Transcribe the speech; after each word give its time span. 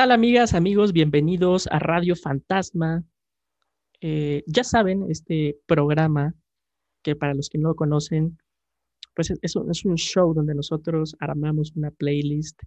tal, 0.00 0.12
amigas, 0.12 0.54
amigos? 0.54 0.94
Bienvenidos 0.94 1.66
a 1.66 1.78
Radio 1.78 2.16
Fantasma. 2.16 3.04
Eh, 4.00 4.42
ya 4.46 4.64
saben, 4.64 5.04
este 5.10 5.58
programa, 5.66 6.34
que 7.02 7.14
para 7.14 7.34
los 7.34 7.50
que 7.50 7.58
no 7.58 7.68
lo 7.68 7.74
conocen, 7.74 8.38
pues 9.14 9.30
es, 9.30 9.56
un, 9.56 9.96
show 9.96 10.32
donde 10.32 10.54
nosotros 10.54 11.16
armamos 11.20 11.76
una 11.76 11.90
playlist 11.90 12.58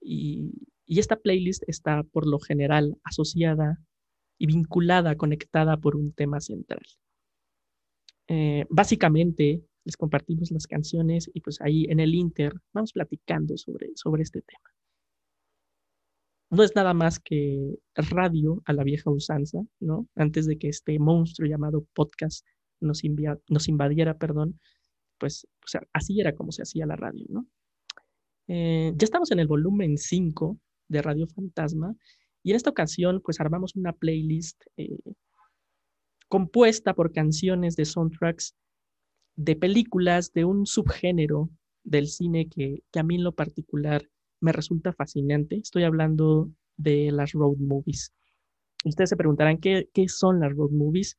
y, 0.00 0.50
esta 0.86 1.16
playlist 1.16 1.62
está 1.66 2.04
por 2.04 2.26
lo 2.26 2.38
general 2.38 2.96
asociada 3.04 3.78
y 4.38 4.46
vinculada, 4.46 5.14
conectada 5.14 5.76
por 5.76 5.94
un 5.94 6.14
tema 6.14 6.40
central. 6.40 6.86
Eh, 8.28 8.64
básicamente, 8.70 9.62
les 9.84 9.98
compartimos 9.98 10.50
las 10.52 10.66
canciones 10.66 11.30
y 11.34 11.42
pues 11.42 11.60
ahí 11.60 11.84
en 11.90 12.00
el 12.00 12.14
Inter 12.14 12.54
vamos 12.72 12.94
platicando 12.94 13.58
sobre, 13.58 13.90
sobre 13.94 14.22
este 14.22 14.40
tema 14.40 14.70
no 16.50 16.62
es 16.62 16.74
nada 16.74 16.94
más 16.94 17.20
que 17.20 17.78
radio 17.94 18.62
a 18.64 18.72
la 18.72 18.84
vieja 18.84 19.10
usanza, 19.10 19.58
¿no? 19.80 20.08
Antes 20.14 20.46
de 20.46 20.58
que 20.58 20.68
este 20.68 20.98
monstruo 20.98 21.48
llamado 21.48 21.86
podcast 21.94 22.46
nos, 22.80 23.02
invadiera, 23.04 24.16
perdón, 24.16 24.58
pues 25.18 25.46
o 25.64 25.66
sea, 25.66 25.82
así 25.92 26.20
era 26.20 26.34
como 26.34 26.52
se 26.52 26.62
hacía 26.62 26.86
la 26.86 26.96
radio, 26.96 27.26
¿no? 27.28 27.46
Eh, 28.46 28.92
ya 28.96 29.04
estamos 29.04 29.30
en 29.30 29.40
el 29.40 29.46
volumen 29.46 29.98
5 29.98 30.58
de 30.88 31.02
Radio 31.02 31.26
Fantasma 31.26 31.94
y 32.42 32.50
en 32.50 32.56
esta 32.56 32.70
ocasión 32.70 33.20
pues 33.22 33.40
armamos 33.40 33.76
una 33.76 33.92
playlist 33.92 34.62
eh, 34.78 34.96
compuesta 36.28 36.94
por 36.94 37.12
canciones 37.12 37.76
de 37.76 37.84
soundtracks 37.84 38.54
de 39.36 39.54
películas 39.54 40.32
de 40.32 40.46
un 40.46 40.64
subgénero 40.64 41.50
del 41.84 42.06
cine 42.06 42.48
que, 42.48 42.82
que 42.90 43.00
a 43.00 43.02
mí 43.02 43.16
en 43.16 43.24
lo 43.24 43.34
particular 43.34 44.08
me 44.40 44.52
resulta 44.52 44.92
fascinante. 44.92 45.56
Estoy 45.56 45.84
hablando 45.84 46.50
de 46.76 47.10
las 47.12 47.32
road 47.32 47.56
movies. 47.58 48.12
Ustedes 48.84 49.10
se 49.10 49.16
preguntarán, 49.16 49.58
¿qué, 49.58 49.88
qué 49.92 50.08
son 50.08 50.40
las 50.40 50.54
road 50.54 50.70
movies? 50.70 51.18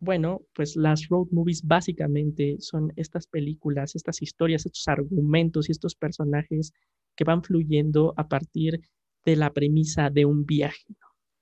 Bueno, 0.00 0.42
pues 0.54 0.76
las 0.76 1.08
road 1.08 1.28
movies 1.30 1.62
básicamente 1.64 2.56
son 2.60 2.92
estas 2.96 3.26
películas, 3.26 3.96
estas 3.96 4.22
historias, 4.22 4.66
estos 4.66 4.86
argumentos 4.88 5.68
y 5.68 5.72
estos 5.72 5.94
personajes 5.94 6.72
que 7.16 7.24
van 7.24 7.42
fluyendo 7.42 8.14
a 8.16 8.28
partir 8.28 8.80
de 9.24 9.36
la 9.36 9.52
premisa 9.52 10.10
de 10.10 10.24
un 10.24 10.44
viaje, 10.44 10.84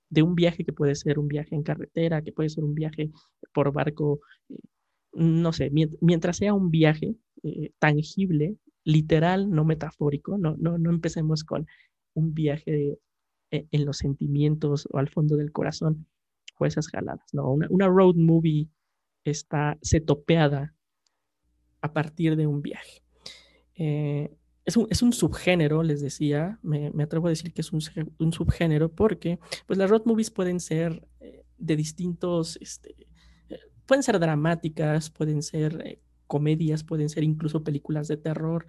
de 0.09 0.23
un 0.23 0.35
viaje 0.35 0.63
que 0.63 0.73
puede 0.73 0.95
ser 0.95 1.19
un 1.19 1.27
viaje 1.27 1.55
en 1.55 1.63
carretera, 1.63 2.21
que 2.21 2.31
puede 2.31 2.49
ser 2.49 2.63
un 2.63 2.73
viaje 2.73 3.11
por 3.53 3.73
barco, 3.73 4.21
eh, 4.49 4.57
no 5.13 5.53
sé, 5.53 5.71
mientras 6.01 6.37
sea 6.37 6.53
un 6.53 6.71
viaje 6.71 7.15
eh, 7.43 7.71
tangible, 7.79 8.57
literal, 8.83 9.49
no 9.49 9.65
metafórico, 9.65 10.37
no, 10.37 10.55
no, 10.57 10.77
no 10.77 10.89
empecemos 10.89 11.43
con 11.43 11.67
un 12.13 12.33
viaje 12.33 12.99
e, 13.51 13.67
en 13.71 13.85
los 13.85 13.97
sentimientos 13.97 14.87
o 14.91 14.97
al 14.97 15.09
fondo 15.09 15.35
del 15.35 15.51
corazón 15.51 16.07
o 16.59 16.65
esas 16.65 16.87
jaladas, 16.87 17.33
no, 17.33 17.51
una, 17.51 17.87
road 17.87 18.15
movie 18.15 18.69
está 19.23 19.77
setopeada 19.81 20.75
a 21.81 21.93
partir 21.93 22.35
de 22.35 22.47
un 22.47 22.61
viaje. 22.61 23.03
Eh, 23.75 24.35
es, 24.65 24.77
un, 24.77 24.87
es, 24.89 25.01
un, 25.01 25.13
subgénero, 25.13 25.83
les 25.83 26.01
decía, 26.01 26.59
me, 26.61 26.91
me, 26.91 27.03
atrevo 27.03 27.27
a 27.27 27.31
decir 27.31 27.53
que 27.53 27.61
es 27.61 27.71
un, 27.71 27.81
subgénero 28.31 28.91
porque 28.91 29.39
pues 29.65 29.77
las 29.79 29.89
road 29.89 30.03
movies 30.05 30.31
pueden 30.31 30.59
ser 30.59 31.07
eh, 31.19 31.45
de 31.57 31.75
distintos, 31.75 32.57
este, 32.61 32.95
eh, 33.49 33.59
pueden 33.85 34.03
ser 34.03 34.19
dramáticas, 34.19 35.09
pueden 35.09 35.41
ser 35.41 35.99
comedias, 36.33 36.83
pueden 36.83 37.09
ser 37.09 37.23
incluso 37.23 37.63
películas 37.63 38.07
de 38.07 38.17
terror, 38.17 38.65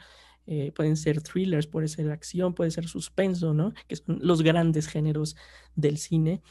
eh, 0.46 0.70
pueden 0.72 0.98
ser 0.98 1.22
thrillers, 1.22 1.66
puede 1.66 1.88
ser 1.88 2.10
acción, 2.10 2.52
puede 2.52 2.70
ser 2.70 2.86
suspenso, 2.88 3.54
¿no? 3.54 3.72
Que 3.88 3.96
son 3.96 4.18
los 4.20 4.42
grandes 4.42 4.86
géneros 4.86 5.34
del 5.74 5.96
cine. 5.96 6.42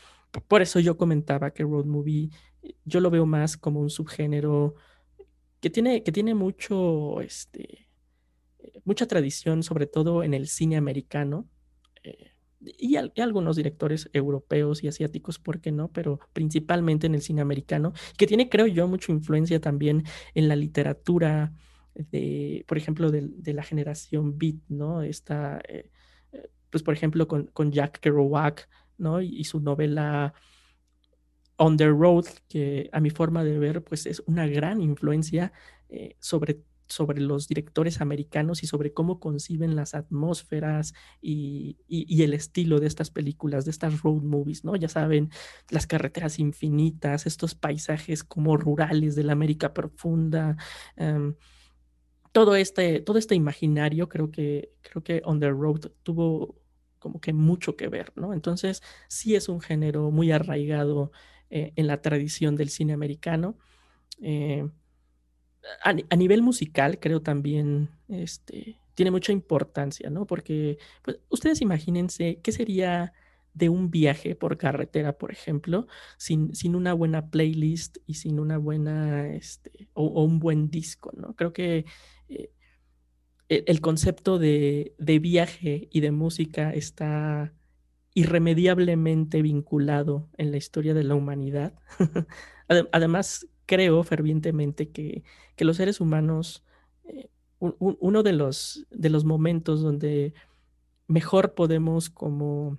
Por 0.47 0.63
eso 0.63 0.79
yo 0.79 0.97
comentaba 0.97 1.51
que 1.51 1.61
road 1.61 1.85
movie 1.85 2.31
eh, 2.63 2.73
yo 2.83 2.99
lo 2.99 3.11
veo 3.11 3.27
más 3.27 3.57
como 3.57 3.79
un 3.79 3.91
subgénero 3.91 4.73
que 5.59 5.69
tiene, 5.69 6.01
que 6.01 6.11
tiene 6.11 6.33
mucho, 6.33 7.21
este, 7.21 7.87
eh, 8.57 8.81
mucha 8.83 9.05
tradición, 9.05 9.61
sobre 9.61 9.85
todo 9.85 10.23
en 10.23 10.33
el 10.33 10.47
cine 10.47 10.77
americano 10.77 11.47
y, 12.65 12.95
algunos 12.95 13.55
directores 13.55 14.09
europeos 14.13 14.83
y 14.83 14.87
asiáticos, 14.87 15.39
¿por 15.39 15.59
qué 15.59 15.71
no? 15.71 15.91
Pero 15.91 16.19
principalmente 16.33 17.07
en 17.07 17.15
el 17.15 17.21
cine 17.21 17.41
americano, 17.41 17.93
que 18.17 18.27
tiene, 18.27 18.49
creo 18.49 18.67
yo, 18.67 18.87
mucha 18.87 19.11
influencia 19.11 19.59
también 19.59 20.03
en 20.33 20.47
la 20.47 20.55
literatura 20.55 21.53
de, 21.95 22.65
por 22.67 22.77
ejemplo, 22.77 23.11
de, 23.11 23.53
la 23.53 23.63
generación 23.63 24.37
beat, 24.37 24.55
¿no? 24.67 25.03
Esta, 25.03 25.61
eh, 25.67 25.89
eh, 26.31 26.49
pues, 26.69 26.83
por 26.83 26.93
ejemplo, 26.93 27.27
con, 27.27 27.71
Jack 27.71 27.99
Kerouac, 27.99 28.67
¿no? 28.97 29.21
Y, 29.21 29.43
su 29.43 29.59
novela 29.59 30.33
On 31.57 31.77
the 31.77 31.87
Road, 31.87 32.25
que 32.47 32.89
a 32.91 32.99
mi 32.99 33.09
forma 33.09 33.43
de 33.43 33.59
ver, 33.59 33.83
pues 33.83 34.05
es 34.05 34.21
una 34.25 34.47
gran 34.47 34.81
influencia 34.81 35.53
eh, 35.89 36.15
sobre 36.19 36.61
sobre 36.87 37.21
los 37.21 37.47
directores 37.47 38.01
americanos 38.01 38.63
y 38.63 38.67
sobre 38.67 38.93
cómo 38.93 39.19
conciben 39.19 39.75
las 39.75 39.95
atmósferas 39.95 40.93
y, 41.21 41.77
el 41.89 42.33
estilo 42.33 42.79
de 42.79 42.87
estas 42.87 43.09
películas, 43.09 43.65
de 43.65 43.71
estas 43.71 44.01
road 44.01 44.21
movies, 44.23 44.63
¿no? 44.63 44.75
Ya 44.75 44.89
saben, 44.89 45.29
las 45.69 45.87
carreteras 45.87 46.39
infinitas, 46.39 47.25
estos 47.25 47.55
paisajes 47.55 48.23
como 48.23 48.57
rurales 48.57 49.15
de 49.15 49.23
la 49.23 49.33
América 49.33 49.73
profunda. 49.73 50.57
Em, 50.95 51.35
todo 52.31 52.55
este, 52.55 52.99
todo 53.01 53.17
este 53.17 53.35
imaginario 53.35 54.09
creo 54.09 54.31
que, 54.31 54.71
creo 54.81 55.03
que 55.03 55.21
On 55.25 55.39
the 55.39 55.49
Road 55.49 55.91
tuvo 56.03 56.63
como 56.99 57.19
que 57.19 57.33
mucho 57.33 57.75
que 57.75 57.89
ver, 57.89 58.13
¿no? 58.15 58.33
Entonces, 58.33 58.81
sí 59.09 59.35
es 59.35 59.49
un 59.49 59.59
género 59.59 60.09
muy 60.09 60.31
arraigado 60.31 61.11
eh, 61.49 61.73
en 61.75 61.87
la 61.87 62.01
tradición 62.01 62.55
del 62.55 62.69
cine 62.69 62.93
americano. 62.93 63.57
Eh, 64.21 64.67
a, 65.83 66.15
nivel 66.15 66.41
musical, 66.41 66.99
creo 66.99 67.21
también 67.21 67.89
este, 68.09 68.77
tiene 68.95 69.11
mucha 69.11 69.31
importancia, 69.31 70.09
¿no? 70.09 70.25
Porque 70.25 70.77
pues, 71.01 71.19
ustedes 71.29 71.61
imagínense 71.61 72.39
qué 72.41 72.51
sería 72.51 73.13
de 73.53 73.69
un 73.69 73.91
viaje 73.91 74.35
por 74.35 74.57
carretera, 74.57 75.17
por 75.17 75.31
ejemplo, 75.31 75.87
sin, 76.17 76.55
sin 76.55 76.75
una 76.75 76.93
buena 76.93 77.29
playlist 77.29 77.97
y 78.07 78.15
sin 78.15 78.39
una 78.39 78.57
buena, 78.57 79.27
este, 79.27 79.87
o, 79.93 80.23
un 80.23 80.39
buen 80.39 80.69
disco, 80.69 81.11
¿no? 81.15 81.35
Creo 81.35 81.53
que 81.53 81.85
eh, 82.29 82.51
e, 83.49 83.63
el 83.67 83.79
concepto 83.79 84.39
de, 84.39 84.95
de, 84.97 85.19
viaje 85.19 85.87
y 85.91 85.99
de 85.99 86.11
música 86.11 86.73
está 86.73 87.53
irremediablemente 88.15 89.41
vinculado 89.41 90.29
en 90.37 90.51
la 90.51 90.57
historia 90.57 90.93
de 90.93 91.03
la 91.03 91.15
humanidad. 91.15 91.73
Además, 92.91 93.47
creo 93.73 94.03
fervientemente 94.03 94.89
que, 94.89 95.23
los 95.57 95.77
seres 95.77 95.99
humanos, 95.99 96.63
eh, 97.05 97.29
uno 97.59 98.21
de 98.21 98.33
los, 98.33 98.85
de 98.91 99.09
los 99.09 99.25
momentos 99.25 99.81
donde 99.81 100.35
mejor 101.07 101.55
podemos 101.55 102.09
como 102.09 102.77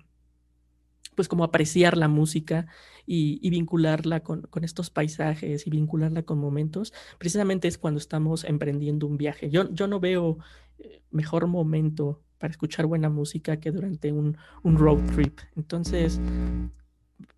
pues 1.15 1.27
como 1.27 1.45
apreciar 1.45 1.97
la 1.97 2.09
música 2.09 2.67
y, 3.05 3.49
vincularla 3.49 4.21
con, 4.21 4.47
estos 4.61 4.89
paisajes 4.89 5.65
y 5.65 5.69
vincularla 5.69 6.23
con 6.23 6.39
momentos, 6.39 6.93
precisamente 7.17 7.69
es 7.69 7.77
cuando 7.77 7.99
estamos 7.99 8.43
emprendiendo 8.43 9.07
un 9.07 9.17
viaje. 9.17 9.49
Yo, 9.49 9.71
yo 9.73 9.87
no 9.87 10.01
veo 10.01 10.39
eh, 10.79 11.01
mejor 11.11 11.47
momento 11.47 12.21
para 12.37 12.51
escuchar 12.51 12.85
buena 12.85 13.09
música 13.09 13.61
que 13.61 13.71
durante 13.71 14.11
un, 14.11 14.37
un 14.63 14.77
road 14.77 14.99
trip. 15.13 15.39
Entonces, 15.55 16.19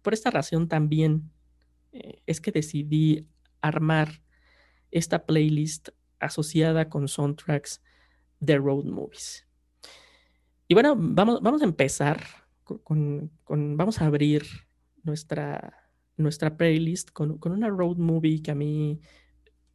por 0.01 0.13
esta 0.13 0.31
razón 0.31 0.67
también 0.67 1.29
eh, 1.91 2.21
es 2.25 2.41
que 2.41 2.51
decidí 2.51 3.27
armar 3.61 4.21
esta 4.91 5.25
playlist 5.25 5.89
asociada 6.19 6.89
con 6.89 7.07
soundtracks 7.07 7.81
de 8.39 8.57
road 8.57 8.85
movies. 8.85 9.47
Y 10.67 10.73
bueno, 10.73 10.95
vamos, 10.97 11.41
vamos 11.41 11.61
a 11.61 11.65
empezar 11.65 12.23
con, 12.63 13.31
vamos 13.47 14.01
a 14.01 14.05
abrir 14.05 14.43
nuestra, 15.03 15.91
nuestra 16.17 16.57
playlist 16.57 17.11
con, 17.11 17.37
con, 17.37 17.53
una 17.53 17.69
road 17.69 17.97
movie 17.97 18.41
que 18.41 18.51
a 18.51 18.55
mí 18.55 18.99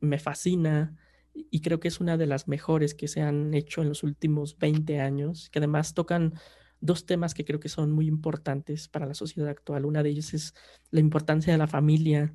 me 0.00 0.18
fascina 0.18 0.96
y 1.32 1.60
creo 1.62 1.80
que 1.80 1.88
es 1.88 2.00
una 2.00 2.18
de 2.18 2.26
las 2.26 2.48
mejores 2.48 2.94
que 2.94 3.08
se 3.08 3.22
han 3.22 3.54
hecho 3.54 3.80
en 3.80 3.88
los 3.88 4.02
últimos 4.02 4.58
20 4.58 5.00
años, 5.00 5.48
que 5.48 5.60
además 5.60 5.94
tocan 5.94 6.34
dos 6.80 7.06
temas 7.06 7.32
que 7.32 7.44
creo 7.44 7.60
que 7.60 7.70
son 7.70 7.92
muy 7.92 8.06
importantes 8.06 8.88
para 8.88 9.06
la 9.06 9.14
sociedad 9.14 9.48
actual. 9.48 9.86
Una 9.86 10.02
de 10.02 10.10
ellas 10.10 10.34
es 10.34 10.54
la 10.90 11.00
importancia 11.00 11.52
de 11.52 11.58
la 11.58 11.68
familia 11.68 12.34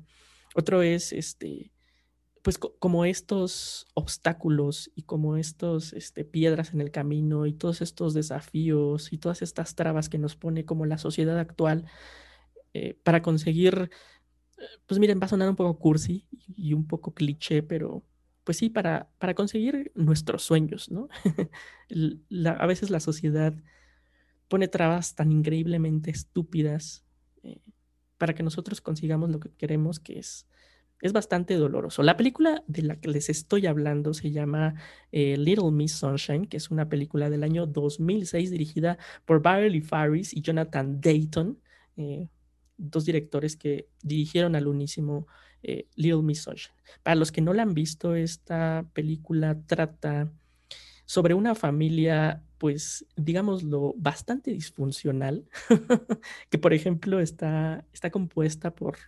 otro 0.58 0.82
es, 0.82 1.12
este, 1.12 1.72
pues 2.42 2.58
como 2.58 3.04
estos 3.04 3.86
obstáculos 3.94 4.90
y 4.94 5.02
como 5.02 5.36
estos 5.36 5.92
este, 5.92 6.24
piedras 6.24 6.74
en 6.74 6.80
el 6.80 6.90
camino 6.90 7.46
y 7.46 7.52
todos 7.52 7.80
estos 7.80 8.12
desafíos 8.12 9.12
y 9.12 9.18
todas 9.18 9.42
estas 9.42 9.76
trabas 9.76 10.08
que 10.08 10.18
nos 10.18 10.34
pone 10.34 10.64
como 10.64 10.84
la 10.84 10.98
sociedad 10.98 11.38
actual 11.38 11.86
eh, 12.74 12.98
para 13.04 13.22
conseguir, 13.22 13.90
eh, 14.58 14.62
pues 14.86 14.98
miren, 14.98 15.20
va 15.20 15.26
a 15.26 15.28
sonar 15.28 15.48
un 15.48 15.56
poco 15.56 15.78
cursi 15.78 16.26
y 16.56 16.72
un 16.72 16.86
poco 16.86 17.14
cliché, 17.14 17.62
pero 17.62 18.02
pues 18.42 18.56
sí, 18.56 18.68
para, 18.70 19.10
para 19.18 19.34
conseguir 19.34 19.92
nuestros 19.94 20.42
sueños, 20.42 20.90
¿no? 20.90 21.08
a 22.58 22.66
veces 22.66 22.90
la 22.90 23.00
sociedad 23.00 23.54
pone 24.48 24.66
trabas 24.66 25.14
tan 25.14 25.30
increíblemente 25.30 26.10
estúpidas 26.10 27.04
eh, 27.42 27.60
para 28.18 28.34
que 28.34 28.42
nosotros 28.42 28.80
consigamos 28.80 29.30
lo 29.30 29.40
que 29.40 29.50
queremos, 29.50 30.00
que 30.00 30.18
es, 30.18 30.46
es 31.00 31.12
bastante 31.12 31.54
doloroso. 31.54 32.02
La 32.02 32.16
película 32.16 32.62
de 32.66 32.82
la 32.82 32.96
que 32.96 33.08
les 33.08 33.30
estoy 33.30 33.66
hablando 33.66 34.12
se 34.14 34.30
llama 34.30 34.74
eh, 35.12 35.36
Little 35.36 35.70
Miss 35.70 35.92
Sunshine, 35.92 36.46
que 36.46 36.56
es 36.56 36.70
una 36.70 36.88
película 36.88 37.30
del 37.30 37.44
año 37.44 37.66
2006 37.66 38.50
dirigida 38.50 38.98
por 39.24 39.40
Barry 39.40 39.80
Faris 39.80 40.34
y 40.34 40.42
Jonathan 40.42 41.00
Dayton, 41.00 41.58
eh, 41.96 42.28
dos 42.76 43.04
directores 43.04 43.56
que 43.56 43.88
dirigieron 44.02 44.54
al 44.54 44.66
unísimo 44.66 45.26
Little 45.96 46.22
Miss 46.22 46.42
Sunshine. 46.42 46.74
Para 47.02 47.16
los 47.16 47.32
que 47.32 47.40
no 47.40 47.52
la 47.52 47.62
han 47.62 47.74
visto, 47.74 48.14
esta 48.14 48.86
película 48.92 49.60
trata 49.66 50.30
sobre 51.08 51.32
una 51.32 51.54
familia, 51.54 52.44
pues, 52.58 53.06
digámoslo, 53.16 53.94
bastante 53.96 54.50
disfuncional, 54.50 55.46
que 56.50 56.58
por 56.58 56.74
ejemplo 56.74 57.20
está, 57.20 57.84
está 57.92 58.10
compuesta 58.10 58.74
por, 58.74 58.98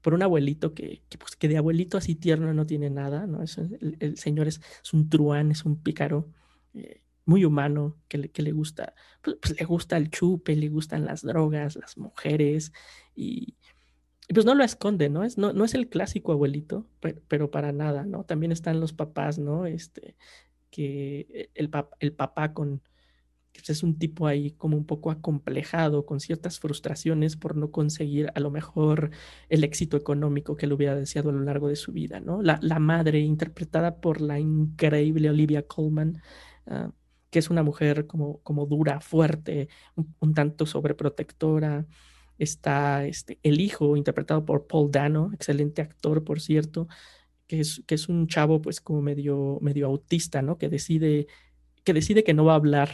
por 0.00 0.14
un 0.14 0.22
abuelito 0.22 0.74
que, 0.74 1.02
pues, 1.18 1.36
que 1.36 1.48
de 1.48 1.58
abuelito 1.58 1.98
así 1.98 2.14
tierno 2.14 2.52
no 2.54 2.66
tiene 2.66 2.90
nada, 2.90 3.26
¿no? 3.26 3.40
el, 3.42 4.16
señor 4.16 4.48
es, 4.48 4.60
un 4.92 5.08
truán, 5.08 5.50
es 5.50 5.64
un 5.64 5.82
pícaro. 5.82 6.28
Eh, 6.74 7.02
muy 7.26 7.44
humano, 7.44 7.96
que 8.08 8.18
le, 8.18 8.30
que 8.30 8.40
le 8.42 8.52
gusta, 8.52 8.94
pues, 9.20 9.36
pues, 9.42 9.58
le 9.58 9.66
gusta 9.66 9.96
el 9.96 10.10
chupe, 10.10 10.54
le 10.54 10.68
gustan 10.68 11.04
las 11.04 11.22
drogas, 11.22 11.74
las 11.74 11.98
mujeres, 11.98 12.72
y, 13.16 13.56
pues 14.32 14.44
no 14.46 14.54
lo 14.54 14.64
esconde, 14.64 15.08
¿no? 15.08 15.24
Es, 15.24 15.38
no, 15.38 15.52
no 15.52 15.64
es 15.64 15.74
el 15.74 15.88
clásico 15.88 16.32
abuelito, 16.32 16.86
pero, 17.00 17.20
pero, 17.28 17.50
para 17.50 17.72
nada, 17.72 18.04
¿no? 18.04 18.24
También 18.24 18.52
están 18.52 18.80
los 18.80 18.92
papás, 18.92 19.38
¿no? 19.38 19.66
Este, 19.66 20.16
que 20.76 21.50
el, 21.54 21.70
el 22.00 22.12
papá 22.12 22.52
con, 22.52 22.82
es 23.68 23.82
un 23.82 23.98
tipo 23.98 24.26
ahí 24.26 24.52
como 24.52 24.76
un 24.76 24.86
poco 24.86 25.10
acomplejado, 25.10 26.06
con 26.06 26.20
ciertas 26.20 26.60
frustraciones 26.60 27.36
por 27.36 27.56
no 27.56 27.70
conseguir 27.70 28.30
a 28.34 28.40
lo 28.40 28.50
mejor 28.50 29.10
el 29.48 29.64
éxito 29.64 29.96
económico 29.96 30.56
que 30.56 30.66
le 30.66 30.74
hubiera 30.74 30.94
deseado 30.94 31.30
a 31.30 31.32
lo 31.32 31.40
largo 31.42 31.68
de 31.68 31.76
su 31.76 31.92
vida, 31.92 32.20
¿no? 32.20 32.42
La, 32.42 32.78
madre, 32.78 33.20
interpretada 33.20 34.00
por 34.00 34.20
la 34.20 34.38
increíble 34.38 35.30
Olivia 35.30 35.66
Colman, 35.66 36.20
ah, 36.66 36.90
que 37.30 37.38
es 37.38 37.50
una 37.50 37.62
mujer 37.62 38.06
como, 38.06 38.40
como 38.42 38.66
dura, 38.66 39.00
fuerte, 39.00 39.68
un, 40.20 40.34
tanto 40.34 40.66
sobreprotectora. 40.66 41.86
Está 42.38 43.06
este, 43.06 43.38
el 43.42 43.60
hijo, 43.60 43.96
interpretado 43.96 44.44
por 44.44 44.66
Paul 44.66 44.90
Dano, 44.90 45.30
excelente 45.32 45.82
actor, 45.82 46.22
por 46.22 46.40
cierto, 46.40 46.86
que 47.46 47.60
es, 47.60 47.82
que 47.86 47.94
es 47.94 48.08
un 48.08 48.26
chavo 48.26 48.60
pues 48.60 48.80
como 48.80 49.02
medio, 49.02 49.58
medio 49.60 49.86
autista, 49.86 50.42
¿no? 50.42 50.58
Que 50.58 50.68
decide, 50.68 51.26
que 51.84 51.92
decide 51.92 52.24
que 52.24 52.34
no 52.34 52.44
va 52.44 52.52
a 52.52 52.56
hablar 52.56 52.90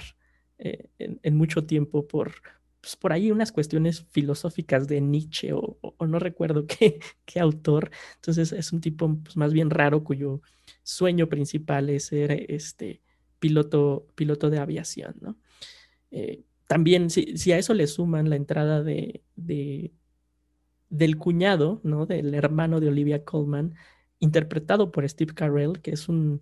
eh, 0.58 0.88
en, 0.98 1.36
mucho 1.36 1.64
tiempo 1.64 2.06
por, 2.06 2.34
pues, 2.80 2.96
por 2.96 3.12
ahí 3.12 3.30
unas 3.30 3.52
cuestiones 3.52 4.06
filosóficas 4.10 4.86
de 4.86 5.00
Nietzsche 5.00 5.52
o, 5.52 5.78
no 6.06 6.18
recuerdo 6.18 6.66
qué, 6.66 7.00
qué, 7.24 7.40
autor. 7.40 7.90
Entonces 8.16 8.52
es 8.52 8.72
un 8.72 8.80
tipo 8.80 9.14
pues, 9.22 9.36
más 9.36 9.52
bien 9.52 9.70
raro 9.70 10.04
cuyo 10.04 10.42
sueño 10.82 11.28
principal 11.28 11.90
es 11.90 12.06
ser 12.06 12.46
este 12.50 13.02
piloto, 13.38 14.06
piloto 14.14 14.50
de 14.50 14.58
aviación, 14.58 15.16
¿no? 15.20 15.36
Eh, 16.10 16.44
también 16.68 17.10
si, 17.10 17.36
si, 17.36 17.52
a 17.52 17.58
eso 17.58 17.74
le 17.74 17.86
suman 17.86 18.30
la 18.30 18.36
entrada 18.36 18.82
de, 18.82 19.22
de, 19.36 19.92
del 20.90 21.16
cuñado, 21.18 21.80
¿no? 21.82 22.06
Del 22.06 22.34
hermano 22.34 22.78
de 22.78 22.88
Olivia 22.88 23.24
Colman, 23.24 23.74
interpretado 24.22 24.92
por 24.92 25.06
Steve 25.08 25.34
Carell, 25.34 25.80
que 25.82 25.90
es 25.90 26.08
un, 26.08 26.40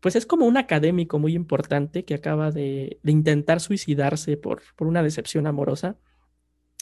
pues 0.00 0.16
es 0.16 0.26
como 0.26 0.46
un 0.46 0.56
académico 0.56 1.18
muy 1.18 1.34
importante 1.34 2.04
que 2.04 2.14
acaba 2.14 2.50
de, 2.50 2.98
intentar 3.04 3.60
suicidarse 3.60 4.36
por, 4.36 4.62
por, 4.76 4.88
una 4.88 5.02
decepción 5.02 5.46
amorosa. 5.46 5.96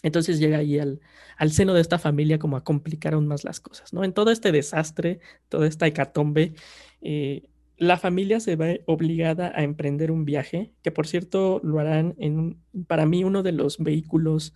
Entonces 0.03 0.41
llega 0.41 0.59
ahí 0.59 0.79
al, 0.79 1.01
al, 1.37 1.53
seno 1.53 1.75
de 1.75 1.83
esta 1.83 1.99
familia 1.99 2.39
como 2.39 2.57
a 2.57 2.65
complicar 2.65 3.15
aún 3.15 3.29
más 3.29 3.45
las 3.45 3.61
cosas, 3.61 3.93
¿no? 3.93 4.03
En 4.03 4.13
todo 4.13 4.33
este 4.33 4.51
desastre, 4.51 5.21
toda 5.49 5.69
esta 5.69 5.87
hecatombe, 5.87 6.55
eh, 7.03 7.45
la 7.77 7.99
familia 7.99 8.41
se 8.41 8.57
ve 8.57 8.83
obligada 8.87 9.53
a 9.55 9.63
emprender 9.63 10.11
un 10.11 10.25
viaje, 10.25 10.73
que 10.83 10.91
por 10.91 11.07
cierto 11.07 11.61
lo 11.63 11.79
harán 11.79 12.15
en, 12.19 12.59
para 12.87 13.07
mí, 13.07 13.23
uno 13.23 13.43
de 13.43 13.53
los 13.53 13.79
vehículos 13.79 14.55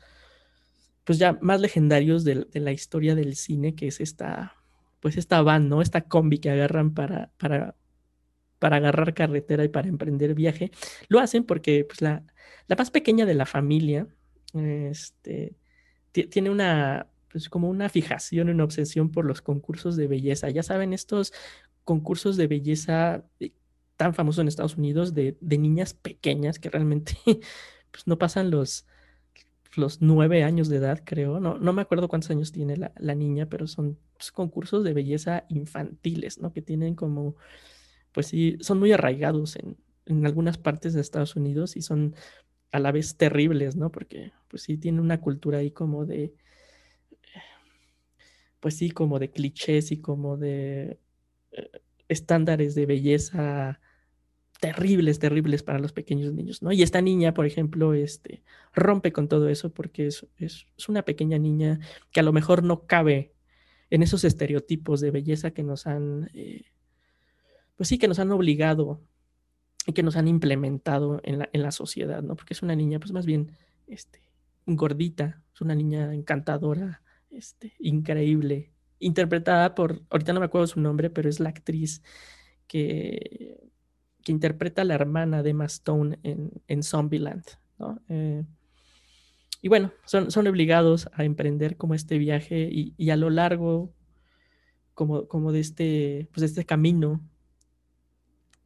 pues 1.05 1.19
ya 1.19 1.39
más 1.41 1.61
legendarios 1.61 2.25
de, 2.25 2.47
de 2.51 2.61
la 2.61 2.73
historia 2.73 3.15
del 3.15 3.37
cine, 3.37 3.77
que 3.77 3.87
es 3.87 4.01
esta 4.01 4.56
pues 5.07 5.19
esta 5.19 5.41
van, 5.41 5.69
¿no? 5.69 5.83
Esta 5.83 6.01
combi 6.01 6.39
que 6.39 6.51
agarran 6.51 6.93
para, 6.93 7.31
para, 7.39 7.77
para 8.59 8.79
agarrar 8.79 9.15
carretera 9.15 9.65
y 9.65 9.69
para 9.69 9.87
emprender 9.87 10.35
viaje, 10.35 10.73
lo 11.07 11.21
hacen 11.21 11.45
porque 11.45 11.85
pues, 11.85 12.03
la, 12.03 12.25
la 12.67 12.75
más 12.75 12.91
pequeña 12.91 13.25
de 13.25 13.35
la 13.35 13.47
familia 13.47 14.09
este, 14.53 15.55
tiene 16.11 16.51
una, 16.51 17.07
pues, 17.31 17.49
como 17.49 17.71
una 17.71 17.89
fijación, 17.89 18.49
una 18.49 18.65
obsesión 18.65 19.13
por 19.13 19.27
los 19.27 19.43
concursos 19.43 19.95
de 19.95 20.09
belleza. 20.09 20.51
Ya 20.51 20.65
saben, 20.65 20.93
estos 20.93 21.33
concursos 21.85 22.37
de 22.37 22.49
belleza 22.49 23.23
eh, 23.39 23.53
tan 23.97 24.13
famosos 24.13 24.41
en 24.41 24.49
Estados 24.49 24.77
Unidos 24.77 25.15
de, 25.15 25.39
de 25.41 25.59
niñas 25.59 25.95
pequeñas 25.95 26.59
que 26.59 26.69
realmente 26.69 27.17
pues, 27.93 28.09
no 28.09 28.19
pasan 28.19 28.51
los, 28.51 28.87
los 29.79 30.03
nueve 30.03 30.43
años 30.43 30.69
de 30.69 30.77
edad, 30.77 31.03
creo. 31.05 31.41
No, 31.41 31.59
no 31.59 31.73
me 31.73 31.83
acuerdo 31.83 32.09
cuántos 32.09 32.31
años 32.31 32.53
tiene 32.53 32.77
la, 32.77 33.15
niña, 33.15 33.47
pero 33.47 33.67
son 33.67 33.99
pues, 34.17 34.33
concursos 34.33 34.85
de 34.85 34.93
belleza 34.93 35.45
infantiles, 35.49 36.39
¿no? 36.41 36.53
Que 36.53 36.63
tienen 36.63 36.95
como, 36.95 37.37
pues 38.13 38.27
sí, 38.29 38.57
son 38.61 38.79
muy 38.79 38.93
arraigados 38.93 39.57
en, 39.57 39.77
en 40.07 40.27
algunas 40.27 40.59
partes 40.59 40.95
de 40.95 41.01
Estados 41.01 41.37
Unidos 41.37 41.77
y 41.77 41.83
son 41.83 42.15
a 42.73 42.79
la 42.79 42.93
vez 42.93 43.17
terribles, 43.17 43.77
¿no? 43.77 43.91
Porque, 43.91 44.33
pues 44.49 44.63
sí, 44.63 44.77
tiene 44.77 45.01
una 45.01 45.21
cultura 45.21 45.59
ahí 45.59 45.71
como 45.71 46.07
de, 46.07 46.35
pues 48.61 48.77
sí, 48.77 48.91
como 48.91 49.19
de 49.19 49.31
clichés 49.31 49.93
y 49.93 50.01
como 50.01 50.37
de 50.37 50.99
eh, 51.53 51.71
estándares 52.09 52.75
de 52.75 52.87
belleza 52.87 53.81
terribles, 54.61 55.19
terribles 55.19 55.63
para 55.63 55.79
los 55.79 55.93
pequeños 55.93 56.33
niños, 56.33 56.63
¿no? 56.63 56.73
Y 56.73 56.83
esta 56.83 57.01
niña, 57.03 57.35
por 57.35 57.47
ejemplo, 57.47 57.95
este, 57.95 58.43
rompe 58.75 59.13
con 59.13 59.29
todo 59.29 59.49
eso 59.49 59.73
porque 59.73 60.07
es, 60.07 60.27
es, 60.39 60.67
una 60.89 61.03
pequeña 61.03 61.39
niña 61.39 61.81
que 62.11 62.21
a 62.21 62.23
lo 62.23 62.33
mejor 62.33 62.63
no 62.63 62.87
cabe 62.87 63.35
en 63.91 64.03
esos 64.03 64.25
estereotipos 64.25 65.01
de 65.01 65.11
belleza 65.11 65.51
que 65.51 65.63
nos 65.63 65.87
han, 65.87 66.31
eh, 66.35 66.65
pues 67.77 67.89
sí, 67.89 67.99
que 67.99 68.09
nos 68.09 68.19
han 68.19 68.33
obligado 68.33 69.01
y 69.87 69.93
que 69.93 70.03
nos 70.03 70.17
han 70.17 70.27
implementado 70.27 71.21
en 71.23 71.41
la, 71.41 71.51
en 71.53 71.63
la 71.63 71.71
sociedad, 71.71 72.23
¿no? 72.23 72.35
Porque 72.35 72.55
es 72.55 72.63
una 72.63 72.75
niña, 72.75 72.99
pues 72.99 73.13
más 73.13 73.27
bien, 73.27 73.53
este, 73.87 74.21
gordita, 74.67 75.43
es 75.55 75.61
una 75.61 75.75
niña 75.75 76.13
encantadora, 76.15 77.03
este, 77.31 77.75
increíble, 77.79 78.73
interpretada 78.99 79.75
por, 79.75 80.03
ahorita 80.11 80.33
no 80.33 80.41
me 80.41 80.47
acuerdo 80.47 80.67
su 80.67 80.81
nombre, 80.81 81.11
pero 81.11 81.29
es 81.29 81.41
la 81.41 81.51
actriz 81.51 82.03
que 82.67 83.66
que 84.27 84.33
interpreta 84.33 84.83
a 84.83 84.85
la 84.85 84.97
hermana 84.97 85.45
de 85.45 85.51
Emma 85.51 85.67
Stone 85.67 86.19
en, 86.25 86.51
en 86.67 86.83
Zombieland, 86.83 87.45
¿no? 87.79 88.03
Eh, 88.09 88.43
y 89.63 89.69
bueno, 89.69 89.93
son, 90.05 90.33
son 90.33 90.49
obligados 90.49 91.09
a 91.13 91.23
emprender 91.23 91.77
como 91.77 91.95
este 91.95 92.19
viaje 92.19 92.69
y, 92.69 93.11
a 93.11 93.15
lo 93.15 93.31
largo 93.31 93.95
como, 94.95 95.29
como 95.29 95.53
de, 95.53 95.61
este, 95.61 96.29
pues 96.33 96.43
este 96.43 96.67
camino, 96.67 97.21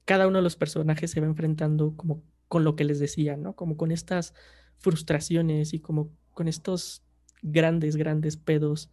cada 0.07 0.26
uno 0.26 0.38
de 0.38 0.45
los 0.45 0.57
personajes 0.57 1.11
se 1.11 1.21
va 1.21 1.26
enfrentando 1.26 1.95
como 1.95 2.23
con 2.49 2.64
lo 2.64 2.75
que 2.75 2.85
les 2.85 2.99
decía, 2.99 3.37
¿no? 3.37 3.55
Como 3.55 3.76
con 3.76 3.93
estas 3.93 4.33
frustraciones 4.79 5.75
y 5.75 5.81
como 5.81 6.11
con 6.33 6.49
estos 6.49 7.02
grandes, 7.43 7.97
grandes 7.97 8.38
pedos 8.38 8.90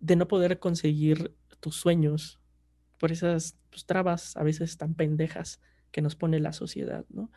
de 0.00 0.16
no 0.16 0.28
poder 0.28 0.58
conseguir 0.58 1.34
tus 1.60 1.76
sueños 1.76 2.38
por 2.98 3.12
esas 3.12 3.56
pues, 3.74 3.86
trabas 3.86 4.36
a 4.36 4.44
veces 4.44 4.76
tan 4.76 4.94
pendejas 4.94 5.60
que 5.90 6.00
nos 6.00 6.14
pone 6.14 6.38
la 6.38 6.52
sociedad, 6.52 7.04
¿no? 7.08 7.32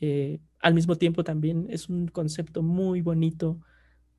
Eh, 0.00 0.38
al 0.60 0.74
mismo 0.74 0.96
tiempo 0.96 1.24
también 1.24 1.66
es 1.70 1.88
un 1.88 2.08
concepto 2.08 2.62
muy 2.62 3.00
bonito, 3.00 3.58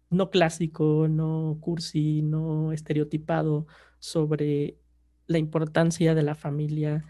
no 0.10 0.32
clásico, 0.32 1.08
no 1.08 1.60
cursi, 1.62 2.24
no 2.24 2.74
estereotipado 2.74 3.68
sobre 4.00 4.78
la 5.28 5.38
importancia 5.38 6.16
de 6.16 6.24
la 6.24 6.34
familia 6.34 7.06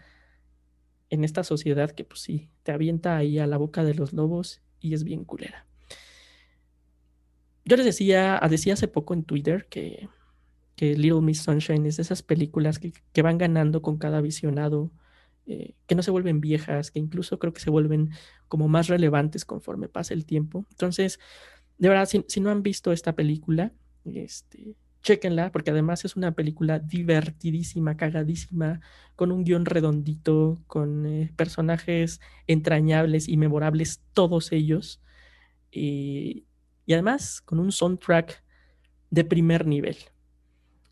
en 1.08 1.24
esta 1.24 1.42
sociedad 1.42 1.90
que 1.90 2.04
pues 2.04 2.20
sí, 2.20 2.50
te 2.62 2.72
avienta 2.72 3.16
ahí 3.16 3.38
a 3.38 3.46
la 3.46 3.56
boca 3.56 3.82
de 3.82 3.94
los 3.94 4.12
lobos 4.12 4.60
y 4.78 4.92
es 4.92 5.04
bien 5.04 5.24
culera. 5.24 5.66
Yo 7.64 7.76
les 7.76 7.86
decía, 7.86 8.38
decía 8.50 8.74
hace 8.74 8.88
poco 8.88 9.14
en 9.14 9.24
Twitter 9.24 9.66
que 9.70 10.08
que 10.80 10.96
Little 10.96 11.20
Miss 11.20 11.42
Sunshine 11.42 11.84
es 11.84 11.98
de 11.98 12.04
esas 12.04 12.22
películas 12.22 12.78
que, 12.78 13.22
van 13.22 13.36
ganando 13.36 13.82
con 13.82 13.98
cada 13.98 14.22
visionado, 14.22 14.90
eh, 15.44 15.74
que 15.86 15.94
no 15.94 16.02
se 16.02 16.10
vuelven 16.10 16.40
viejas, 16.40 16.90
que 16.90 16.98
incluso 16.98 17.38
creo 17.38 17.52
que 17.52 17.60
se 17.60 17.68
vuelven 17.68 18.12
como 18.48 18.66
más 18.66 18.88
relevantes 18.88 19.44
conforme 19.44 19.88
pasa 19.88 20.14
el 20.14 20.24
tiempo. 20.24 20.64
Entonces, 20.70 21.20
de 21.76 21.90
verdad, 21.90 22.08
si, 22.08 22.40
no 22.40 22.48
han 22.48 22.62
visto 22.62 22.92
esta 22.92 23.14
película, 23.14 23.74
este, 24.06 24.74
chequenla, 25.02 25.52
porque 25.52 25.70
además 25.70 26.06
es 26.06 26.16
una 26.16 26.32
película 26.32 26.78
divertidísima, 26.78 27.98
cagadísima, 27.98 28.80
con 29.16 29.32
un 29.32 29.44
guion 29.44 29.66
redondito, 29.66 30.62
con 30.66 31.04
eh, 31.04 31.30
personajes 31.36 32.22
entrañables 32.46 33.28
y 33.28 33.36
memorables, 33.36 34.00
todos 34.14 34.50
ellos. 34.50 35.02
y, 35.70 36.46
y 36.86 36.94
además 36.94 37.42
con 37.42 37.60
un 37.60 37.70
soundtrack 37.70 38.42
de 39.10 39.24
primer 39.24 39.66
nivel. 39.66 39.98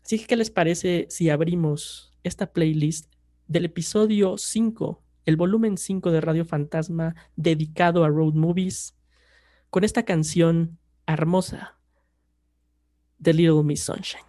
Así 0.09 0.17
que, 0.17 0.25
¿qué 0.25 0.35
les 0.37 0.49
parece 0.49 1.05
si 1.11 1.29
abrimos 1.29 2.15
esta 2.23 2.51
playlist 2.51 3.13
del 3.45 3.65
episodio 3.65 4.39
5, 4.39 5.03
el 5.25 5.37
volumen 5.37 5.77
5 5.77 6.09
de 6.09 6.19
Radio 6.19 6.45
Fantasma 6.45 7.13
dedicado 7.35 8.03
a 8.03 8.09
road 8.09 8.33
movies, 8.33 8.97
con 9.69 9.83
esta 9.83 10.05
canción 10.05 10.79
hermosa 11.05 11.77
de 13.19 13.33
Little 13.35 13.61
Miss 13.61 13.83
Sunshine? 13.83 14.28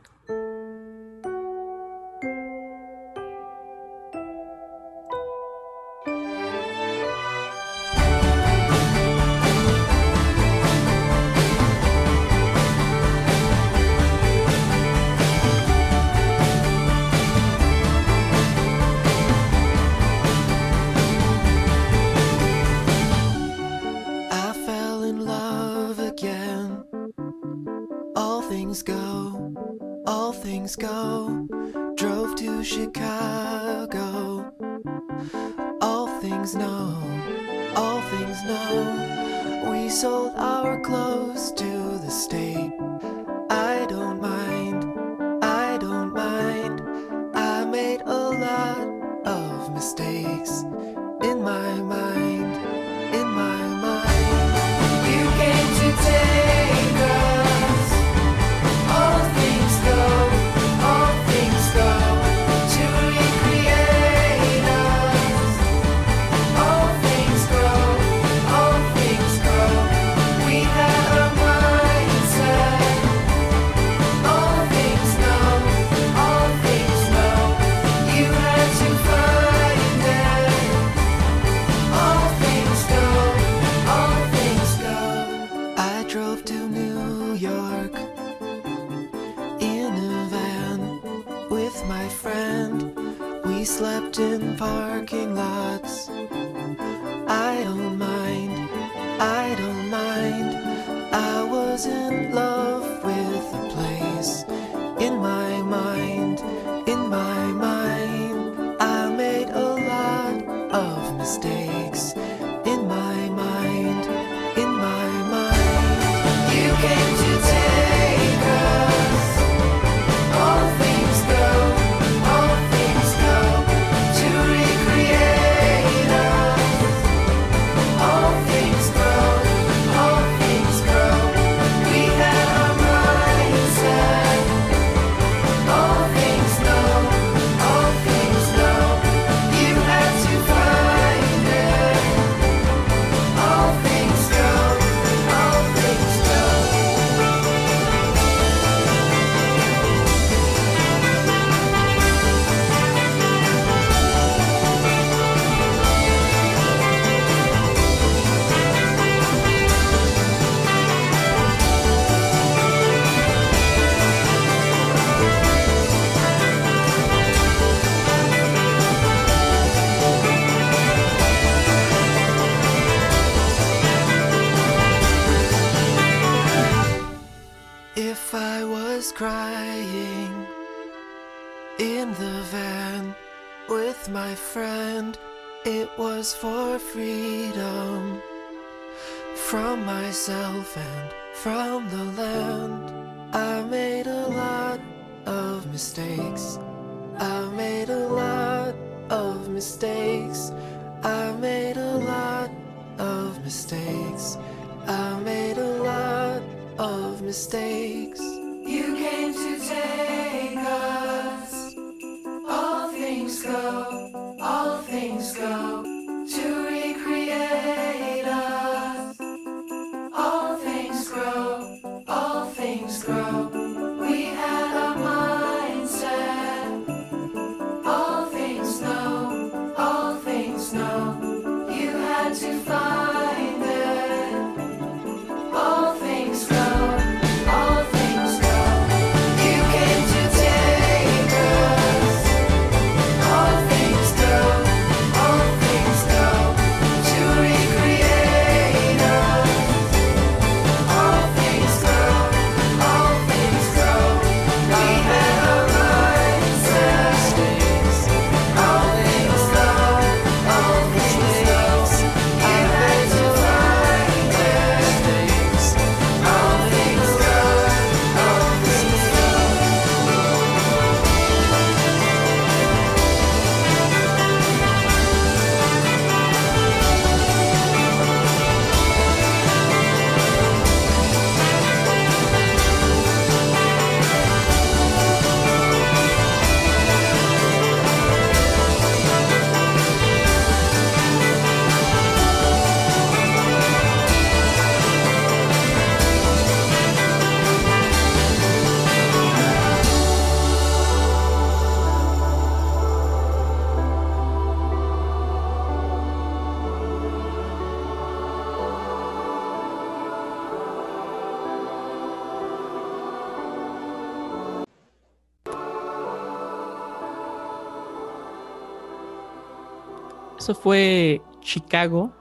Eso 320.41 320.55
fue 320.55 321.21
Chicago 321.43 322.15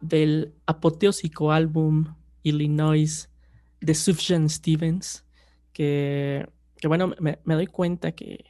del 0.00 0.54
apoteósico 0.66 1.50
álbum 1.50 2.14
Illinois 2.44 3.28
de 3.80 3.92
Sufjan 3.92 4.48
Stevens, 4.48 5.24
que, 5.72 6.48
bueno, 6.84 7.12
me, 7.18 7.40
doy 7.44 7.66
cuenta 7.66 8.12
que 8.12 8.44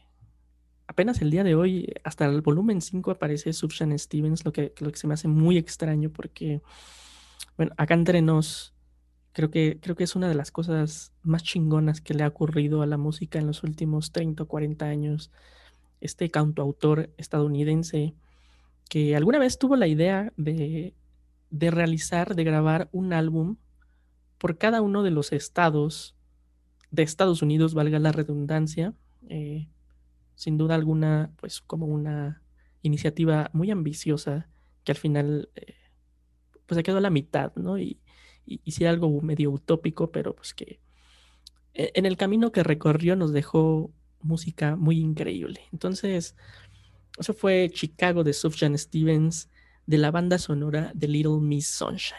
apenas 0.86 1.22
el 1.22 1.30
día 1.30 1.44
de 1.44 1.54
hoy, 1.54 1.94
hasta 2.04 2.26
el 2.26 2.42
volumen 2.42 2.82
5 2.82 3.10
aparece 3.10 3.54
Sufjan 3.54 3.98
Stevens, 3.98 4.44
lo 4.44 4.52
que, 4.52 4.74
lo 4.80 4.92
que 4.92 4.98
se 4.98 5.06
me 5.06 5.14
hace 5.14 5.28
muy 5.28 5.56
extraño 5.56 6.10
porque, 6.10 6.60
bueno, 7.56 7.72
acá 7.78 7.94
entre 7.94 8.20
nos, 8.20 8.74
creo 9.32 9.50
que, 9.50 9.78
creo 9.80 9.96
que 9.96 10.04
es 10.04 10.14
una 10.14 10.28
de 10.28 10.34
las 10.34 10.50
cosas 10.50 11.10
más 11.22 11.42
chingonas 11.42 12.02
que 12.02 12.12
le 12.12 12.22
ha 12.22 12.28
ocurrido 12.28 12.82
a 12.82 12.86
la 12.86 12.98
música 12.98 13.38
en 13.38 13.46
los 13.46 13.62
últimos 13.62 14.12
30 14.12 14.42
o 14.42 14.46
40 14.46 14.84
años. 14.84 15.30
Este 16.02 16.30
cantautor 16.30 17.08
estadounidense 17.16 18.14
que 18.88 19.16
alguna 19.16 19.38
vez 19.38 19.58
tuvo 19.58 19.76
la 19.76 19.86
idea 19.86 20.32
de, 20.36 20.94
realizar, 21.50 22.34
de 22.34 22.44
grabar 22.44 22.88
un 22.92 23.12
álbum 23.12 23.56
por 24.38 24.58
cada 24.58 24.80
uno 24.82 25.02
de 25.02 25.10
los 25.10 25.32
estados 25.32 26.14
de 26.90 27.02
Estados 27.02 27.42
Unidos, 27.42 27.74
valga 27.74 27.98
la 27.98 28.12
redundancia, 28.12 28.94
eh, 29.28 29.68
sin 30.34 30.56
duda 30.56 30.76
alguna, 30.76 31.32
pues 31.36 31.60
como 31.60 31.86
una 31.86 32.42
iniciativa 32.82 33.50
muy 33.52 33.70
ambiciosa 33.70 34.48
que 34.84 34.92
al 34.92 34.98
final 34.98 35.50
eh, 35.56 35.74
pues 36.66 36.76
se 36.76 36.82
quedó 36.82 36.98
a 36.98 37.00
la 37.00 37.10
mitad, 37.10 37.54
¿no? 37.56 37.78
Y, 37.78 37.98
y, 38.46 38.84
algo 38.84 39.20
medio 39.20 39.50
utópico, 39.50 40.12
pero 40.12 40.36
pues 40.36 40.54
que 40.54 40.80
e, 41.74 41.90
en 41.94 42.06
el 42.06 42.16
camino 42.16 42.52
que 42.52 42.62
recorrió 42.62 43.16
nos 43.16 43.32
dejó 43.32 43.90
música 44.20 44.76
muy 44.76 44.98
increíble. 44.98 45.62
Entonces, 45.72 46.36
eso 47.18 47.34
fue 47.34 47.70
Chicago 47.72 48.24
de 48.24 48.32
Sufjan 48.32 48.76
Stevens 48.76 49.48
de 49.86 49.98
la 49.98 50.10
banda 50.10 50.38
sonora 50.38 50.90
de 50.94 51.08
Little 51.08 51.40
Miss 51.40 51.68
Sunshine. 51.68 52.18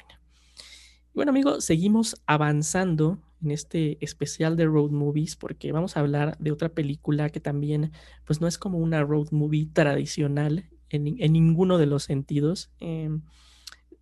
bueno, 1.14 1.32
amigos, 1.32 1.66
seguimos 1.66 2.22
avanzando 2.26 3.20
en 3.42 3.52
este 3.52 3.98
especial 4.04 4.56
de 4.56 4.66
road 4.66 4.92
movies 4.92 5.36
porque 5.36 5.72
vamos 5.72 5.98
a 5.98 6.00
hablar 6.00 6.38
de 6.40 6.52
otra 6.52 6.70
película 6.70 7.30
que 7.30 7.40
también, 7.40 7.92
pues 8.26 8.42
no 8.42 8.48
es 8.48 8.58
como 8.58 8.78
una 8.78 9.04
road 9.04 9.28
movie 9.32 9.68
tradicional 9.72 10.70
en, 10.90 11.04
ninguno 11.04 11.78
de 11.78 11.86
los 11.86 12.04
sentidos. 12.04 12.72
Em, 12.80 13.22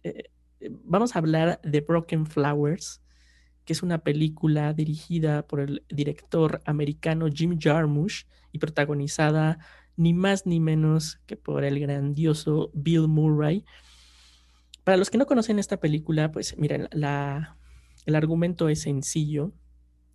eh, 0.04 0.30
vamos 0.84 1.16
a 1.16 1.20
hablar 1.20 1.60
de 1.64 1.82
Broken 1.82 2.26
Flowers, 2.26 3.02
que 3.66 3.74
es 3.74 3.84
una 3.84 4.00
película 4.00 4.74
dirigida 4.74 5.48
por 5.48 5.60
el 5.60 5.84
director 5.90 6.62
americano 6.66 7.28
Jim 7.34 7.58
Jarmusch 7.60 8.26
y 8.52 8.60
protagonizada 8.60 9.60
ni 9.98 10.14
más 10.14 10.46
ni 10.46 10.60
menos 10.60 11.20
que 11.26 11.38
por 11.38 11.64
el 11.64 11.80
grandioso 11.80 12.72
Bill 12.74 13.08
Murray. 13.08 13.64
Para 14.84 14.98
los 14.98 15.10
que 15.10 15.18
no 15.18 15.26
conocen 15.26 15.60
esta 15.60 15.80
película, 15.80 16.32
pues 16.32 16.58
miren, 16.58 16.88
la, 16.92 17.58
el 18.06 18.16
argumento 18.16 18.70
es 18.70 18.82
sencillo. 18.82 19.54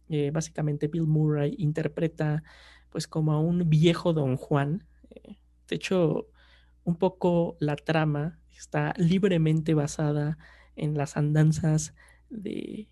Eh, 0.08 0.30
básicamente 0.32 0.88
Bill 0.88 1.06
Murray 1.06 1.54
interpreta 1.58 2.42
pues 2.90 3.06
como 3.06 3.32
a 3.32 3.40
un 3.40 3.68
viejo 3.70 4.12
don 4.12 4.36
Juan. 4.36 4.84
Eh, 5.10 5.36
de 5.68 5.76
hecho, 5.76 6.28
un 6.84 6.96
poco 6.96 7.56
la 7.60 7.76
trama 7.76 8.38
está 8.56 8.92
libremente 8.96 9.74
basada 9.74 10.38
en 10.76 10.96
las 10.96 11.16
andanzas 11.16 11.94
de, 12.28 12.88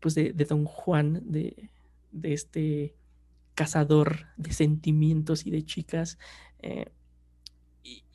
pues 0.00 0.14
de, 0.14 0.32
don 0.32 0.64
Juan, 0.64 1.22
de, 1.24 1.70
de 2.12 2.32
este 2.32 2.94
cazador 3.54 4.26
de 4.36 4.52
sentimientos 4.52 5.46
y 5.46 5.50
de 5.50 5.64
chicas. 5.64 6.18
Eh, 6.60 6.86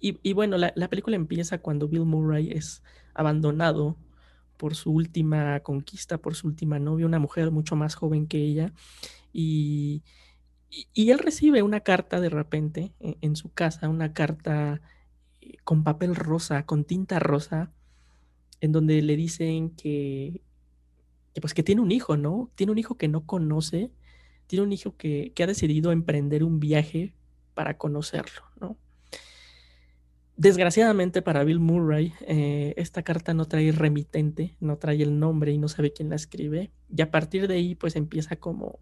y, 0.02 0.34
bueno, 0.34 0.58
la, 0.58 0.90
película 0.90 1.16
empieza 1.16 1.60
cuando 1.60 1.88
Bill 1.88 2.06
Murray 2.06 2.52
es 2.52 2.82
abandonado 3.14 3.98
por 4.58 4.76
su 4.76 4.92
última 4.92 5.60
conquista, 5.60 6.18
por 6.18 6.36
su 6.36 6.48
última 6.48 6.80
novia, 6.80 7.06
una 7.06 7.20
mujer 7.20 7.52
mucho 7.52 7.76
más 7.76 7.96
joven 7.96 8.26
que 8.26 8.40
ella. 8.40 8.74
Y, 9.34 10.04
él 10.96 11.20
recibe 11.20 11.64
una 11.64 11.82
carta 11.82 12.20
de 12.22 12.30
repente 12.30 12.94
en, 13.00 13.18
en 13.22 13.36
su 13.36 13.52
casa, 13.52 13.90
una 13.90 14.14
carta 14.14 14.82
eh, 15.42 15.58
con 15.64 15.84
papel 15.84 16.16
rosa, 16.16 16.66
con 16.66 16.86
tinta 16.86 17.20
rosa, 17.20 17.72
en 18.62 18.72
donde 18.72 19.02
le 19.02 19.16
dicen 19.16 19.72
que, 19.72 20.42
que, 21.34 21.42
pues 21.42 21.54
que 21.54 21.64
tiene 21.64 21.82
un 21.82 21.92
hijo, 21.92 22.18
¿no? 22.18 22.52
Tiene 22.56 22.72
un 22.72 22.78
hijo 22.78 22.98
que 22.98 23.08
no 23.08 23.26
conoce 23.26 23.92
tiene 24.50 24.66
un 24.66 24.74
hijo 24.74 24.98
que, 24.98 25.32
ha 25.40 25.46
decidido 25.46 25.92
emprender 25.92 26.44
un 26.44 26.60
viaje 26.60 27.14
para 27.54 27.78
conocerlo, 27.78 28.42
¿no? 28.60 28.78
Desgraciadamente 30.38 31.22
para 31.22 31.44
Bill 31.44 31.60
Murray, 31.60 32.14
eh, 32.22 32.74
esta 32.76 33.04
carta 33.04 33.36
no 33.36 33.46
trae 33.46 33.72
remitente, 33.72 34.58
no 34.60 34.78
trae 34.78 35.04
el 35.04 35.20
nombre 35.20 35.52
y 35.52 35.60
no 35.60 35.68
sabe 35.68 35.94
quién 35.94 36.10
la 36.10 36.16
escribe. 36.16 36.72
Y 36.90 37.00
a 37.04 37.12
partir 37.12 37.48
de 37.48 37.56
ahí, 37.56 37.76
pues 37.76 37.96
empieza 37.96 38.38
como, 38.38 38.80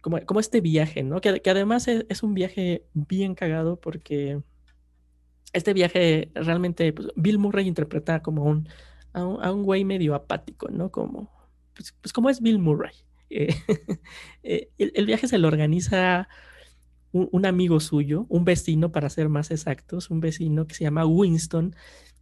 como, 0.00 0.40
este 0.40 0.60
viaje, 0.60 1.04
¿no? 1.04 1.20
Que, 1.20 1.40
además 1.48 1.86
es, 1.86 2.22
un 2.24 2.34
viaje 2.34 2.86
bien 2.92 3.36
cagado 3.36 3.78
porque 3.80 4.42
este 5.52 5.74
viaje 5.74 6.32
realmente, 6.34 6.92
pues, 6.92 7.08
Bill 7.14 7.38
Murray 7.38 7.68
interpreta 7.68 8.20
como 8.20 8.42
un, 8.42 8.68
a, 9.12 9.24
un, 9.24 9.62
güey 9.62 9.84
medio 9.84 10.16
apático, 10.16 10.70
¿no? 10.70 10.90
Como, 10.90 11.30
pues, 11.72 11.94
pues 12.00 12.12
como 12.12 12.30
es 12.30 12.40
Bill 12.40 12.58
Murray. 12.58 13.05
Eh, 13.30 13.54
eh, 14.42 14.70
el, 14.78 15.06
viaje 15.06 15.28
se 15.28 15.38
lo 15.38 15.48
organiza 15.48 16.28
un, 17.12 17.46
amigo 17.46 17.80
suyo, 17.80 18.26
un 18.28 18.44
vecino 18.44 18.92
para 18.92 19.08
ser 19.08 19.28
más 19.28 19.50
exactos, 19.50 20.10
un 20.10 20.20
vecino 20.20 20.66
que 20.66 20.74
se 20.74 20.84
llama 20.84 21.06
Winston 21.06 21.74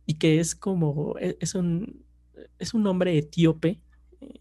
y 0.06 0.14
que 0.14 0.38
es 0.38 0.54
como, 0.54 1.16
e, 1.18 1.36
es, 1.40 1.54
un, 1.56 2.04
es 2.58 2.74
un 2.74 2.86
hombre 2.86 3.18
etíope, 3.18 3.80
eh, 4.20 4.40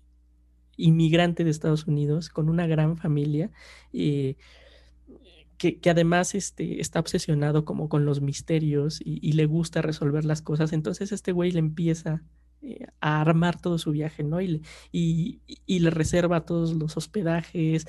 inmigrante 0.78 1.44
de 1.44 1.50
Estados 1.50 1.88
Unidos, 1.88 2.30
con 2.30 2.50
una 2.50 2.68
gran 2.68 2.98
familia. 2.98 3.52
que, 3.92 5.90
además 5.90 6.36
este, 6.36 6.82
está 6.82 7.00
obsesionado 7.00 7.64
como 7.66 7.88
con 7.90 8.06
los 8.06 8.22
misterios 8.22 9.00
y, 9.04 9.32
le 9.32 9.46
gusta 9.46 9.82
resolver 9.82 10.26
las 10.26 10.42
cosas. 10.42 10.74
Entonces 10.74 11.12
este 11.12 11.32
güey 11.32 11.52
le 11.52 11.60
empieza 11.60 12.22
eh, 12.64 12.88
a 13.02 13.20
armar 13.20 13.60
todo 13.60 13.78
su 13.78 13.92
viaje, 13.92 14.24
¿no? 14.24 14.42
Y, 14.42 14.62
y, 14.92 15.80
le 15.80 15.90
reserva 15.90 16.46
todos 16.46 16.74
los 16.74 16.96
hospedajes 16.96 17.86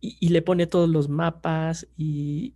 y, 0.00 0.28
le 0.30 0.42
pone 0.42 0.66
todos 0.66 0.88
los 0.88 1.08
mapas 1.08 1.86
y, 1.96 2.54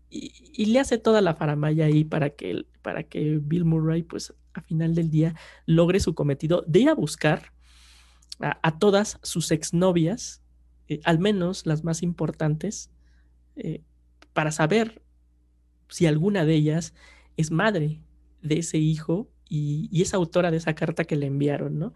le 0.57 0.81
hace 0.81 0.99
toda 0.99 1.21
la 1.21 1.35
faramaya 1.35 1.85
ahí 1.85 2.03
para 2.03 2.31
que, 2.31 2.65
para 2.83 3.05
que 3.05 3.39
Bill 3.41 3.65
Murray, 3.65 4.03
pues 4.03 4.35
a 4.53 4.63
final 4.63 4.97
del 4.97 5.11
día, 5.11 5.37
logre 5.65 6.01
su 6.01 6.15
cometido 6.15 6.65
de 6.67 6.81
ir 6.81 6.89
a 6.89 6.95
buscar 6.95 7.53
a, 8.41 8.79
todas 8.79 9.21
sus 9.23 9.53
exnovias, 9.53 10.43
eh, 10.89 11.01
al 11.05 11.21
menos 11.21 11.67
las 11.67 11.85
más 11.85 12.03
importantes, 12.03 12.91
eh, 13.55 13.85
para 14.33 14.51
saber 14.51 15.03
si 15.89 16.07
alguna 16.07 16.45
de 16.45 16.55
ellas 16.55 16.95
es 17.37 17.53
madre 17.53 18.03
de 18.43 18.59
ese 18.59 18.79
hijo 18.79 19.29
y, 19.51 20.01
es 20.01 20.15
autora 20.15 20.51
de 20.51 20.57
esa 20.57 20.75
carta 20.75 21.05
que 21.05 21.17
le 21.17 21.27
enviaron, 21.27 21.79
¿no? 21.79 21.93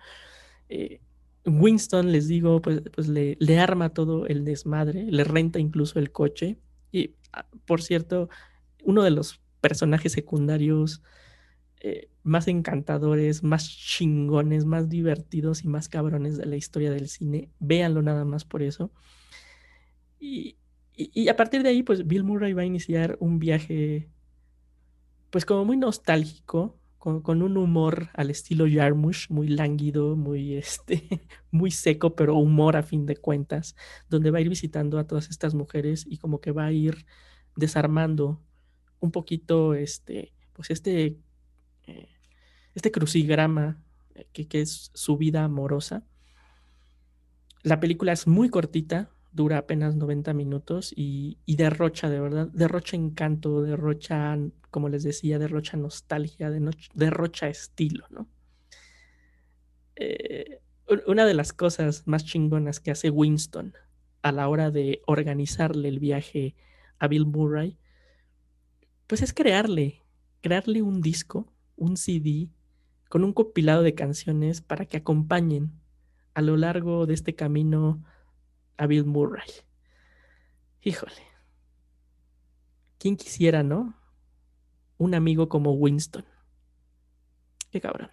Eh, 0.69 1.01
Winston, 1.47 2.11
les 2.11 2.27
digo, 2.27 2.61
pues, 2.61 2.83
pues 2.93 3.09
le, 3.09 3.59
arma 3.59 3.91
todo 3.91 4.27
el 4.27 4.45
desmadre, 4.45 5.05
le 5.05 5.25
renta 5.25 5.59
incluso 5.59 5.99
el 5.99 6.11
coche. 6.11 6.59
Y, 6.91 7.15
ah, 7.33 7.47
por 7.65 7.81
cierto, 7.81 8.29
uno 8.83 9.03
de 9.03 9.11
los 9.11 9.41
personajes 9.61 10.13
secundarios 10.13 11.03
eh, 11.81 12.09
más 12.23 12.49
encantadores, 12.49 13.43
más 13.43 13.69
chingones, 13.69 14.65
más 14.65 14.89
divertidos 14.89 15.65
y 15.65 15.69
más 15.69 15.89
cabrones 15.89 16.37
de 16.37 16.47
la 16.47 16.57
historia 16.57 16.91
del 16.91 17.09
cine. 17.09 17.51
Véanlo 17.61 18.03
nada 18.03 18.25
más 18.25 18.45
por 18.45 18.63
eso. 18.63 18.91
Y, 20.19 20.57
y, 20.97 21.29
a 21.29 21.37
partir 21.37 21.63
de 21.63 21.69
ahí, 21.69 21.83
pues 21.83 22.07
Bill 22.07 22.25
Murray 22.25 22.53
va 22.53 22.63
a 22.63 22.67
iniciar 22.67 23.17
un 23.21 23.39
viaje, 23.39 24.09
pues 25.31 25.45
como 25.45 25.65
muy 25.65 25.77
nostálgico, 25.77 26.79
con, 27.05 27.43
un 27.43 27.59
humor 27.59 28.09
al 28.15 28.31
estilo 28.31 28.67
Yarmush, 28.67 29.29
muy 29.29 29.49
lánguido, 29.49 30.17
muy, 30.17 30.55
este, 30.55 31.27
muy 31.51 31.71
seco, 31.71 32.17
pero 32.17 32.37
humor 32.37 32.77
a 32.77 32.83
fin 32.83 33.05
de 33.05 33.17
cuentas, 33.17 33.77
donde 34.09 34.31
va 34.31 34.39
a 34.39 34.41
ir 34.41 34.49
visitando 34.49 34.99
a 34.99 35.07
todas 35.07 35.29
estas 35.29 35.55
mujeres 35.55 36.07
y 36.09 36.17
como 36.17 36.41
que 36.41 36.51
va 36.51 36.65
a 36.65 36.73
ir 36.73 37.05
desarmando 37.57 38.41
un 39.01 39.11
poquito 39.11 39.75
este, 39.75 40.33
pues 40.55 40.71
este, 40.71 41.19
eh, 41.87 42.09
este 42.75 42.91
crucigrama 42.91 43.83
eh, 44.15 44.27
que, 44.33 44.49
que 44.49 44.63
es 44.63 44.91
su 44.95 45.19
vida 45.19 45.45
amorosa. 45.45 46.07
La 47.63 47.81
película 47.81 48.13
es 48.13 48.27
muy 48.27 48.49
cortita, 48.49 49.11
dura 49.35 49.59
apenas 49.59 49.97
90 49.97 50.33
minutos 50.33 50.95
y, 50.97 51.39
derrocha, 51.47 52.09
de 52.09 52.21
verdad, 52.21 52.49
derrocha 52.53 52.97
encanto, 52.97 53.63
derrocha, 53.63 54.39
como 54.71 54.89
les 54.89 55.03
decía, 55.03 55.39
derrocha 55.39 55.77
nostalgia, 55.77 56.51
derrocha 56.95 57.49
estilo, 57.49 58.07
¿no? 58.11 58.29
Eh, 59.97 60.61
una 61.07 61.27
de 61.27 61.35
las 61.35 61.53
cosas 61.53 62.07
más 62.07 62.25
chingonas 62.25 62.81
que 62.81 62.91
hace 62.91 63.11
Winston 63.11 63.75
a 64.23 64.33
la 64.33 64.49
hora 64.49 64.71
de 64.71 65.03
organizarle 65.07 65.89
el 65.89 65.99
viaje 65.99 66.55
a 66.99 67.09
Bill 67.09 67.27
Murray, 67.27 67.79
pues 69.07 69.23
es 69.23 69.33
crearle, 69.33 70.03
crearle 70.41 70.83
un 70.83 71.01
disco, 71.01 71.53
un 71.77 71.97
CD, 71.97 72.49
con 73.09 73.25
un 73.25 73.33
compilado 73.33 73.83
de 73.83 73.95
canciones 73.95 74.61
para 74.61 74.87
que 74.87 74.97
acompañen 74.97 75.73
a 76.35 76.43
lo 76.43 76.57
largo 76.57 77.07
de 77.07 77.15
este 77.15 77.35
camino 77.35 78.03
a 78.77 78.87
Bill 78.87 79.05
Murray. 79.05 79.49
Híjole. 80.83 81.23
¿Quién 82.99 83.17
quisiera, 83.17 83.63
no? 83.63 83.95
Un 84.99 85.15
amigo 85.15 85.49
como 85.49 85.73
Winston. 85.73 86.25
Qué 87.71 87.81
cabrón. 87.81 88.11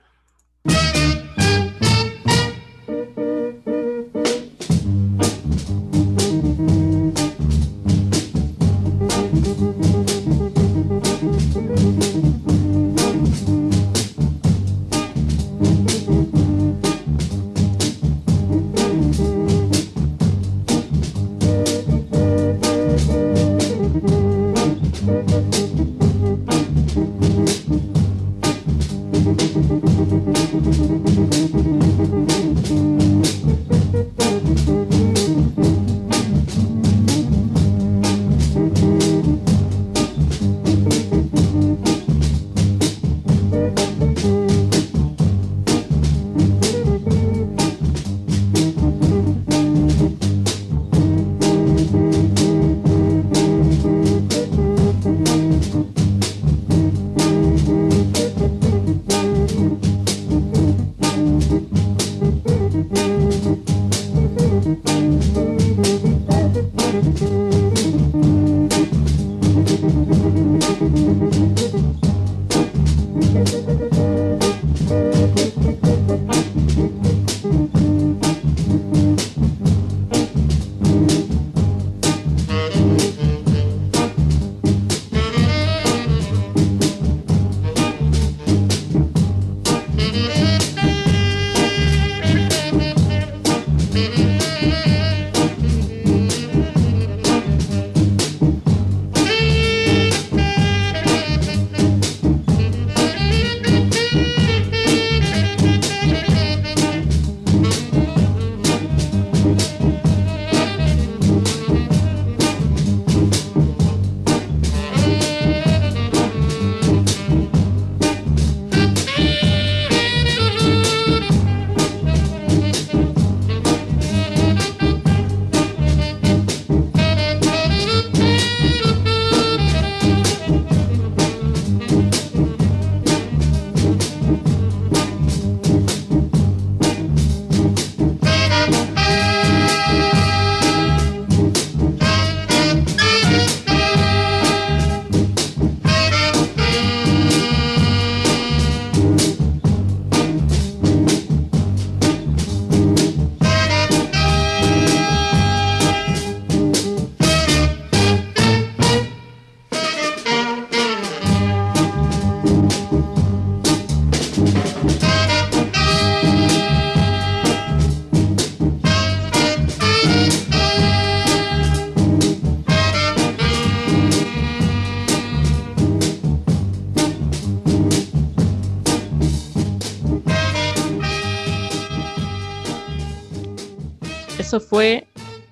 Eso 184.52 184.60
fue 184.60 185.08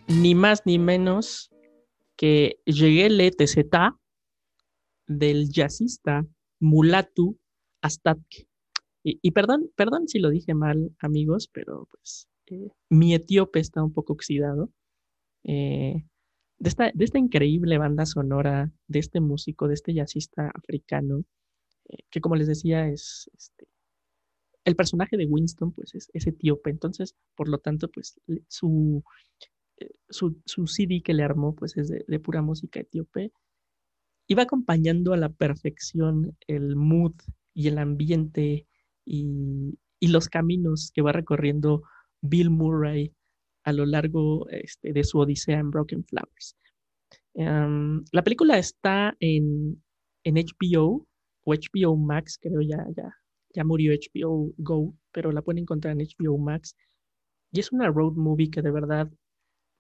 ni 0.09 0.35
más 0.35 0.63
ni 0.65 0.77
menos 0.77 1.49
que 2.17 2.59
Lleguele 2.65 3.31
TZ 3.31 3.59
del 5.07 5.47
jazzista 5.49 6.27
Mulatu 6.59 7.39
Astatke. 7.81 8.49
Y, 9.01 9.31
perdón, 9.31 9.71
perdón 9.77 10.09
si 10.09 10.19
lo 10.19 10.29
dije 10.29 10.53
mal, 10.53 10.93
amigos, 10.99 11.47
pero 11.47 11.87
pues 11.89 12.27
eh, 12.47 12.71
mi 12.89 13.13
etíope 13.13 13.61
está 13.61 13.81
un 13.81 13.93
poco 13.93 14.11
oxidado. 14.11 14.69
Eh, 15.45 16.03
de, 16.57 16.69
esta, 16.69 16.91
de 16.93 17.05
esta 17.05 17.19
increíble 17.19 17.77
banda 17.77 18.05
sonora, 18.05 18.69
de 18.89 18.99
este 18.99 19.21
músico, 19.21 19.69
de 19.69 19.75
este 19.75 19.93
jazzista 19.93 20.51
africano, 20.53 21.23
eh, 21.87 21.99
que 22.09 22.19
como 22.19 22.35
les 22.35 22.47
decía 22.47 22.89
es 22.89 23.31
el 24.65 24.75
personaje 24.75 25.17
de 25.17 25.25
Winston 25.25 25.71
pues 25.71 25.93
es, 25.95 26.27
etíope, 26.27 26.69
entonces 26.69 27.15
por 27.35 27.47
lo 27.47 27.59
tanto 27.59 27.89
pues 27.89 28.19
su, 28.47 29.03
eh, 29.77 29.89
su, 30.09 30.41
su, 30.45 30.67
CD 30.67 31.01
que 31.01 31.13
le 31.13 31.23
armó 31.23 31.55
pues 31.55 31.77
es 31.77 31.89
de, 31.89 32.19
pura 32.19 32.41
música 32.41 32.79
etíope 32.79 33.31
y 34.27 34.35
va 34.35 34.43
acompañando 34.43 35.13
a 35.13 35.17
la 35.17 35.29
perfección 35.29 36.37
el 36.47 36.75
mood 36.75 37.15
y 37.53 37.67
el 37.67 37.77
ambiente 37.77 38.67
y, 39.05 39.77
los 40.01 40.29
caminos 40.29 40.91
que 40.93 41.01
va 41.01 41.11
recorriendo 41.11 41.83
Bill 42.21 42.49
Murray 42.49 43.13
a 43.63 43.73
lo 43.73 43.85
largo 43.85 44.47
este, 44.49 44.93
de 44.93 45.03
su 45.03 45.19
odisea 45.19 45.59
en 45.59 45.71
Broken 45.71 46.05
Flowers. 46.05 46.55
Em, 47.33 48.03
la 48.13 48.23
película 48.23 48.57
está 48.57 49.15
en, 49.19 49.83
en 50.23 50.35
HBO 50.35 51.05
o 51.43 51.53
HBO 51.53 51.97
Max, 51.97 52.39
creo 52.41 52.61
ya, 52.61 52.85
ya, 52.95 53.13
ya 53.53 53.63
murió 53.63 53.93
HBO 53.93 54.53
Go, 54.57 54.95
pero 55.11 55.31
la 55.31 55.41
pueden 55.41 55.59
encontrar 55.63 55.93
en 55.93 56.05
HBO 56.05 56.37
Max. 56.37 56.75
Y 57.51 57.59
es 57.59 57.71
una 57.71 57.89
road 57.89 58.13
movie 58.13 58.51
que 58.51 58.61
de 58.61 58.71
verdad 58.71 59.11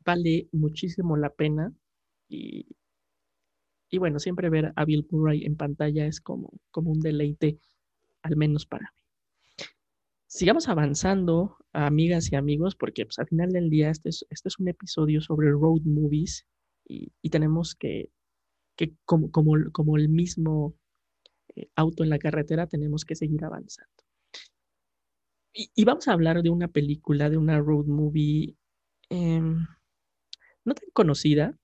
vale 0.05 0.49
muchísimo 0.51 1.17
la 1.17 1.29
pena. 1.29 1.73
Y, 2.27 2.67
y 3.89 3.97
bueno, 3.97 4.19
siempre 4.19 4.49
ver 4.49 4.73
a 4.75 4.85
Bill 4.85 5.07
Murray 5.11 5.45
en 5.45 5.55
pantalla 5.55 6.05
es 6.05 6.21
como, 6.21 6.51
como 6.71 6.91
un 6.91 6.99
deleite, 6.99 7.59
al 8.21 8.35
menos 8.35 8.65
para 8.65 8.91
mí. 8.95 9.65
Sigamos 10.27 10.67
avanzando, 10.67 11.57
amigas 11.73 12.31
y 12.31 12.35
amigos, 12.35 12.75
porque 12.75 13.05
pues, 13.05 13.17
al 13.17 13.27
final 13.27 13.51
del 13.51 13.69
día 13.69 13.89
este 13.89 14.09
es, 14.09 14.25
este 14.29 14.49
es 14.49 14.59
un 14.59 14.67
episodio 14.67 15.21
sobre 15.21 15.49
road 15.49 15.81
movies 15.85 16.45
y, 16.85 17.11
y 17.23 17.29
tenemos 17.31 17.73
que, 17.73 18.11
que 18.75 18.93
como, 19.05 19.31
como, 19.31 19.53
como 19.71 19.97
el 19.97 20.07
mismo 20.07 20.75
auto 21.75 22.03
en 22.03 22.09
la 22.09 22.19
carretera, 22.19 22.67
tenemos 22.67 23.05
que 23.05 23.15
seguir 23.15 23.43
avanzando. 23.43 24.03
Y, 25.53 25.83
vamos 25.83 26.07
a 26.07 26.13
hablar 26.13 26.41
de 26.43 26.49
una 26.49 26.67
película, 26.67 27.29
de 27.29 27.37
una 27.37 27.59
road 27.59 27.85
movie 27.85 28.55
em, 29.09 29.65
no 30.63 30.73
tan 30.73 30.89
conocida, 30.93 31.57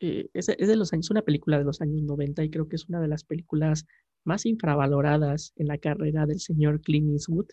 eh, 0.00 0.28
es, 0.34 0.46
de 0.46 0.76
los 0.76 0.92
años, 0.92 1.10
una 1.10 1.22
película 1.22 1.58
de 1.58 1.64
los 1.64 1.80
años 1.80 2.02
90 2.02 2.42
y 2.42 2.50
creo 2.50 2.68
que 2.68 2.76
es 2.76 2.88
una 2.88 3.00
de 3.00 3.08
las 3.08 3.22
películas 3.22 3.86
más 4.24 4.46
infravaloradas 4.46 5.52
en 5.56 5.68
la 5.68 5.78
carrera 5.78 6.26
del 6.26 6.40
señor 6.40 6.80
Clint 6.80 7.12
Eastwood. 7.12 7.46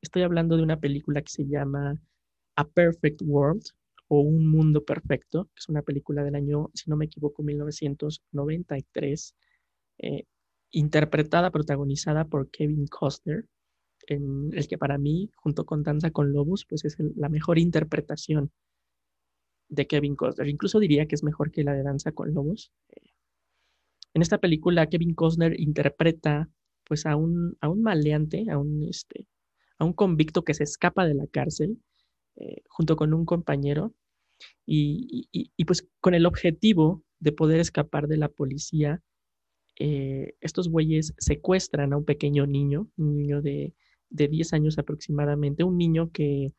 Estoy 0.00 0.22
hablando 0.22 0.56
de 0.56 0.62
una 0.62 0.78
película 0.78 1.20
que 1.22 1.32
se 1.32 1.46
llama 1.46 2.00
A 2.56 2.68
Perfect 2.68 3.22
World 3.24 3.62
o 4.08 4.20
Un 4.20 4.46
Mundo 4.46 4.84
Perfecto, 4.84 5.46
que 5.46 5.58
es 5.58 5.68
una 5.68 5.82
película 5.82 6.22
del 6.22 6.36
año, 6.36 6.70
si 6.74 6.88
no 6.90 6.96
me 6.96 7.06
equivoco, 7.06 7.42
1993, 7.42 9.34
eh, 10.02 10.24
interpretada, 10.70 11.50
protagonizada 11.50 12.24
por 12.24 12.50
Kevin 12.50 12.86
Costner, 12.86 13.46
en 14.06 14.50
el 14.52 14.66
que 14.66 14.78
para 14.78 14.98
mí, 14.98 15.30
junto 15.36 15.64
con 15.64 15.82
Danza 15.82 16.10
con 16.10 16.32
Lobos, 16.32 16.66
pues 16.68 16.84
es 16.84 16.96
la 17.16 17.28
mejor 17.28 17.58
interpretación 17.58 18.50
de 19.68 19.86
Kevin 19.86 20.16
Costner. 20.16 20.48
Incluso 20.48 20.80
diría 20.80 21.06
que 21.06 21.14
es 21.14 21.22
mejor 21.22 21.50
que 21.50 21.64
la 21.64 21.74
de 21.74 21.82
Danza 21.82 22.12
con 22.12 22.34
Lobos. 22.34 22.72
En 24.14 24.22
esta 24.22 24.38
película, 24.38 24.88
Kevin 24.88 25.14
Costner 25.14 25.58
interpreta 25.58 26.50
pues 26.84 27.06
a 27.06 27.14
un, 27.14 27.56
a 27.60 27.68
un 27.68 27.82
maleante, 27.82 28.46
a 28.50 28.58
un, 28.58 28.82
este, 28.88 29.28
a 29.78 29.84
un 29.84 29.92
convicto 29.92 30.42
que 30.42 30.54
se 30.54 30.64
escapa 30.64 31.06
de 31.06 31.14
la 31.14 31.26
cárcel 31.28 31.80
eh, 32.36 32.62
junto 32.68 32.96
con 32.96 33.14
un 33.14 33.24
compañero 33.24 33.94
y, 34.66 35.28
pues 35.66 35.86
con 36.00 36.14
el 36.14 36.26
objetivo 36.26 37.04
de 37.18 37.32
poder 37.32 37.60
escapar 37.60 38.08
de 38.08 38.16
la 38.16 38.28
policía, 38.28 39.02
eh, 39.82 40.34
estos 40.42 40.68
güeyes 40.68 41.14
secuestran 41.16 41.94
a 41.94 41.96
un 41.96 42.04
pequeño 42.04 42.46
niño, 42.46 42.90
un 42.98 43.16
niño 43.16 43.40
de, 43.40 43.72
de 44.10 44.28
10 44.28 44.52
años 44.52 44.78
aproximadamente, 44.78 45.64
un 45.64 45.78
niño 45.78 46.10
que 46.12 46.52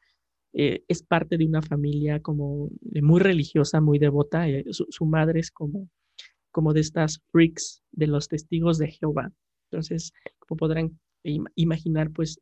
eh, 0.53 0.83
es 0.87 1.03
parte 1.03 1.37
de 1.37 1.45
una 1.45 1.61
familia 1.61 2.19
como 2.19 2.71
muy 3.03 3.19
religiosa, 3.19 3.79
muy 3.79 3.99
devota. 3.99 4.49
Eh, 4.49 4.65
su, 4.71 5.05
madre 5.05 5.39
es 5.39 5.51
como, 5.51 5.87
como 6.49 6.73
de 6.73 6.79
estas 6.79 7.21
freaks 7.31 7.83
de 7.91 8.07
los 8.07 8.27
testigos 8.27 8.79
de 8.79 8.87
Jehová. 8.89 9.31
Entonces, 9.69 10.13
como 10.39 10.57
podrán 10.57 10.99
imaginar, 11.53 12.09
pues 12.09 12.41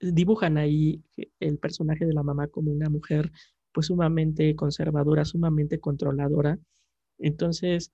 dibujan 0.00 0.56
ahí 0.56 1.04
el 1.40 1.58
personaje 1.58 2.06
de 2.06 2.14
la 2.14 2.22
mamá 2.22 2.48
como 2.48 2.72
una 2.72 2.88
mujer 2.88 3.30
pues 3.70 3.88
sumamente 3.88 4.56
conservadora, 4.56 5.26
sumamente 5.26 5.78
controladora. 5.78 6.58
Entonces, 7.18 7.92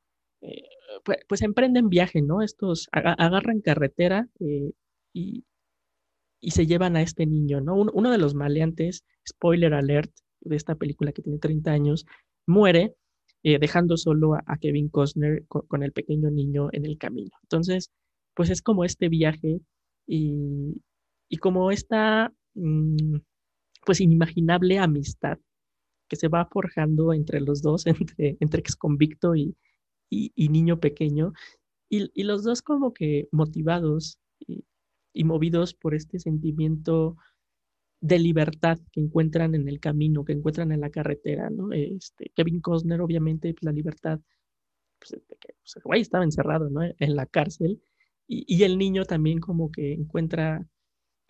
pues, 1.04 1.18
pues, 1.28 1.42
emprenden 1.42 1.88
viaje, 1.88 2.22
¿no? 2.22 2.42
Estos 2.42 2.88
agarran 2.92 3.60
carretera 3.60 4.28
y, 4.38 5.44
y 6.42 6.50
se 6.50 6.66
llevan 6.66 6.96
a 6.96 7.02
este 7.02 7.24
niño, 7.24 7.60
¿no? 7.60 7.76
Uno, 7.76 8.10
de 8.10 8.18
los 8.18 8.34
maleantes, 8.34 9.04
spoiler 9.26 9.72
alert, 9.74 10.12
de 10.40 10.56
esta 10.56 10.74
película 10.74 11.12
que 11.12 11.22
tiene 11.22 11.38
30 11.38 11.70
años, 11.70 12.04
muere 12.46 12.96
eh, 13.44 13.58
dejando 13.60 13.96
solo 13.96 14.34
a, 14.34 14.56
Kevin 14.60 14.88
Costner 14.88 15.44
con, 15.46 15.82
el 15.84 15.92
pequeño 15.92 16.30
niño 16.30 16.68
en 16.72 16.84
el 16.84 16.98
camino. 16.98 17.30
Entonces, 17.44 17.90
pues 18.34 18.50
es 18.50 18.60
como 18.60 18.84
este 18.84 19.08
viaje 19.08 19.60
y, 20.06 20.80
como 21.40 21.70
esta, 21.70 22.32
mm, 22.54 23.18
pues 23.86 24.00
inimaginable 24.00 24.78
amistad 24.78 25.38
que 26.08 26.16
se 26.16 26.28
va 26.28 26.46
forjando 26.46 27.12
entre 27.12 27.40
los 27.40 27.62
dos, 27.62 27.86
entre, 28.26 28.36
entre 28.40 28.60
ex 28.60 28.74
convicto 28.74 29.36
y, 29.36 29.56
y, 30.12 30.48
niño 30.48 30.78
pequeño, 30.80 31.32
y, 31.88 32.10
y, 32.14 32.24
los 32.24 32.44
dos 32.44 32.62
como 32.62 32.92
que 32.92 33.28
motivados 33.32 34.18
y, 34.40 34.64
y 35.12 35.24
movidos 35.24 35.74
por 35.74 35.94
este 35.94 36.18
sentimiento 36.18 37.16
de 38.02 38.18
libertad 38.18 38.78
que 38.90 39.00
encuentran 39.00 39.54
en 39.54 39.68
el 39.68 39.78
camino, 39.78 40.24
que 40.24 40.32
encuentran 40.32 40.72
en 40.72 40.80
la 40.80 40.90
carretera, 40.90 41.50
¿no? 41.50 41.72
Este, 41.72 42.32
Kevin 42.34 42.60
Costner, 42.60 43.00
obviamente, 43.00 43.54
pues, 43.54 43.62
la 43.62 43.72
libertad, 43.72 44.20
pues, 44.98 45.22
pues, 45.28 45.84
güey 45.84 46.00
estaba 46.00 46.24
encerrado. 46.24 46.68
En 46.98 47.16
la 47.16 47.26
cárcel, 47.26 47.80
y, 48.26 48.62
el 48.64 48.76
niño 48.76 49.04
también 49.04 49.38
como 49.38 49.70
que 49.70 49.92
encuentra, 49.92 50.66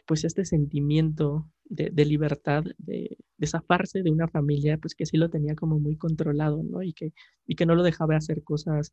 pues, 0.06 0.24
este 0.24 0.44
sentimiento 0.44 1.48
de, 1.64 2.04
libertad, 2.04 2.64
de, 2.78 3.16
de, 3.38 3.46
zafarse 3.46 4.02
de 4.02 4.10
una 4.10 4.28
familia, 4.28 4.78
pues, 4.78 4.94
que 4.94 5.06
sí 5.06 5.16
lo 5.16 5.30
tenía 5.30 5.54
como 5.54 5.78
muy 5.78 5.96
controlado, 5.96 6.62
¿no? 6.62 6.82
Y 6.82 6.92
que, 6.92 7.12
y 7.46 7.54
que 7.54 7.66
no 7.66 7.74
lo 7.74 7.82
dejaba 7.82 8.16
hacer 8.16 8.42
cosas, 8.42 8.92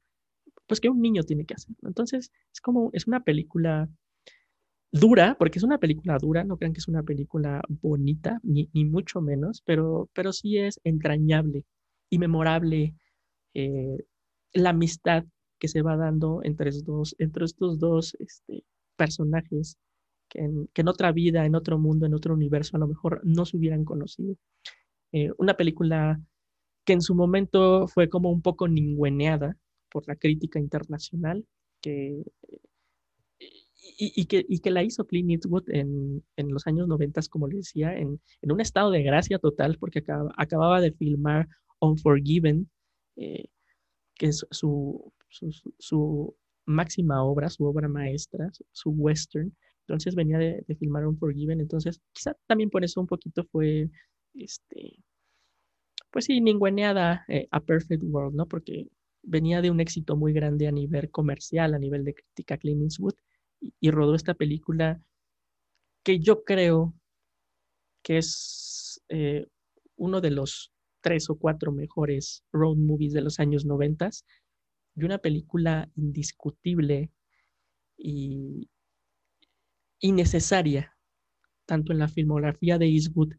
pues, 0.67 0.80
que 0.80 0.89
un 0.89 1.02
niño 1.02 1.24
tiene 1.24 1.45
que 1.45 1.56
hacer, 1.56 1.76
Entonces, 1.84 2.32
es 2.54 2.62
como, 2.62 2.89
es 2.93 3.08
una 3.08 3.24
película 3.24 3.89
dura, 4.91 5.36
porque 5.38 5.60
es 5.60 5.63
una 5.63 5.78
película 5.80 6.17
dura, 6.19 6.43
no 6.43 6.58
crean 6.58 6.74
que 6.74 6.80
es 6.80 6.88
una 6.88 7.04
película 7.04 7.62
bonita, 7.69 8.39
ni, 8.43 8.69
mucho 8.86 9.22
menos, 9.22 9.62
pero, 9.65 10.10
pero 10.13 10.34
sí 10.34 10.58
es 10.58 10.80
entrañable 10.84 11.65
y 12.10 12.17
memorable 12.19 12.95
eh, 13.54 13.98
la 14.54 14.72
amistad 14.72 15.26
que 15.60 15.67
se 15.67 15.82
va 15.82 15.98
dando 15.98 16.41
entre, 16.43 16.72
dos, 16.84 17.15
entre 17.19 17.45
estos 17.45 17.80
dos 17.80 18.15
este, 18.19 18.63
personajes 18.95 19.78
que 20.29 20.39
en, 20.39 20.87
otra 20.87 21.11
vida, 21.11 21.45
en 21.45 21.55
otro 21.55 21.79
mundo, 21.79 22.05
en 22.05 22.13
otro 22.13 22.33
universo, 22.33 22.77
a 22.77 22.79
lo 22.79 22.87
mejor 22.87 23.21
no 23.23 23.45
se 23.45 23.57
hubieran 23.57 23.83
conocido. 23.83 24.35
Eh, 25.11 25.31
una 25.37 25.55
película 25.55 26.21
que 26.85 26.93
en 26.93 27.01
su 27.01 27.15
momento 27.15 27.87
fue 27.87 28.09
como 28.09 28.31
un 28.31 28.41
poco 28.41 28.67
ningüeneada 28.67 29.57
por 29.89 30.07
la 30.07 30.15
crítica 30.15 30.59
internacional, 30.59 31.45
que 31.81 32.23
y, 33.97 34.25
que, 34.25 34.45
y, 34.47 34.59
que, 34.59 34.71
la 34.71 34.83
hizo 34.83 35.05
Clint 35.05 35.31
Eastwood 35.31 35.69
en, 35.69 36.23
en 36.35 36.49
los 36.49 36.67
años 36.67 36.87
90, 36.87 37.21
como 37.29 37.47
les 37.47 37.57
decía, 37.59 37.97
en, 37.97 38.21
en, 38.41 38.51
un 38.51 38.61
estado 38.61 38.91
de 38.91 39.03
gracia 39.03 39.39
total, 39.39 39.77
porque 39.79 40.03
acababa 40.37 40.81
de 40.81 40.91
filmar 40.91 41.47
Unforgiven, 41.79 42.69
eh, 43.15 43.45
que 44.15 44.27
es 44.27 44.45
su, 44.51 45.13
su, 45.29 45.51
su, 45.77 46.35
máxima 46.65 47.23
obra, 47.23 47.49
su 47.49 47.65
obra 47.65 47.87
maestra, 47.87 48.51
su 48.71 48.91
western. 48.91 49.55
Entonces 49.89 50.13
venía 50.13 50.38
de, 50.38 50.63
de, 50.67 50.75
filmar 50.75 51.08
Unforgiven, 51.08 51.62
entonces 51.62 51.99
quizá 52.13 52.36
también 52.45 52.69
por 52.69 52.84
eso 52.84 53.02
un 53.02 53.08
poquito 53.08 53.43
fue, 53.52 53.89
este, 54.36 55.04
pues 56.12 56.25
sí, 56.25 56.41
ninguneada 56.41 57.25
eh, 57.28 57.47
a 57.49 57.60
Perfect 57.60 58.04
World, 58.04 58.36
¿no? 58.36 58.47
Porque 58.47 58.88
venía 59.23 59.62
de 59.63 59.71
un 59.71 59.80
éxito 59.80 60.15
muy 60.15 60.32
grande 60.32 60.67
a 60.67 60.71
nivel 60.71 61.10
comercial, 61.10 61.73
a 61.73 61.80
nivel 61.80 62.04
de 62.04 62.13
crítica 62.13 62.60
Clint 62.60 62.84
Eastwood, 62.84 63.15
y, 63.60 63.89
rodó 63.89 64.13
esta 64.13 64.36
película 64.36 65.02
que 66.04 66.19
yo 66.19 66.43
creo 66.43 66.93
que 68.04 68.19
es 68.19 69.02
eh, 69.10 69.47
uno 69.95 70.21
de 70.21 70.30
los 70.30 70.71
tres 71.02 71.32
o 71.32 71.36
cuatro 71.39 71.71
mejores 71.71 72.43
road 72.52 72.78
movies 72.78 73.13
de 73.13 73.21
los 73.21 73.39
años 73.39 73.65
noventas 73.65 74.23
y 74.95 75.04
una 75.04 75.17
película 75.17 75.89
indiscutible 75.95 77.12
y, 77.97 78.69
innecesaria 79.99 80.95
tanto 81.69 81.93
en 81.93 81.99
la 81.99 82.07
filmografía 82.07 82.79
de 82.79 82.88
Eastwood 82.88 83.33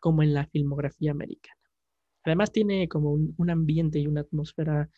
como 0.00 0.24
en 0.24 0.34
la 0.34 0.46
filmografía 0.46 1.12
americana. 1.12 1.60
Además 2.24 2.50
tiene 2.50 2.88
como 2.88 3.12
un, 3.12 3.50
ambiente 3.50 4.00
y 4.00 4.08
una 4.08 4.22
atmósfera 4.22 4.90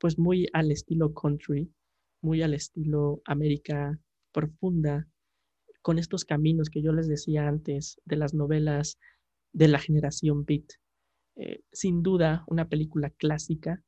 pues 0.00 0.18
muy 0.18 0.48
al 0.54 0.72
estilo 0.72 1.12
country, 1.12 1.70
muy 2.22 2.42
al 2.42 2.54
estilo 2.54 3.20
América 3.26 3.98
profunda, 4.32 5.06
con 5.82 5.98
estos 5.98 6.24
caminos 6.24 6.70
que 6.70 6.82
yo 6.82 6.92
les 6.92 7.08
decía 7.08 7.46
antes 7.46 8.00
de 8.06 8.16
las 8.16 8.32
novelas 8.32 8.98
de 9.52 9.68
la 9.68 9.78
generación 9.78 10.44
Beat. 10.46 10.64
Eh, 11.36 11.60
sin 11.72 12.02
duda, 12.02 12.44
una 12.46 12.68
película 12.68 13.10
clásica. 13.10 13.84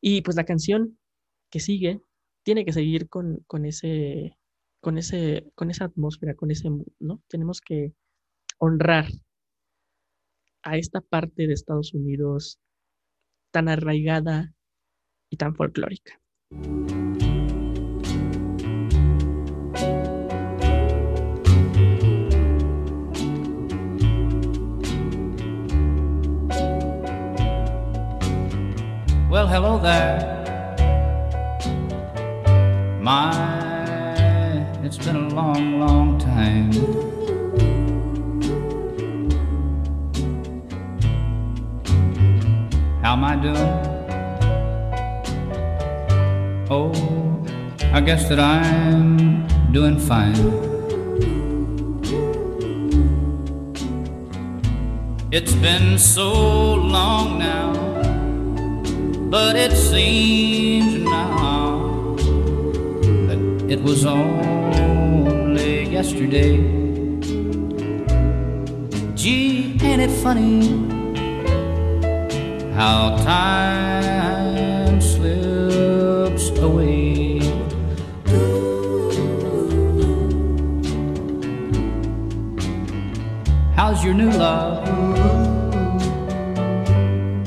Y 0.00 0.22
pues 0.22 0.36
la 0.36 0.44
canción 0.44 0.98
que 1.50 1.60
sigue 1.60 2.00
tiene 2.42 2.64
que 2.64 2.72
seguir 2.72 3.08
con, 3.08 3.44
con, 3.46 3.66
ese, 3.66 4.36
con, 4.84 4.98
ese, 4.98 5.50
con 5.54 5.70
esa 5.70 5.86
atmósfera, 5.86 6.34
con 6.34 6.50
ese, 6.50 6.68
¿no? 7.00 7.22
Tenemos 7.26 7.62
que 7.62 7.94
honrar 8.58 9.06
a 10.62 10.76
esta 10.76 11.00
parte 11.00 11.46
de 11.46 11.54
Estados 11.54 11.94
Unidos 11.94 12.60
tan 13.50 13.68
arraigada 13.70 14.52
y 15.30 15.38
tan 15.38 15.54
folclórica. 15.54 16.20
Long, 35.34 35.80
long 35.80 36.18
time. 36.18 36.72
How 43.02 43.14
am 43.14 43.24
I 43.24 43.34
doing? 43.36 43.72
Oh, 46.70 46.92
I 47.92 48.00
guess 48.00 48.28
that 48.28 48.38
I'm 48.38 49.46
doing 49.72 49.98
fine. 49.98 50.34
It's 55.32 55.54
been 55.54 55.98
so 55.98 56.74
long 56.74 57.40
now 57.40 57.72
But 59.30 59.56
it 59.56 59.72
seems 59.72 60.94
now 61.02 62.14
that 63.26 63.66
it 63.68 63.82
was 63.82 64.06
only 64.06 64.93
yesterday. 65.94 66.56
Gee, 69.14 69.78
ain't 69.80 70.02
it 70.02 70.10
funny 70.10 70.58
how 72.74 73.16
time 73.22 75.00
slips 75.00 76.50
away? 76.58 77.38
How's 83.76 84.02
your 84.02 84.14
new 84.14 84.32
love? 84.32 84.82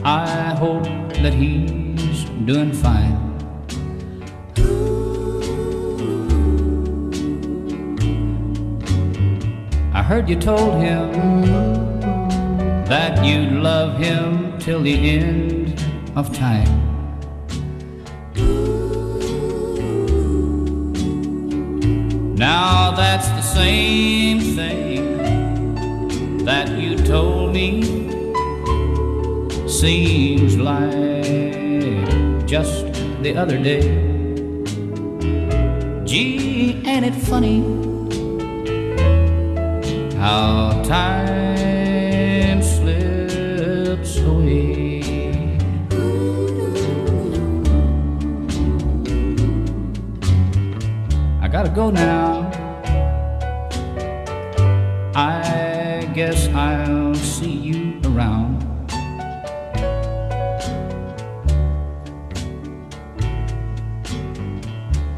I 0.06 0.56
hope 0.56 0.88
that 1.22 1.34
he's 1.34 2.24
doing 2.46 2.72
fine. 2.72 3.17
Heard 10.08 10.30
you 10.30 10.40
told 10.40 10.82
him 10.82 11.12
that 12.86 13.26
you'd 13.26 13.52
love 13.52 14.00
him 14.00 14.58
till 14.58 14.82
the 14.82 14.96
end 15.20 15.84
of 16.16 16.34
time. 16.34 16.66
Now 22.36 22.92
that's 22.92 23.28
the 23.28 23.42
same 23.42 24.40
thing 24.56 25.76
that 26.46 26.70
you 26.80 26.96
told 27.00 27.54
me. 27.54 27.84
Seems 29.68 30.56
like 30.58 32.48
just 32.48 32.86
the 33.24 33.36
other 33.36 33.58
day. 33.58 33.82
Gee, 36.06 36.82
ain't 36.86 37.06
it 37.06 37.14
funny 37.14 37.87
how 40.28 40.84
time 40.84 42.62
slips 42.62 44.20
away? 44.20 45.00
I 51.42 51.48
gotta 51.48 51.70
go 51.70 51.92
now. 51.92 52.52
I 55.16 56.12
guess 56.14 56.50
I'll 56.50 57.16
see 57.16 57.58
you 57.70 58.02
around. 58.10 58.60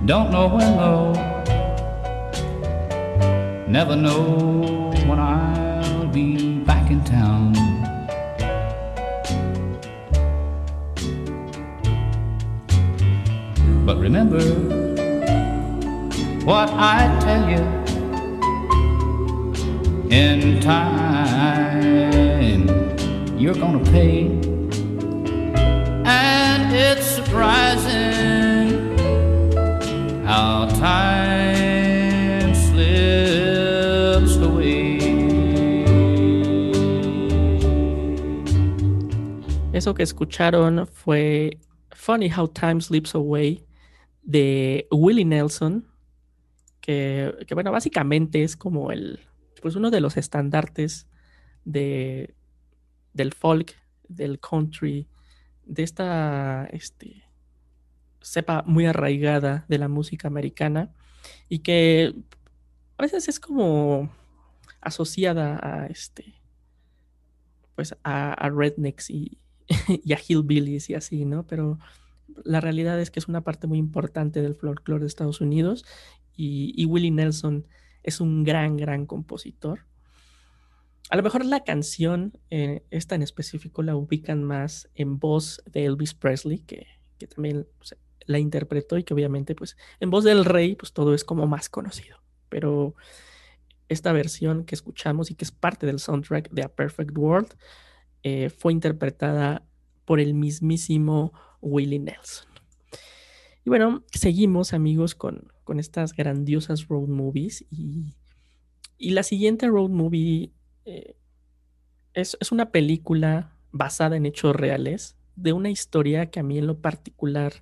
Don't 0.05 0.29
know 0.29 0.47
when 0.55 0.71
though. 0.77 1.13
Never 3.67 3.95
know 3.95 4.68
in 20.19 20.59
time 20.59 22.67
you're 23.39 23.55
gonna 23.55 23.79
pay 23.85 24.25
and 26.03 26.73
it's 26.73 27.05
surprising 27.05 28.97
how 30.25 30.67
time 30.77 32.53
slips 32.53 34.35
away. 34.37 34.99
Eso 39.71 39.93
que 39.93 40.03
escucharon 40.03 40.85
fue 40.85 41.59
Funny 41.91 42.29
How 42.29 42.47
Time 42.47 42.81
Slips 42.81 43.15
Away 43.15 43.63
de 44.21 44.85
Willie 44.91 45.23
Nelson, 45.23 45.85
que, 46.81 47.33
bueno, 47.53 47.71
básicamente 47.71 48.43
es 48.43 48.57
como 48.57 48.91
el, 48.91 49.21
pues 49.61 49.75
uno 49.75 49.91
de 49.91 50.01
los 50.01 50.17
estandartes 50.17 51.07
de, 51.65 52.35
del 53.13 53.33
folk, 53.33 53.75
del 54.07 54.39
country, 54.39 55.07
de 55.65 55.83
esta 55.83 56.67
este, 56.71 57.23
cepa 58.21 58.63
muy 58.65 58.85
arraigada 58.85 59.65
de 59.67 59.77
la 59.77 59.87
música 59.87 60.27
americana 60.27 60.91
y 61.47 61.59
que 61.59 62.15
a 62.97 63.03
veces 63.03 63.27
es 63.27 63.39
como 63.39 64.11
asociada 64.81 65.59
a 65.61 65.87
este 65.87 66.35
pues 67.75 67.95
a, 68.03 68.49
rednecks 68.49 69.09
y, 69.09 69.37
a 69.69 70.19
hillbillies 70.27 70.89
y 70.89 70.95
así, 70.95 71.23
¿no? 71.23 71.47
Pero 71.47 71.79
la 72.43 72.59
realidad 72.59 72.99
es 72.99 73.11
que 73.11 73.19
es 73.19 73.27
una 73.27 73.41
parte 73.41 73.67
muy 73.67 73.77
importante 73.77 74.41
del 74.41 74.55
folclore 74.55 75.01
de 75.01 75.07
Estados 75.07 75.39
Unidos 75.39 75.85
y 76.35 76.85
Willie 76.85 77.11
Nelson 77.11 77.65
es 78.03 78.21
un 78.21 78.43
gran, 78.43 78.77
gran 78.77 79.05
compositor. 79.05 79.85
A 81.09 81.17
lo 81.17 81.23
mejor 81.23 81.43
la 81.43 81.63
canción, 81.63 82.33
eh, 82.51 82.83
esta 82.91 83.15
en 83.15 83.23
específico, 83.23 83.81
la 83.81 83.95
ubican 83.95 84.43
más 84.43 84.89
en 84.93 85.17
voz 85.17 85.63
de 85.65 85.85
Elvis 85.85 86.13
Presley, 86.13 86.59
que, 86.59 86.85
también 87.33 87.67
la 88.25 88.39
interpretó 88.39 88.97
y 88.97 89.03
que 89.03 89.13
obviamente, 89.13 89.55
pues, 89.55 89.75
en 89.99 90.11
voz 90.11 90.23
del 90.23 90.45
rey, 90.45 90.75
pues 90.75 90.93
todo 90.93 91.13
es 91.13 91.23
como 91.23 91.47
más 91.47 91.67
conocido. 91.67 92.17
Pero 92.47 92.95
esta 93.87 94.13
versión 94.13 94.65
que 94.65 94.75
escuchamos 94.75 95.31
y 95.31 95.35
que 95.35 95.45
es 95.45 95.51
parte 95.51 95.87
del 95.87 95.99
soundtrack 95.99 96.51
de 96.51 96.63
A 96.63 96.69
Perfect 96.69 97.17
World 97.17 97.55
eh, 98.21 98.49
fue 98.51 98.71
interpretada 98.71 99.65
por 100.05 100.19
el 100.19 100.35
mismísimo 100.35 101.33
Willie 101.61 101.99
Nelson. 101.99 102.48
Y 103.65 103.69
bueno, 103.69 104.03
seguimos 104.11 104.73
amigos 104.73 105.15
con, 105.15 105.51
con 105.63 105.79
estas 105.79 106.13
grandiosas 106.13 106.87
road 106.87 107.07
movies 107.07 107.65
y, 107.69 108.15
y 108.97 109.11
la 109.11 109.23
siguiente 109.23 109.67
road 109.67 109.89
movie 109.89 110.51
eh, 110.85 111.15
es, 112.13 112.37
es, 112.39 112.51
una 112.51 112.71
película 112.71 113.55
basada 113.71 114.17
en 114.17 114.25
hechos 114.25 114.55
reales 114.55 115.15
de 115.35 115.53
una 115.53 115.69
historia 115.69 116.29
que 116.29 116.39
a 116.39 116.43
mí 116.43 116.57
en 116.57 116.67
lo 116.67 116.79
particular 116.79 117.53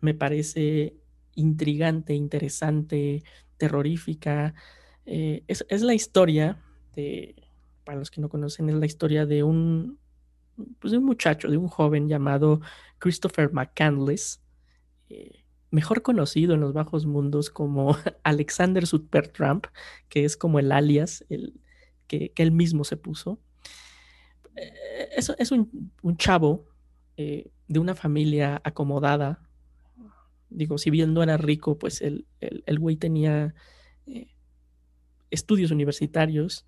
me 0.00 0.14
parece 0.14 0.96
intrigante, 1.34 2.14
interesante, 2.14 3.22
terrorífica. 3.56 4.54
Eh, 5.06 5.42
es, 5.46 5.64
es, 5.68 5.82
la 5.82 5.94
historia 5.94 6.58
de, 6.94 7.34
para 7.84 7.98
los 7.98 8.10
que 8.10 8.20
no 8.20 8.28
conocen, 8.28 8.68
es 8.68 8.76
la 8.76 8.86
historia 8.86 9.26
de 9.26 9.42
un, 9.42 9.98
pues 10.80 10.92
de 10.92 10.98
un 10.98 11.04
muchacho, 11.04 11.48
de 11.48 11.56
un 11.56 11.68
joven 11.68 12.08
llamado 12.08 12.60
Christopher 12.98 13.52
McCandless, 13.52 14.40
eh, 15.08 15.44
mejor 15.70 16.02
conocido 16.02 16.54
en 16.54 16.60
los 16.60 16.72
bajos 16.72 17.06
mundos 17.06 17.50
como 17.50 17.96
Alexander 18.22 18.86
Supertramp, 18.86 19.66
que 20.08 20.24
es 20.24 20.36
como 20.36 20.58
el 20.58 20.72
alias 20.72 21.24
el, 21.28 21.60
que, 22.06 22.30
que, 22.30 22.42
él 22.42 22.52
mismo 22.52 22.84
se 22.84 22.96
puso. 22.96 23.38
Eh, 24.56 25.08
es, 25.16 25.52
un, 25.52 25.92
un 26.02 26.16
chavo 26.16 26.66
eh, 27.16 27.50
de 27.66 27.78
una 27.78 27.94
familia 27.94 28.60
acomodada. 28.64 29.46
Digo, 30.50 30.78
si 30.78 30.90
bien 30.90 31.12
no 31.12 31.22
era 31.22 31.36
rico, 31.36 31.78
pues 31.78 32.00
el, 32.00 32.26
el, 32.40 32.64
el 32.66 32.78
güey 32.78 32.96
tenía 32.96 33.54
estudios 35.30 35.70
universitarios 35.70 36.64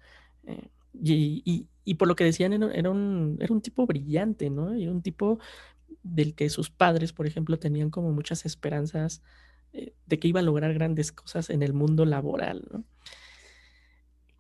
y, 0.93 1.43
y, 1.45 1.68
y, 1.84 1.95
por 1.95 2.09
lo 2.09 2.16
que 2.16 2.24
decían 2.24 2.53
era, 2.53 2.72
era, 2.72 2.91
un, 2.91 3.38
era 3.41 3.53
un 3.53 3.61
tipo 3.62 3.86
brillante, 3.86 4.51
¿no? 4.51 4.76
Y 4.76 4.86
un 4.88 5.03
tipo 5.03 5.38
del 6.03 6.34
que 6.34 6.48
sus 6.51 6.70
padres, 6.70 7.12
por 7.12 7.26
ejemplo, 7.26 7.59
tenían 7.59 7.90
como 7.90 8.12
muchas 8.12 8.46
esperanzas 8.46 9.22
eh, 9.72 9.94
de 10.07 10.18
que 10.18 10.28
iba 10.28 10.40
a 10.40 10.44
lograr 10.44 10.74
grandes 10.74 11.12
cosas 11.12 11.51
en 11.51 11.62
el 11.62 11.72
mundo 11.72 12.05
laboral. 12.05 12.84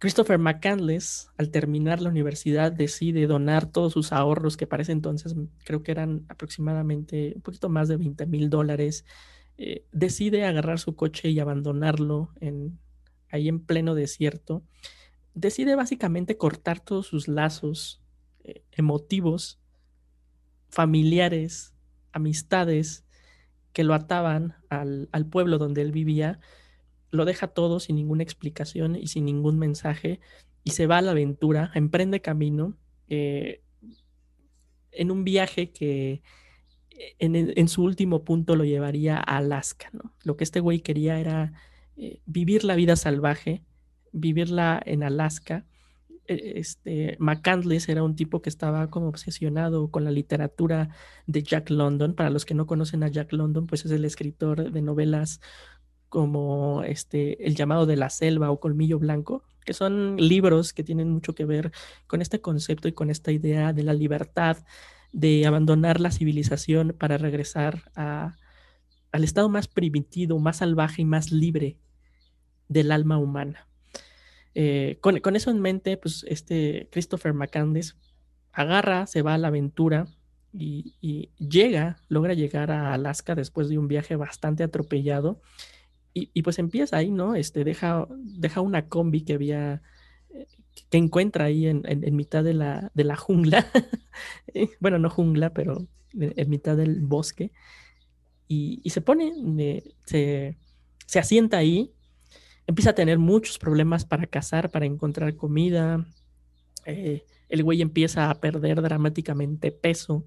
Christopher 0.00 0.38
McCandless, 0.38 1.28
al 1.36 1.50
terminar 1.50 2.00
la 2.00 2.08
universidad, 2.08 2.72
decide 2.72 3.26
donar 3.26 3.66
todos 3.66 3.92
sus 3.92 4.12
ahorros, 4.12 4.56
que 4.56 4.66
para 4.66 4.82
ese 4.82 4.92
entonces 4.92 5.36
creo 5.62 5.82
que 5.82 5.92
eran 5.92 6.24
aproximadamente 6.30 7.34
un 7.36 7.42
poquito 7.42 7.68
más 7.68 7.88
de 7.88 7.98
20 7.98 8.24
mil 8.24 8.48
dólares. 8.48 9.04
Eh, 9.58 9.84
decide 9.92 10.46
agarrar 10.46 10.78
su 10.78 10.96
coche 10.96 11.28
y 11.28 11.38
abandonarlo 11.38 12.30
en, 12.40 12.78
ahí 13.30 13.46
en 13.48 13.60
pleno 13.60 13.94
desierto. 13.94 14.62
Decide 15.34 15.76
básicamente 15.76 16.38
cortar 16.38 16.80
todos 16.80 17.06
sus 17.06 17.28
lazos 17.28 18.02
eh, 18.42 18.62
emotivos 18.72 19.59
familiares, 20.70 21.74
amistades 22.12 23.04
que 23.72 23.84
lo 23.84 23.94
ataban 23.94 24.54
al, 24.68 25.08
pueblo 25.30 25.58
donde 25.58 25.82
él 25.82 25.92
vivía, 25.92 26.40
lo 27.10 27.24
deja 27.24 27.48
todo 27.48 27.80
sin 27.80 27.96
ninguna 27.96 28.22
explicación 28.22 28.96
y 28.96 29.08
sin 29.08 29.24
ningún 29.24 29.58
mensaje 29.58 30.20
y 30.64 30.70
se 30.70 30.86
va 30.86 30.98
a 30.98 31.02
la 31.02 31.12
aventura, 31.12 31.70
emprende 31.74 32.20
camino 32.20 32.76
eh, 33.08 33.62
en 34.92 35.10
un 35.10 35.24
viaje 35.24 35.70
que 35.70 36.22
en, 37.18 37.68
su 37.68 37.82
último 37.82 38.24
punto 38.24 38.56
lo 38.56 38.64
llevaría 38.64 39.16
a 39.16 39.38
Alaska. 39.38 39.90
Lo 40.24 40.36
que 40.36 40.44
este 40.44 40.60
güey 40.60 40.80
quería 40.80 41.18
era 41.18 41.52
eh, 41.96 42.20
vivir 42.26 42.64
la 42.64 42.74
vida 42.74 42.96
salvaje, 42.96 43.62
vivirla 44.12 44.80
en 44.84 45.02
Alaska. 45.02 45.64
E, 46.30 46.60
este, 46.60 47.16
McCandless 47.18 47.88
era 47.88 48.04
un 48.04 48.14
tipo 48.14 48.40
que 48.40 48.48
estaba 48.48 48.88
como 48.88 49.08
obsesionado 49.08 49.90
con 49.90 50.04
la 50.04 50.12
literatura 50.12 50.90
de 51.26 51.42
Jack 51.42 51.70
London. 51.70 52.14
Para 52.14 52.30
los 52.30 52.44
que 52.44 52.54
no 52.54 52.66
conocen 52.66 53.02
a 53.02 53.08
Jack 53.08 53.32
London, 53.32 53.66
pues 53.66 53.84
es 53.84 53.90
el 53.90 54.04
escritor 54.04 54.70
de 54.70 54.82
novelas 54.82 55.40
como 56.08 56.82
este, 56.84 57.46
El 57.46 57.54
llamado 57.56 57.86
de 57.86 57.96
la 57.96 58.10
selva 58.10 58.50
o 58.50 58.60
Colmillo 58.60 58.98
Blanco, 58.98 59.44
que 59.64 59.74
son 59.74 60.16
libros 60.16 60.72
que 60.72 60.84
tienen 60.84 61.10
mucho 61.10 61.34
que 61.34 61.44
ver 61.44 61.72
con 62.06 62.22
este 62.22 62.40
concepto 62.40 62.88
y 62.88 62.92
con 62.92 63.10
esta 63.10 63.32
idea 63.32 63.72
de 63.72 63.82
la 63.84 63.92
libertad, 63.92 64.58
de 65.12 65.46
abandonar 65.46 66.00
la 66.00 66.12
civilización 66.12 66.94
para 66.98 67.18
regresar 67.18 67.90
al 67.94 69.24
estado 69.24 69.48
más 69.48 69.68
primitivo, 69.68 70.38
más 70.38 70.58
salvaje 70.58 71.02
y 71.02 71.04
más 71.04 71.32
libre 71.32 71.78
del 72.68 72.92
alma 72.92 73.18
humana. 73.18 73.69
Eh, 74.54 74.98
con, 75.00 75.36
eso 75.36 75.50
en 75.50 75.60
mente, 75.60 75.96
pues 75.96 76.24
este 76.28 76.88
Christopher 76.90 77.32
McCandless 77.34 77.96
agarra, 78.52 79.06
se 79.06 79.22
va 79.22 79.34
a 79.34 79.38
la 79.38 79.48
aventura 79.48 80.08
y, 80.52 81.30
llega, 81.38 81.98
logra 82.08 82.34
llegar 82.34 82.72
a 82.72 82.92
Alaska 82.92 83.34
después 83.34 83.68
de 83.68 83.78
un 83.78 83.86
viaje 83.86 84.16
bastante 84.16 84.64
atropellado 84.64 85.40
y, 86.12 86.42
pues 86.42 86.58
empieza 86.58 86.96
ahí, 86.96 87.10
¿no? 87.12 87.36
Este, 87.36 87.62
deja, 87.62 88.08
deja 88.10 88.60
una 88.60 88.88
combi 88.88 89.22
que 89.22 89.34
había, 89.34 89.80
eh, 90.34 90.46
que 90.90 90.98
encuentra 90.98 91.44
ahí 91.44 91.66
en, 91.68 92.16
mitad 92.16 92.42
de 92.42 92.52
la, 92.52 92.90
de 92.94 93.04
la 93.04 93.14
jungla, 93.14 93.64
eh, 94.48 94.68
bueno, 94.80 94.98
no 94.98 95.08
jungla, 95.08 95.54
pero 95.54 95.86
en, 96.12 96.50
mitad 96.50 96.76
del 96.76 97.00
bosque, 97.00 97.52
y, 98.48 98.82
se 98.90 99.00
pone, 99.00 99.32
se, 100.04 100.58
se 101.06 101.18
asienta 101.20 101.58
ahí, 101.58 101.92
empieza 102.70 102.90
a 102.90 102.94
tener 102.94 103.18
muchos 103.18 103.58
problemas 103.58 104.04
para 104.04 104.26
cazar, 104.26 104.70
para 104.70 104.86
encontrar 104.86 105.36
comida, 105.36 106.06
eh, 106.86 107.24
el 107.48 107.62
güey 107.62 107.82
empieza 107.82 108.30
a 108.30 108.40
perder 108.40 108.80
dramáticamente 108.80 109.72
peso, 109.72 110.24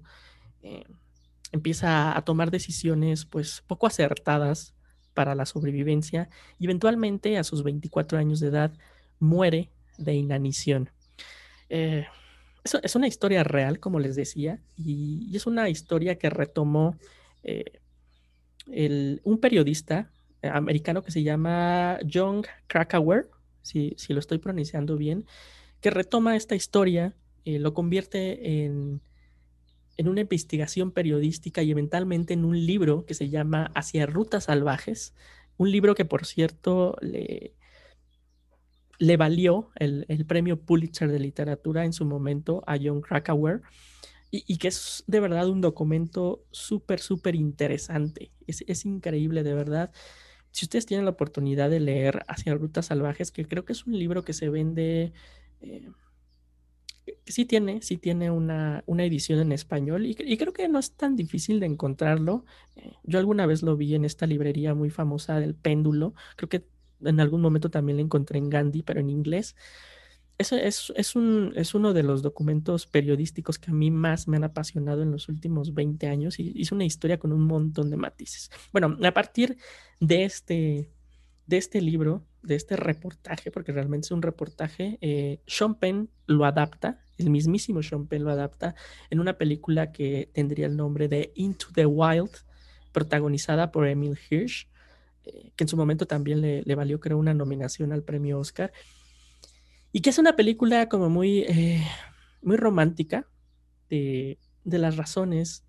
empieza 1.52 2.16
a 2.16 2.22
tomar 2.22 2.50
decisiones 2.50 3.24
pues 3.26 3.62
poco 3.66 3.86
acertadas, 3.86 4.74
para 5.14 5.34
la 5.34 5.46
sobrevivencia 5.46 6.28
y 6.58 6.66
eventualmente 6.66 7.38
a 7.38 7.44
sus 7.44 7.62
24 7.62 8.18
años 8.18 8.40
de 8.40 8.48
edad 8.48 8.72
muere 9.20 9.70
de 9.96 10.14
inanición. 10.14 10.90
Eh, 11.70 12.06
es, 12.64 12.96
una 12.96 13.06
historia 13.06 13.44
real, 13.44 13.78
como 13.78 14.00
les 14.00 14.16
decía, 14.16 14.60
y, 14.76 15.34
es 15.34 15.46
una 15.46 15.68
historia 15.68 16.18
que 16.18 16.30
retomó 16.30 16.98
eh, 17.42 17.80
un 19.22 19.38
periodista 19.38 20.00
eh, 20.00 20.13
americano 20.52 21.02
que 21.02 21.10
se 21.10 21.22
llama 21.22 21.98
John 22.10 22.42
Krakauer, 22.66 23.30
si, 23.62 23.94
si, 23.96 24.12
lo 24.12 24.20
estoy 24.20 24.38
pronunciando 24.38 24.96
bien, 24.96 25.26
que 25.80 25.90
retoma 25.90 26.36
esta 26.36 26.54
historia, 26.54 27.14
lo 27.44 27.74
convierte 27.74 28.64
en 28.64 29.00
en 29.96 30.08
una 30.08 30.22
investigación 30.22 30.90
periodística 30.90 31.62
y 31.62 31.70
eventualmente 31.70 32.34
en 32.34 32.44
un 32.44 32.66
libro 32.66 33.04
que 33.06 33.14
se 33.14 33.28
llama 33.28 33.70
Hacia 33.74 34.06
Rutas 34.06 34.44
Salvajes, 34.44 35.14
un 35.56 35.70
libro 35.70 35.94
que 35.94 36.04
por 36.04 36.26
cierto 36.26 36.96
le, 37.00 37.54
le 38.98 39.16
valió 39.16 39.70
el, 39.76 40.24
premio 40.26 40.60
Pulitzer 40.60 41.10
de 41.10 41.20
literatura 41.20 41.84
en 41.84 41.92
su 41.92 42.04
momento 42.04 42.64
a 42.66 42.76
John 42.82 43.00
Krakauer 43.00 43.62
y, 44.30 44.58
que 44.58 44.66
es 44.66 45.04
de 45.06 45.20
verdad 45.20 45.48
un 45.48 45.60
documento 45.60 46.42
súper, 46.50 46.98
súper 46.98 47.36
interesante. 47.36 48.32
Es, 48.48 48.84
increíble, 48.84 49.44
de 49.44 49.54
verdad. 49.54 49.92
Si 50.54 50.66
ustedes 50.66 50.86
tienen 50.86 51.04
la 51.04 51.10
oportunidad 51.10 51.68
de 51.68 51.80
leer 51.80 52.24
Hacia 52.28 52.54
Rutas 52.54 52.86
Salvajes, 52.86 53.32
que 53.32 53.44
creo 53.44 53.64
que 53.64 53.72
es 53.72 53.86
un 53.88 53.98
libro 53.98 54.24
que 54.24 54.32
se 54.32 54.48
vende... 54.48 55.12
Eh, 55.60 55.90
sí 57.26 57.44
tiene, 57.44 57.82
sí 57.82 57.96
tiene 57.96 58.30
una, 58.30 58.84
edición 58.86 59.40
en 59.40 59.50
español 59.50 60.06
y, 60.06 60.14
creo 60.14 60.52
que 60.52 60.68
no 60.68 60.78
es 60.78 60.92
tan 60.92 61.16
difícil 61.16 61.58
de 61.58 61.66
encontrarlo. 61.66 62.44
Eh, 62.76 62.92
yo 63.02 63.18
alguna 63.18 63.46
vez 63.46 63.64
lo 63.64 63.76
vi 63.76 63.96
en 63.96 64.04
esta 64.04 64.28
librería 64.28 64.74
muy 64.74 64.90
famosa 64.90 65.40
del 65.40 65.56
péndulo. 65.56 66.14
Creo 66.36 66.48
que 66.48 66.64
en 67.02 67.18
algún 67.18 67.40
momento 67.40 67.68
también 67.68 67.98
lo 67.98 68.04
encontré 68.04 68.38
en 68.38 68.48
Gandhi, 68.48 68.84
pero 68.84 69.00
en 69.00 69.10
inglés. 69.10 69.56
Eso 70.36 70.56
es, 70.56 71.14
un, 71.14 71.52
es 71.54 71.74
uno 71.74 71.92
de 71.92 72.02
los 72.02 72.22
documentos 72.22 72.86
periodísticos 72.86 73.58
que 73.58 73.70
a 73.70 73.74
mí 73.74 73.90
más 73.92 74.26
me 74.26 74.36
han 74.36 74.44
apasionado 74.44 75.02
en 75.02 75.12
los 75.12 75.28
últimos 75.28 75.74
20 75.74 76.08
años 76.08 76.40
y 76.40 76.60
es 76.60 76.72
una 76.72 76.84
historia 76.84 77.18
con 77.18 77.32
un 77.32 77.42
montón 77.42 77.88
de 77.88 77.96
matices. 77.96 78.50
Bueno, 78.72 78.96
a 79.04 79.12
partir 79.12 79.56
de 80.00 80.24
este, 80.24 80.90
de 81.46 81.56
este 81.56 81.80
libro, 81.80 82.24
de 82.42 82.54
este 82.56 82.76
reportaje, 82.76 83.50
porque 83.50 83.72
realmente 83.72 84.06
es 84.06 84.10
un 84.10 84.22
reportaje, 84.22 84.98
eh, 85.00 85.40
Sean 85.46 85.76
Penn 85.76 86.10
lo 86.26 86.44
adapta, 86.44 87.00
el 87.18 87.30
mismísimo 87.30 87.82
Sean 87.82 88.06
Penn 88.06 88.24
lo 88.24 88.30
adapta 88.30 88.74
en 89.10 89.20
una 89.20 89.38
película 89.38 89.92
que 89.92 90.30
tendría 90.32 90.66
el 90.66 90.76
nombre 90.76 91.08
de 91.08 91.32
Into 91.34 91.66
the 91.74 91.86
Wild, 91.86 92.30
protagonizada 92.92 93.72
por 93.72 93.86
Emil 93.86 94.18
Hirsch, 94.30 94.68
eh, 95.24 95.52
que 95.56 95.64
en 95.64 95.68
su 95.68 95.76
momento 95.76 96.06
también 96.06 96.40
le, 96.40 96.74
valió, 96.74 97.00
creo, 97.00 97.18
una 97.18 97.34
nominación 97.34 97.92
al 97.92 98.02
premio 98.02 98.38
Oscar, 98.38 98.72
y 99.94 100.00
que 100.00 100.10
es 100.10 100.18
una 100.18 100.34
película 100.34 100.88
como 100.88 101.08
muy, 101.08 101.44
eh, 101.46 101.86
muy 102.42 102.56
romántica 102.56 103.28
de, 103.88 104.40
de 104.64 104.78
las 104.78 104.96
razones 104.96 105.64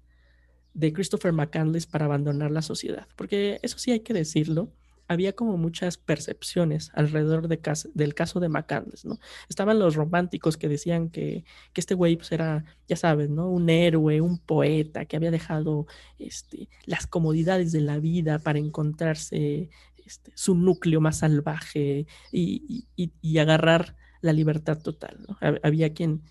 de 0.73 0.91
Christopher 0.91 1.31
McCandless 1.31 1.85
para 1.85 2.05
abandonar 2.05 2.49
la 2.49 2.63
sociedad, 2.63 3.07
porque 3.15 3.59
eso 3.61 3.77
sí 3.77 3.91
hay 3.91 3.99
que 3.99 4.15
decirlo, 4.15 4.73
había 5.07 5.33
como 5.33 5.57
muchas 5.57 5.97
percepciones 5.97 6.89
alrededor 6.95 7.47
de 7.47 7.59
del 7.93 8.15
caso 8.15 8.39
de 8.39 8.49
McCandless, 8.49 9.05
¿no? 9.05 9.19
Estaban 9.47 9.77
los 9.77 9.93
románticos 9.93 10.57
que 10.57 10.69
decían 10.69 11.09
que, 11.09 11.45
este 11.75 11.93
güey 11.93 12.15
pues, 12.15 12.31
era, 12.31 12.65
ya 12.87 12.95
sabes, 12.95 13.29
¿no? 13.29 13.47
Un 13.47 13.69
héroe, 13.69 14.21
un 14.21 14.39
poeta 14.39 15.05
que 15.05 15.17
había 15.17 15.29
dejado 15.29 15.85
este, 16.17 16.67
las 16.87 17.05
comodidades 17.05 17.71
de 17.71 17.81
la 17.81 17.99
vida 17.99 18.39
para 18.39 18.57
encontrarse 18.57 19.69
este, 20.03 20.31
su 20.33 20.55
núcleo 20.55 20.99
más 20.99 21.19
salvaje 21.19 22.07
y, 22.31 22.87
agarrar 23.37 23.95
la 24.25 24.33
libertad 24.33 24.79
total. 24.81 25.25
Había 25.63 25.93
quien, 25.93 26.23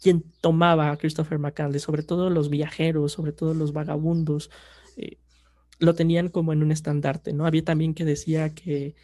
quien 0.00 0.24
tomaba 0.40 0.90
a 0.90 0.96
Christopher 0.96 1.38
McCandless, 1.38 1.82
sobre 1.82 2.02
todo 2.02 2.30
los 2.30 2.48
viajeros, 2.48 3.12
sobre 3.12 3.32
todo 3.32 3.54
los 3.54 3.72
vagabundos, 3.72 4.50
eh, 4.96 5.18
lo 5.80 5.94
tenían 5.94 6.28
como 6.28 6.52
en 6.52 6.62
un 6.62 6.70
estandarte, 6.70 7.32
¿no? 7.32 7.46
Había 7.46 7.64
también 7.64 7.94
que 7.94 8.04
decía 8.04 8.54
que, 8.54 8.94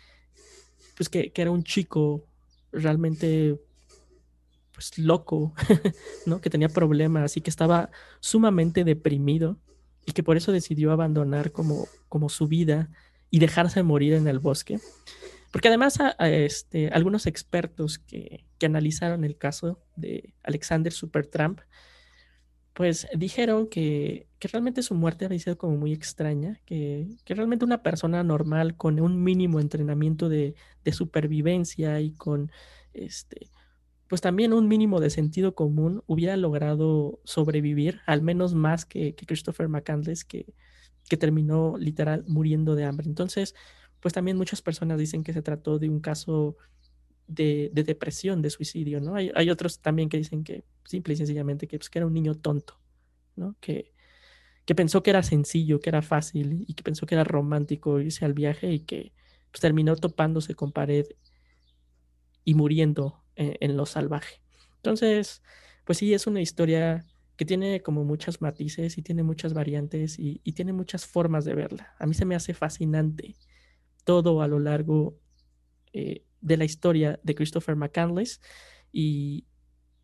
pues 0.96 1.08
que, 1.08 1.32
era 1.34 1.50
un 1.50 1.64
chico 1.64 2.24
realmente, 2.70 3.60
pues 4.72 4.96
loco, 4.96 5.52
¿no? 6.26 6.40
Que 6.40 6.50
tenía 6.50 6.68
problemas 6.68 7.36
y 7.36 7.40
que 7.40 7.50
estaba 7.50 7.90
sumamente 8.20 8.84
deprimido 8.84 9.58
y 10.06 10.12
que 10.12 10.22
por 10.22 10.36
eso 10.36 10.52
decidió 10.52 10.92
abandonar 10.92 11.50
como, 11.50 11.88
como 12.08 12.28
su 12.28 12.46
vida 12.46 12.90
y 13.28 13.40
dejarse 13.40 13.82
morir 13.82 14.12
en 14.14 14.28
el 14.28 14.38
bosque. 14.38 14.78
Porque 15.50 15.68
además 15.68 15.98
este, 16.20 16.88
algunos 16.88 17.26
expertos 17.26 17.98
que, 17.98 18.44
que 18.58 18.66
analizaron 18.66 19.24
el 19.24 19.36
caso 19.36 19.82
de 19.96 20.32
Alexander 20.42 20.92
Supertramp 20.92 21.60
pues 22.80 23.06
dijeron 23.14 23.66
que, 23.66 24.26
realmente 24.40 24.82
su 24.82 24.94
muerte 24.94 25.26
había 25.26 25.38
sido 25.38 25.58
como 25.58 25.76
muy 25.76 25.92
extraña, 25.92 26.60
que, 26.64 27.08
realmente 27.26 27.64
una 27.64 27.82
persona 27.82 28.22
normal 28.24 28.74
con 28.76 28.98
un 29.00 29.22
mínimo 29.22 29.60
entrenamiento 29.60 30.30
de, 30.30 30.54
supervivencia 30.90 32.00
y 32.00 32.12
con 32.12 32.50
este, 32.94 33.50
pues 34.08 34.22
también 34.22 34.54
un 34.54 34.66
mínimo 34.66 34.98
de 34.98 35.10
sentido 35.10 35.54
común 35.54 36.02
hubiera 36.06 36.38
logrado 36.38 37.20
sobrevivir, 37.24 38.00
al 38.06 38.22
menos 38.22 38.54
más 38.54 38.86
que, 38.86 39.14
Christopher 39.14 39.68
McCandless, 39.68 40.24
que, 40.24 40.46
que 41.08 41.18
terminó 41.18 41.76
literal 41.76 42.24
muriendo 42.28 42.76
de 42.76 42.84
hambre. 42.84 43.08
Entonces, 43.08 43.54
pues 44.00 44.14
también 44.14 44.36
muchas 44.36 44.62
personas 44.62 44.98
dicen 44.98 45.22
que 45.22 45.32
se 45.32 45.42
trató 45.42 45.78
de 45.78 45.88
un 45.88 46.00
caso 46.00 46.56
de, 47.26 47.70
depresión, 47.72 48.42
de 48.42 48.50
suicidio, 48.50 49.00
¿no? 49.00 49.14
Hay, 49.14 49.50
otros 49.50 49.80
también 49.80 50.08
que 50.08 50.16
dicen 50.16 50.42
que 50.42 50.64
simple 50.84 51.14
y 51.14 51.16
sencillamente 51.16 51.68
que, 51.68 51.78
pues, 51.78 51.90
que 51.90 51.98
era 51.98 52.06
un 52.06 52.14
niño 52.14 52.34
tonto, 52.34 52.80
¿no? 53.36 53.56
Que, 53.60 53.92
que 54.64 54.74
pensó 54.74 55.02
que 55.02 55.10
era 55.10 55.22
sencillo, 55.22 55.80
que 55.80 55.90
era 55.90 56.02
fácil 56.02 56.64
y 56.66 56.74
que 56.74 56.82
pensó 56.82 57.06
que 57.06 57.14
era 57.14 57.24
romántico 57.24 58.00
irse 58.00 58.24
al 58.24 58.34
viaje 58.34 58.72
y 58.72 58.80
que 58.80 59.12
pues, 59.50 59.60
terminó 59.60 59.96
topándose 59.96 60.54
con 60.54 60.72
pared 60.72 61.06
y 62.44 62.54
muriendo 62.54 63.22
en, 63.36 63.76
lo 63.76 63.86
salvaje. 63.86 64.40
Entonces, 64.76 65.42
pues 65.84 65.98
sí, 65.98 66.14
es 66.14 66.26
una 66.26 66.40
historia 66.40 67.06
que 67.36 67.44
tiene 67.44 67.80
como 67.82 68.04
muchos 68.04 68.42
matices 68.42 68.98
y 68.98 69.02
tiene 69.02 69.22
muchas 69.22 69.54
variantes 69.54 70.18
y, 70.18 70.40
tiene 70.52 70.72
muchas 70.72 71.06
formas 71.06 71.44
de 71.44 71.54
verla. 71.54 71.94
A 71.98 72.06
mí 72.06 72.14
se 72.14 72.24
me 72.24 72.34
hace 72.34 72.54
fascinante 72.54 73.36
todo 74.10 74.42
a 74.42 74.48
lo 74.48 74.58
largo 74.58 75.16
eh, 75.92 76.24
de 76.40 76.56
la 76.56 76.64
historia 76.64 77.20
de 77.22 77.36
Christopher 77.36 77.76
McCandless 77.76 78.40
y, 78.90 79.46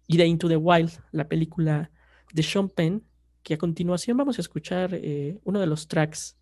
de 0.07 0.25
Into 0.25 0.49
the 0.49 0.57
Wild, 0.57 0.93
la 1.11 1.27
película 1.27 1.91
de 2.33 2.45
Sean 2.45 2.69
Penn, 2.69 3.03
que 3.43 3.55
a 3.55 3.59
continuación 3.59 4.17
vamos 4.17 4.39
a 4.39 4.43
escuchar 4.43 4.95
eh, 4.95 5.41
uno 5.43 5.59
de 5.59 5.67
los 5.67 5.89
tracks 5.89 6.37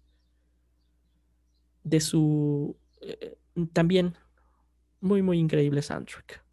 de 1.85 2.01
su 2.01 2.77
eh, 3.01 3.39
también 3.73 4.15
muy, 5.01 5.23
muy 5.23 5.39
increíble 5.39 5.81
soundtrack. 5.81 6.45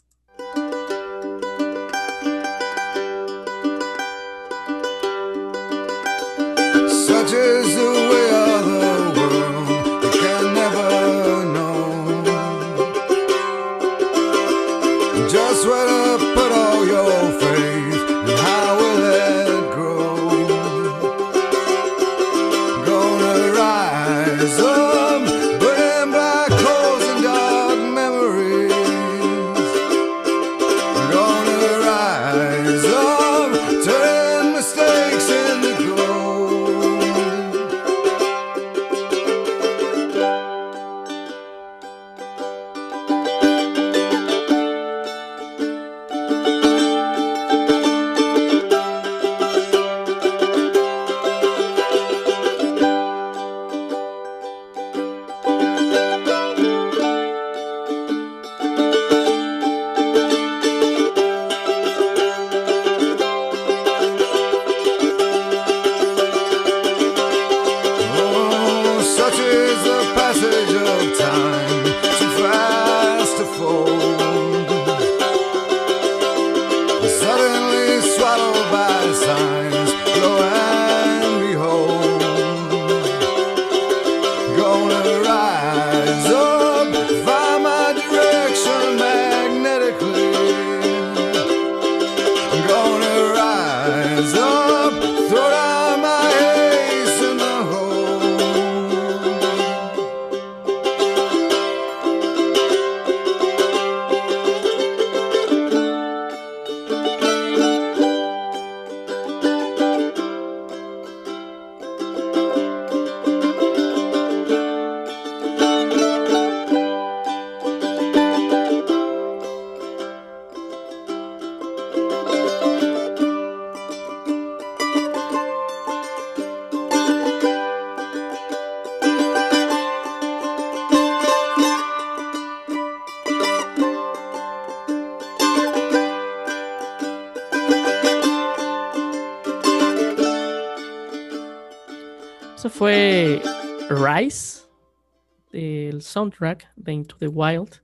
Soundtrack 146.31 146.71
de 146.75 146.93
Into 146.93 147.17
the 147.17 147.27
Wild, 147.27 147.81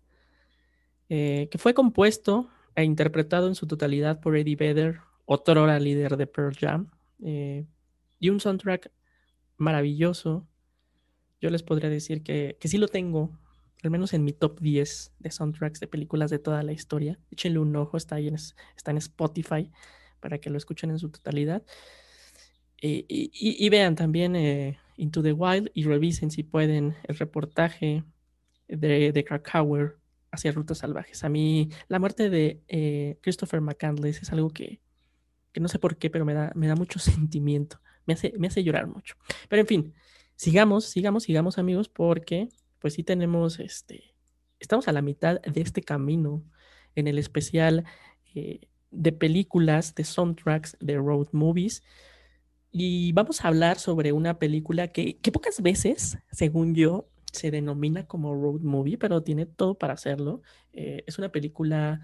eh, 1.10 1.48
que 1.52 1.58
fue 1.58 1.74
compuesto 1.74 2.50
e 2.76 2.84
interpretado 2.84 3.48
en 3.48 3.56
su 3.56 3.68
totalidad 3.68 4.20
por 4.20 4.38
Eddie 4.38 4.56
Vedder, 4.56 5.00
otrora 5.26 5.80
líder 5.80 6.18
de 6.18 6.28
Pearl 6.28 6.56
Jam, 6.56 6.91
eh, 7.24 7.66
y 8.20 8.30
un 8.30 8.39
soundtrack 8.39 8.91
maravilloso. 9.58 10.48
Yo 11.41 11.50
les 11.50 11.64
podría 11.64 11.89
decir 11.89 12.24
que, 12.24 12.58
que 12.60 12.68
sí 12.68 12.78
lo 12.78 12.88
tengo, 12.88 13.38
al 13.84 13.91
menos 13.91 14.14
en 14.14 14.24
mi 14.24 14.34
top 14.34 14.60
10 14.60 15.14
de 15.20 15.32
soundtracks 15.32 15.80
de 15.80 15.88
películas 15.88 16.32
de 16.32 16.39
toda 16.39 16.64
la 16.64 16.72
historia. 16.72 17.20
Échenle 17.32 17.60
un 17.60 17.76
ojo, 17.76 17.98
está, 17.98 18.16
ahí 18.16 18.28
en, 18.28 18.36
está 18.36 18.91
en 18.91 18.98
Spotify 18.98 19.72
para 20.20 20.39
que 20.39 20.50
lo 20.50 20.58
escuchen 20.58 20.89
en 20.89 21.00
su 21.00 21.10
totalidad. 21.10 21.64
Y 22.80 23.70
vean 23.70 23.95
también 23.95 24.36
eh, 24.36 24.78
Into 24.98 25.24
the 25.24 25.34
Wild 25.34 25.72
y 25.74 25.84
revisen 25.84 26.32
si 26.32 26.43
pueden 26.43 26.95
el 27.08 27.18
reportaje 27.18 28.04
de, 28.68 29.11
de 29.11 29.24
Krakauer 29.24 29.97
hacia 30.32 30.51
Rutas 30.51 30.80
Salvajes. 30.80 31.24
A 31.24 31.30
mí 31.30 31.70
la 31.88 31.99
muerte 31.99 32.30
de 32.30 32.61
eh, 32.68 33.18
Christopher 33.22 33.61
McCandless 33.61 34.22
es 34.22 34.32
algo 34.32 34.49
que, 34.49 34.82
que 35.51 35.59
no 35.59 35.68
sé 35.68 35.80
por 35.80 35.97
qué, 35.97 36.09
pero 36.09 36.26
me 36.26 36.34
da, 36.34 36.51
me 36.55 36.68
da 36.68 36.76
mucho 36.76 36.99
sentimiento, 36.99 37.80
me 38.05 38.13
hace, 38.13 38.34
me 38.38 38.47
hace 38.47 38.63
llorar 38.63 38.88
mucho. 38.88 39.15
Pero 39.49 39.61
en 39.61 39.68
fin, 39.68 39.93
sigamos, 40.36 40.86
sigamos, 40.86 41.24
sigamos 41.24 41.57
amigos, 41.57 41.89
porque 41.89 42.49
pues 42.80 42.93
sí 42.93 43.03
tenemos, 43.03 43.59
este, 43.59 44.15
estamos 44.59 44.88
a 44.88 44.91
la 44.91 45.01
mitad 45.01 45.41
de 45.41 45.61
este 45.61 45.82
camino 45.82 46.43
en 46.95 47.07
el 47.07 47.18
especial 47.18 47.86
eh, 48.36 48.68
de 48.91 49.11
películas, 49.11 49.95
de 49.95 50.03
soundtracks, 50.03 50.78
de 50.80 50.97
road 50.97 51.28
movies. 51.32 51.84
Y 52.72 53.11
vamos 53.13 53.43
a 53.43 53.47
hablar 53.47 53.80
sobre 53.80 54.11
una 54.11 54.39
película 54.39 54.89
que, 54.89 55.18
que 55.18 55.32
pocas 55.32 55.61
veces, 55.61 56.20
según 56.32 56.76
yo, 56.76 57.09
se 57.38 57.52
denomina 57.52 58.08
como 58.08 58.34
road 58.34 58.62
movie, 58.62 58.98
pero 58.98 59.24
tiene 59.24 59.46
todo 59.46 59.78
para 59.78 59.94
hacerlo. 59.94 60.42
Eh, 60.74 61.04
es 61.08 61.18
una 61.18 61.32
película 61.32 62.02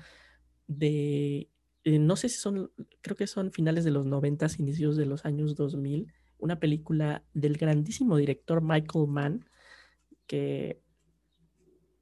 de, 0.67 1.49
eh, 1.83 1.99
no 1.99 2.15
sé 2.15 2.29
si 2.29 2.37
son, 2.37 2.71
creo 3.01 3.17
que 3.17 3.27
son 3.27 3.51
finales 3.51 3.83
de 3.83 3.91
los 3.91 4.05
90, 4.05 4.47
inicios 4.59 4.95
de 4.95 5.05
los 5.05 5.25
años 5.25 5.55
2000, 5.55 6.13
una 6.37 6.59
película 6.59 7.23
del 7.33 7.57
grandísimo 7.57 8.17
director 8.17 8.61
Michael 8.61 9.07
Mann, 9.07 9.45
que, 10.27 10.81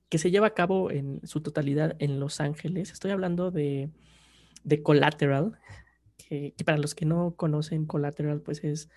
que 0.09 0.17
se 0.17 0.29
lleva 0.29 0.47
a 0.47 0.53
cabo 0.53 0.91
en 0.91 1.21
su 1.25 1.41
totalidad 1.41 1.95
en 1.99 2.19
Los 2.19 2.41
Ángeles. 2.41 2.91
Estoy 2.91 3.11
hablando 3.11 3.49
de, 3.49 3.89
de 4.63 4.83
Collateral, 4.83 5.57
que, 6.17 6.53
para 6.65 6.77
los 6.77 6.95
que 6.95 7.05
no 7.05 7.35
conocen 7.35 7.85
Collateral, 7.85 8.41
pues 8.41 8.63
es, 8.63 8.89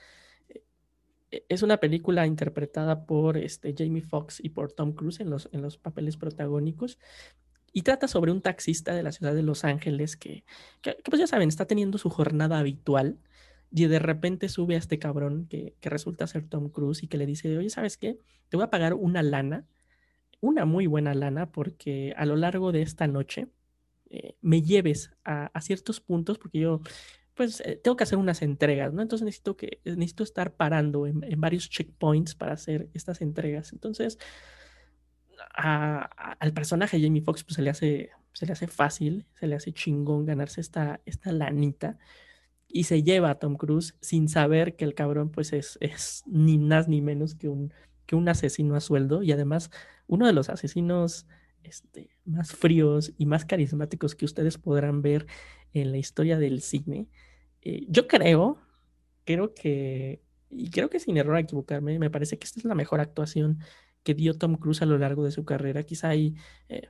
es 1.49 1.63
una 1.63 1.79
película 1.79 2.27
interpretada 2.27 3.07
por 3.07 3.37
este, 3.37 3.75
Jamie 3.77 4.03
Foxx 4.03 4.41
y 4.43 4.51
por 4.51 4.73
Tom 4.73 4.93
Cruise 4.93 5.21
en 5.21 5.31
los, 5.31 5.49
en 5.53 5.63
los 5.63 5.79
papeles 5.79 6.17
protagónicos. 6.17 6.99
Y 7.73 7.83
trata 7.83 8.07
sobre 8.07 8.31
un 8.31 8.41
taxista 8.41 8.95
de 8.95 9.03
la 9.03 9.13
ciudad 9.13 9.35
de 9.35 9.43
Los 9.43 9.65
Ángeles 9.65 10.17
que, 10.17 10.45
que, 10.81 10.97
que, 10.97 11.11
pues 11.11 11.19
ya 11.19 11.27
saben, 11.27 11.49
está 11.49 11.67
teniendo 11.67 11.99
su 11.99 12.09
jornada 12.09 12.59
habitual 12.59 13.19
y 13.73 13.87
de 13.87 13.99
repente 13.99 14.49
sube 14.49 14.77
a 14.77 14.79
este 14.79 15.01
cabrón 15.01 15.47
que, 15.49 15.75
que 15.81 15.91
resulta 15.91 16.29
ser 16.29 16.47
Tom 16.49 16.69
Cruise 16.69 17.03
y 17.03 17.09
que 17.09 17.19
le 17.19 17.27
dice, 17.27 17.59
oye, 17.59 17.71
¿sabes 17.71 17.97
qué? 17.97 18.19
Te 18.49 18.57
voy 18.57 18.65
a 18.65 18.71
pagar 18.71 18.95
una 18.95 19.23
lana, 19.23 19.67
una 20.41 20.65
muy 20.65 20.87
buena 20.87 21.15
lana, 21.15 21.51
porque 21.51 22.15
a 22.17 22.25
lo 22.25 22.37
largo 22.37 22.71
de 22.71 22.83
esta 22.83 23.09
noche 23.09 23.49
eh, 24.11 24.37
me 24.41 24.63
lleves 24.63 25.11
a, 25.25 25.47
a, 25.47 25.61
ciertos 25.61 26.01
puntos, 26.01 26.39
porque 26.39 26.61
yo 26.61 26.81
pues 27.35 27.61
eh, 27.61 27.81
tengo 27.83 27.97
que 27.97 28.05
hacer 28.05 28.19
unas 28.19 28.43
entregas, 28.43 28.93
¿no? 28.93 29.03
Entonces 29.03 29.25
necesito 29.25 29.57
que 29.57 29.81
necesito 29.85 30.23
estar 30.25 30.55
parando 30.55 31.07
en, 31.07 31.21
varios 31.39 31.69
checkpoints 31.69 32.35
para 32.35 32.53
hacer 32.55 32.89
estas 32.95 33.21
entregas. 33.21 33.73
Entonces, 33.73 34.19
al 35.57 36.53
personaje 36.55 37.01
Jamie 37.01 37.23
Foxx 37.23 37.45
pues, 37.45 37.57
se 37.57 37.63
le 37.63 37.71
hace 37.71 38.11
se 38.35 38.47
le 38.47 38.53
hace 38.53 38.67
fácil, 38.67 39.27
se 39.35 39.47
le 39.47 39.55
hace 39.55 39.73
chingón 39.73 40.27
ganarse 40.27 40.61
esta, 40.61 41.01
esta 41.07 41.33
lanita 41.33 41.99
y 42.69 42.85
se 42.85 43.03
lleva 43.03 43.31
a 43.31 43.39
Tom 43.39 43.57
Cruise 43.57 43.97
sin 44.01 44.29
saber 44.29 44.77
que 44.77 44.85
el 44.85 44.95
cabrón 44.95 45.31
pues 45.31 45.53
es, 45.53 45.79
es 45.81 46.25
ni 46.27 46.59
más 46.59 46.89
ni 46.89 47.01
menos 47.01 47.37
que 47.37 47.49
un, 47.49 47.73
que 48.07 48.17
un 48.17 48.29
asesino 48.29 48.75
a 48.75 48.81
sueldo 48.81 49.23
y 49.23 49.31
además 49.31 49.71
uno 50.09 50.27
de 50.27 50.33
los 50.33 50.51
asesinos 50.51 51.27
este, 51.63 52.11
más 52.25 52.53
fríos 52.53 53.13
y 53.17 53.27
más 53.27 53.45
carismáticos 53.45 54.17
que 54.17 54.25
ustedes 54.25 54.59
podrán 54.59 55.01
ver 55.01 55.27
en 55.75 55.93
la 55.93 55.99
historia 55.99 56.39
del 56.39 56.63
cine. 56.63 57.09
Eh, 57.63 57.87
yo 57.89 58.07
creo, 58.07 58.59
creo 59.25 59.55
que, 59.55 60.23
y 60.51 60.71
creo 60.71 60.89
que 60.89 61.01
sin 61.01 61.17
error 61.17 61.37
a 61.37 61.41
equivocarme, 61.41 61.99
me 61.99 62.11
parece 62.11 62.39
que 62.39 62.45
esta 62.45 62.61
es 62.61 62.65
la 62.65 62.75
mejor 62.75 63.01
actuación 63.01 63.59
que 64.03 64.15
dio 64.15 64.39
Tom 64.39 64.57
Cruise 64.57 64.83
a 64.83 64.87
lo 64.87 64.99
largo 64.99 65.25
de 65.25 65.33
su 65.33 65.45
carrera. 65.45 65.83
Quizá 65.83 66.11
hay, 66.11 66.35
eh, 66.69 66.89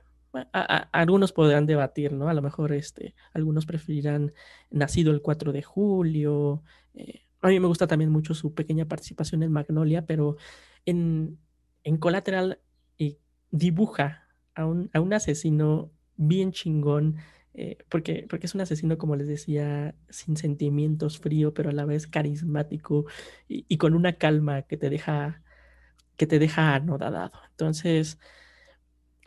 algunos 0.91 1.33
podrán 1.33 1.65
debatir, 1.65 2.13
¿no? 2.13 2.29
A 2.29 2.33
lo 2.33 2.41
mejor 2.41 2.73
este, 2.73 3.15
algunos 3.33 3.65
preferirán 3.65 4.33
Nacido 4.69 5.11
el 5.11 5.21
4 5.21 5.51
de 5.51 5.63
julio. 5.63 6.63
Eh, 6.93 7.21
a 7.41 7.47
mí 7.49 7.59
me 7.59 7.67
gusta 7.67 7.87
también 7.87 8.11
mucho 8.11 8.33
su 8.33 8.53
pequeña 8.53 8.85
participación 8.85 9.43
en 9.43 9.51
Magnolia, 9.51 10.05
pero 10.05 10.37
en, 10.85 11.39
en 11.83 11.97
Collateral 11.97 12.59
dibuja 13.51 14.27
a 14.53 14.65
un, 14.65 14.89
a 14.93 14.99
un 14.99 15.13
asesino 15.13 15.91
bien 16.15 16.51
chingón, 16.51 17.17
eh, 17.57 17.77
porque, 17.89 18.25
porque 18.29 18.47
es 18.47 18.55
un 18.55 18.61
asesino, 18.61 18.97
como 18.97 19.15
les 19.15 19.27
decía, 19.27 19.95
sin 20.09 20.35
sentimientos, 20.35 21.19
frío, 21.19 21.53
pero 21.53 21.69
a 21.69 21.73
la 21.73 21.85
vez 21.85 22.05
carismático 22.05 23.05
y, 23.47 23.77
con 23.77 23.93
una 23.93 24.17
calma 24.17 24.63
que 24.63 24.75
te 24.75 24.89
deja, 24.89 25.41
que 26.17 26.27
te 26.27 26.37
deja 26.37 26.75
anodadado. 26.75 27.31
Entonces, 27.51 28.19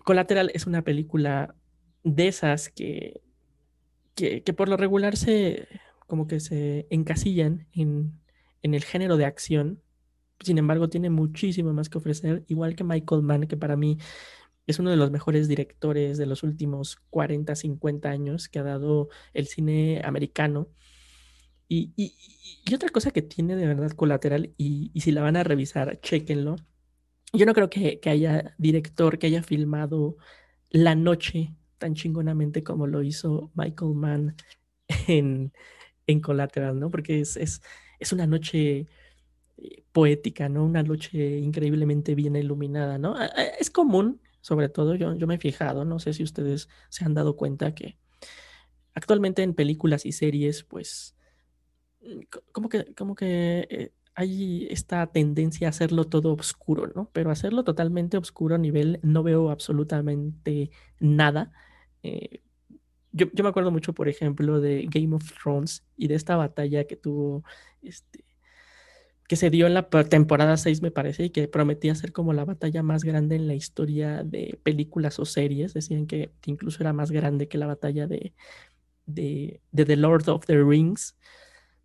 Collateral 0.04 0.50
es 0.54 0.66
una 0.66 0.82
película 0.82 1.54
de 2.04 2.28
esas 2.28 2.68
que, 2.68 3.22
que, 4.14 4.42
por 4.54 4.68
lo 4.68 4.76
regular 4.76 5.16
se 5.16 5.68
como 6.06 6.26
que 6.26 6.40
se 6.40 6.86
encasillan 6.90 7.66
en, 7.72 8.20
en 8.62 8.74
el 8.74 8.84
género 8.84 9.16
de 9.16 9.26
acción. 9.26 9.82
Sin 10.40 10.58
embargo, 10.58 10.88
tiene 10.88 11.10
muchísimo 11.10 11.72
más 11.72 11.88
que 11.88 11.98
ofrecer, 11.98 12.44
igual 12.48 12.76
que 12.76 12.84
Michael 12.84 13.22
Mann, 13.22 13.46
que 13.46 13.56
para 13.56 13.76
mí 13.76 13.98
es 14.68 14.78
uno 14.78 14.90
de 14.90 14.96
los 14.96 15.10
mejores 15.10 15.48
directores 15.48 16.18
de 16.18 16.26
los 16.26 16.42
últimos 16.42 16.96
40, 17.08 17.56
50 17.56 18.10
años 18.10 18.48
que 18.50 18.58
ha 18.58 18.62
dado 18.62 19.08
el 19.32 19.46
cine 19.46 20.02
americano. 20.04 20.68
Y, 21.68 22.14
otra 22.74 22.90
cosa 22.90 23.10
que 23.10 23.22
tiene 23.22 23.56
de 23.56 23.66
verdad 23.66 23.90
colateral, 23.92 24.52
y, 24.58 24.92
si 25.00 25.10
la 25.10 25.22
van 25.22 25.36
a 25.36 25.42
revisar, 25.42 26.00
chequenlo. 26.02 26.56
Yo 27.32 27.46
no 27.46 27.54
creo 27.54 27.70
que, 27.70 27.98
haya 28.04 28.54
director 28.58 29.18
que 29.18 29.28
haya 29.28 29.42
filmado 29.42 30.18
La 30.68 30.94
Noche 30.94 31.54
tan 31.78 31.94
chingonamente 31.94 32.62
como 32.62 32.86
lo 32.86 33.02
hizo 33.02 33.50
Michael 33.54 33.94
Mann 33.94 34.36
en, 35.08 35.52
en 36.06 36.20
Collateral, 36.20 36.78
¿no? 36.78 36.90
Porque 36.90 37.20
es, 37.20 37.38
es, 37.38 37.62
es 37.98 38.12
una 38.12 38.26
noche 38.26 38.86
eh, 39.56 39.84
poética, 39.92 40.50
¿no? 40.50 40.64
Una 40.64 40.82
noche 40.82 41.38
increíblemente 41.38 42.14
bien 42.14 42.36
iluminada, 42.36 42.98
¿no? 42.98 43.16
Es 43.58 43.70
común 43.70 44.20
sobre 44.48 44.70
todo 44.70 44.94
yo, 44.94 45.14
yo 45.14 45.26
me 45.26 45.34
he 45.34 45.38
fijado, 45.38 45.84
no 45.84 45.98
sé 45.98 46.14
si 46.14 46.22
ustedes 46.22 46.70
se 46.88 47.04
han 47.04 47.12
dado 47.12 47.36
cuenta 47.36 47.74
que 47.74 47.98
actualmente 48.94 49.42
en 49.42 49.52
películas 49.52 50.06
y 50.06 50.12
series, 50.12 50.62
pues, 50.64 51.14
mm, 52.00 52.20
como 52.50 52.70
que, 52.70 52.94
como 52.94 53.14
que 53.14 53.68
eh, 53.68 53.92
hay 54.14 54.66
esta 54.70 55.06
tendencia 55.08 55.68
a 55.68 55.70
hacerlo 55.70 56.04
todo 56.04 56.32
oscuro, 56.32 56.90
¿no? 56.94 57.10
Pero 57.12 57.30
hacerlo 57.30 57.62
totalmente 57.62 58.16
oscuro 58.16 58.54
a 58.54 58.58
nivel, 58.58 59.00
no 59.02 59.22
veo 59.22 59.50
absolutamente 59.50 60.70
nada. 60.98 61.52
Eh, 62.02 62.40
yo, 63.12 63.26
yo, 63.34 63.44
me 63.44 63.50
acuerdo 63.50 63.70
mucho, 63.70 63.92
por 63.92 64.08
ejemplo, 64.08 64.62
de 64.62 64.86
Game 64.90 65.14
of 65.14 65.30
Thrones 65.42 65.84
y 65.94 66.08
de 66.08 66.14
esta 66.14 66.36
batalla 66.36 66.84
que 66.84 66.96
tuvo 66.96 67.44
este, 67.82 68.24
que 69.28 69.36
se 69.36 69.50
dio 69.50 69.66
en 69.66 69.74
la 69.74 69.88
temporada 70.08 70.56
6, 70.56 70.80
me 70.80 70.90
parece, 70.90 71.26
y 71.26 71.30
que 71.30 71.48
prometía 71.48 71.94
ser 71.94 72.12
como 72.12 72.32
la 72.32 72.46
batalla 72.46 72.82
más 72.82 73.04
grande 73.04 73.36
en 73.36 73.46
la 73.46 73.54
historia 73.54 74.24
de 74.24 74.58
películas 74.62 75.18
o 75.18 75.26
series. 75.26 75.74
Decían 75.74 76.06
que, 76.06 76.32
incluso 76.46 76.82
era 76.82 76.94
más 76.94 77.10
grande 77.10 77.46
que 77.46 77.58
la 77.58 77.66
batalla 77.66 78.06
de, 78.06 78.32
de, 79.04 79.60
The 79.74 79.96
Lord 79.96 80.30
of 80.30 80.46
the 80.46 80.56
Rings. 80.64 81.14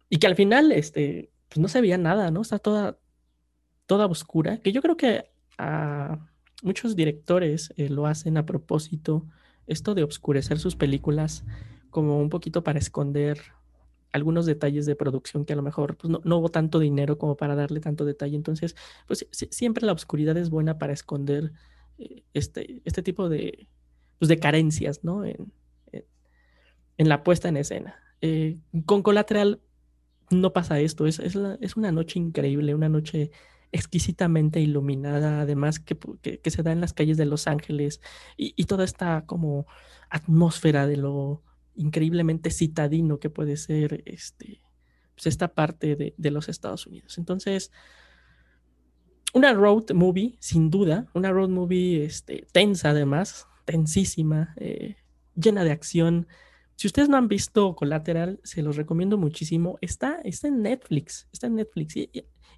Y 0.09 0.19
que 0.19 0.27
al 0.27 0.37
final, 0.37 0.71
este, 0.71 1.31
pues 1.49 1.59
no 1.59 1.67
se 1.67 1.81
veía 1.81 1.97
nada, 1.97 2.31
¿no? 2.31 2.41
Está 2.41 2.59
toda, 2.59 2.97
toda 3.87 4.05
oscura. 4.05 4.59
Que 4.59 4.71
yo 4.71 4.81
creo 4.81 4.95
que 4.95 5.25
a 5.57 6.25
muchos 6.61 6.95
directores 6.95 7.73
eh, 7.75 7.89
lo 7.89 8.07
hacen 8.07 8.37
a 8.37 8.45
propósito, 8.45 9.27
esto 9.67 9.95
de 9.95 10.03
oscurecer 10.03 10.59
sus 10.59 10.77
películas 10.77 11.43
como 11.89 12.19
un 12.19 12.29
poquito 12.29 12.63
para 12.63 12.79
esconder 12.79 13.41
algunos 14.13 14.45
detalles 14.45 14.85
de 14.85 14.95
producción 14.95 15.43
que 15.43 15.53
a 15.53 15.55
lo 15.55 15.63
mejor 15.63 15.97
pues, 15.97 16.13
no, 16.23 16.37
hubo 16.37 16.49
tanto 16.49 16.79
dinero 16.79 17.17
como 17.17 17.35
para 17.35 17.55
darle 17.55 17.79
tanto 17.81 18.05
detalle. 18.05 18.35
Entonces, 18.35 18.75
pues 19.07 19.27
siempre 19.31 19.85
la 19.85 19.91
oscuridad 19.91 20.37
es 20.37 20.49
buena 20.49 20.77
para 20.77 20.93
esconder 20.93 21.51
eh, 21.97 22.23
este, 22.33 22.81
este 22.85 23.03
tipo 23.03 23.27
de, 23.27 23.67
pues, 24.19 24.29
de 24.29 24.39
carencias, 24.39 25.03
¿no? 25.03 25.25
En, 25.25 25.51
en, 26.97 27.09
la 27.09 27.23
puesta 27.23 27.49
en 27.49 27.57
escena. 27.57 27.95
Eh, 28.21 28.59
con 28.85 29.01
Colateral 29.01 29.61
no 30.29 30.53
pasa 30.53 30.79
esto, 30.79 31.07
es, 31.07 31.19
es, 31.19 31.75
una 31.75 31.91
noche 31.91 32.19
increíble, 32.19 32.75
una 32.75 32.89
noche 32.89 33.31
exquisitamente 33.71 34.61
iluminada, 34.61 35.41
además 35.41 35.79
que, 35.79 35.97
que, 36.21 36.51
se 36.51 36.63
da 36.63 36.71
en 36.71 36.81
las 36.81 36.93
calles 36.93 37.17
de 37.17 37.25
Los 37.25 37.47
Ángeles 37.47 37.99
y, 38.37 38.53
y 38.55 38.65
toda 38.65 38.85
esta 38.85 39.25
como 39.25 39.65
atmósfera 40.09 40.87
de 40.87 40.97
lo 40.97 41.43
increíblemente 41.75 42.49
citadino 42.49 43.19
que 43.19 43.29
puede 43.29 43.57
ser 43.57 44.03
este, 44.05 44.61
pues 45.15 45.27
esta 45.27 45.53
parte 45.53 45.95
de, 45.95 46.31
los 46.31 46.49
Estados 46.49 46.87
Unidos. 46.87 47.17
Entonces, 47.17 47.71
una 49.33 49.53
road 49.53 49.91
movie, 49.93 50.37
sin 50.39 50.69
duda, 50.69 51.07
una 51.13 51.31
road 51.31 51.49
movie 51.49 52.05
este, 52.05 52.45
tensa 52.51 52.91
además, 52.91 53.47
tensísima, 53.65 54.53
eh, 54.57 54.95
llena 55.35 55.63
de 55.63 55.71
acción. 55.71 56.27
Si 56.75 56.87
ustedes 56.87 57.09
no 57.09 57.17
han 57.17 57.27
visto 57.27 57.75
Collateral, 57.75 58.39
se 58.43 58.61
los 58.61 58.75
recomiendo 58.75 59.17
muchísimo. 59.17 59.77
Está, 59.81 60.19
está 60.23 60.47
en 60.47 60.61
Netflix, 60.61 61.27
está 61.31 61.47
en 61.47 61.55
Netflix 61.55 61.95
y, 61.95 62.09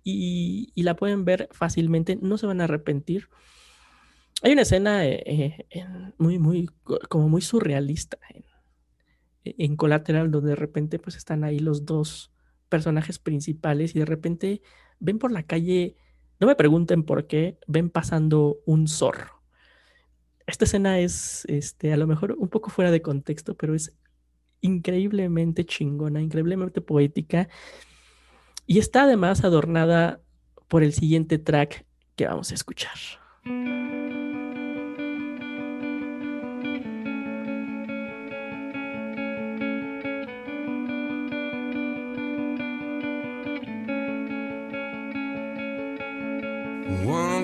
y, 0.03 0.83
la 0.83 0.95
pueden 0.95 1.25
ver 1.25 1.49
fácilmente, 1.51 2.17
no 2.21 2.37
se 2.37 2.45
van 2.45 2.61
a 2.61 2.65
arrepentir. 2.65 3.29
Hay 4.43 4.53
una 4.53 4.61
escena 4.61 5.05
eh, 5.05 5.65
eh, 5.69 5.85
muy, 6.17 6.37
muy, 6.39 6.69
como 7.09 7.29
muy 7.29 7.41
surrealista 7.41 8.17
e-, 8.33 8.43
en 9.45 9.75
Collateral, 9.75 10.31
donde 10.31 10.49
de 10.49 10.55
repente 10.55 10.99
pues 10.99 11.15
están 11.15 11.43
ahí 11.43 11.59
los 11.59 11.85
dos 11.85 12.31
personajes 12.69 13.19
principales 13.19 13.95
y 13.95 13.99
de 13.99 14.05
repente 14.05 14.61
ven 14.99 15.19
por 15.19 15.31
la 15.31 15.43
calle, 15.43 15.95
no 16.39 16.47
me 16.47 16.55
pregunten 16.55 17.03
por 17.03 17.27
qué, 17.27 17.59
ven 17.67 17.89
pasando 17.89 18.57
un 18.65 18.87
zorro. 18.87 19.41
Esta 20.47 20.65
escena 20.65 20.99
es, 20.99 21.45
este, 21.45 21.93
a 21.93 21.97
lo 21.97 22.07
mejor 22.07 22.33
un 22.37 22.49
poco 22.49 22.69
fuera 22.69 22.91
de 22.91 23.01
contexto, 23.01 23.55
pero 23.55 23.73
es 23.73 23.93
increíblemente 24.61 25.65
chingona, 25.65 26.21
increíblemente 26.21 26.81
poética 26.81 27.47
y 28.65 28.79
está 28.79 29.03
además 29.03 29.43
adornada 29.43 30.21
por 30.67 30.83
el 30.83 30.93
siguiente 30.93 31.37
track 31.37 31.85
que 32.15 32.25
vamos 32.25 32.51
a 32.51 32.55
escuchar. 32.55 32.97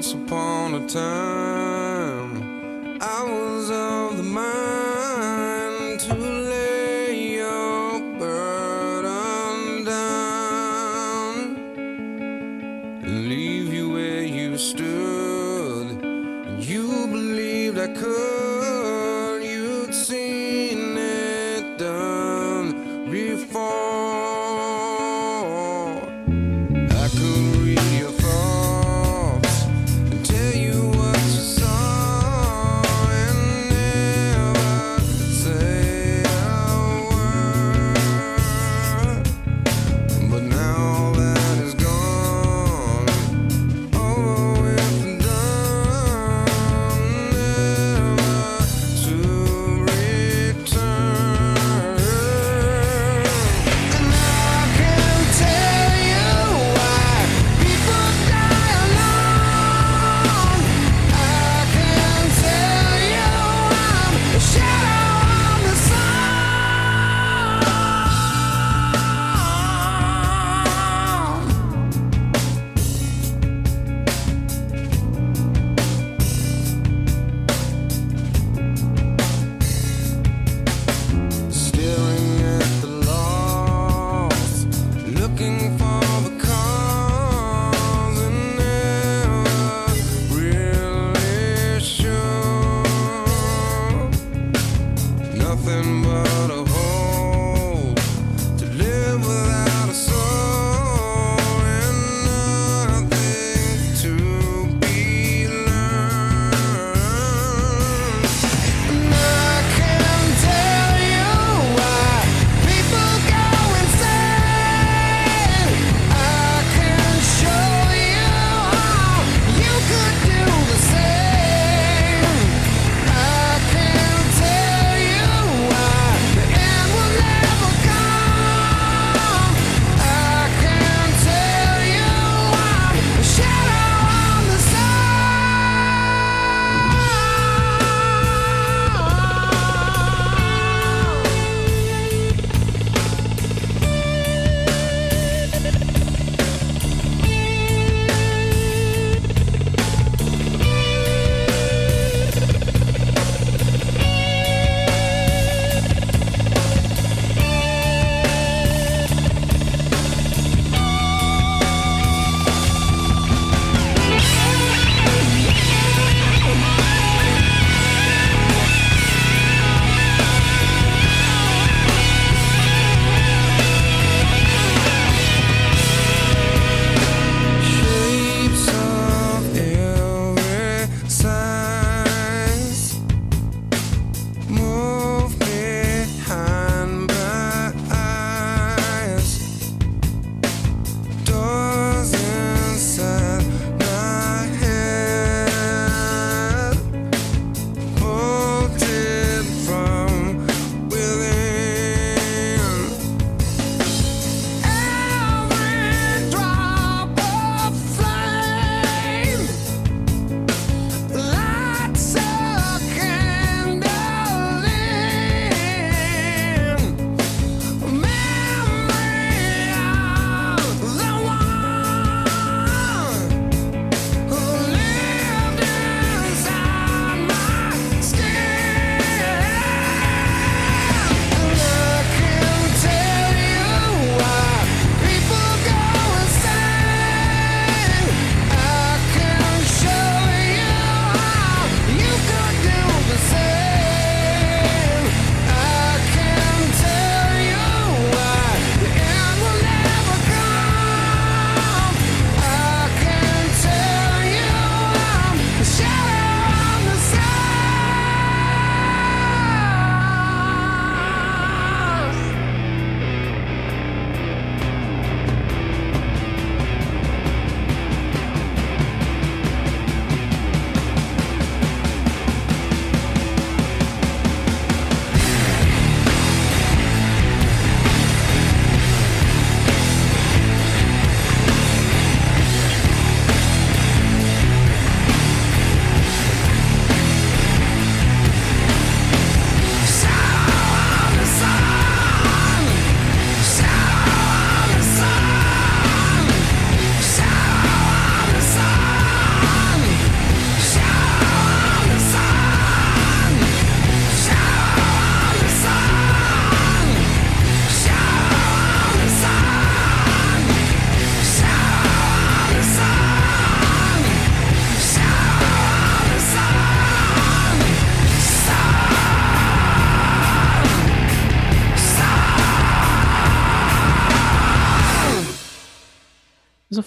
Once 0.01 0.13
upon 0.13 0.73
a 0.73 0.87
time, 0.87 1.80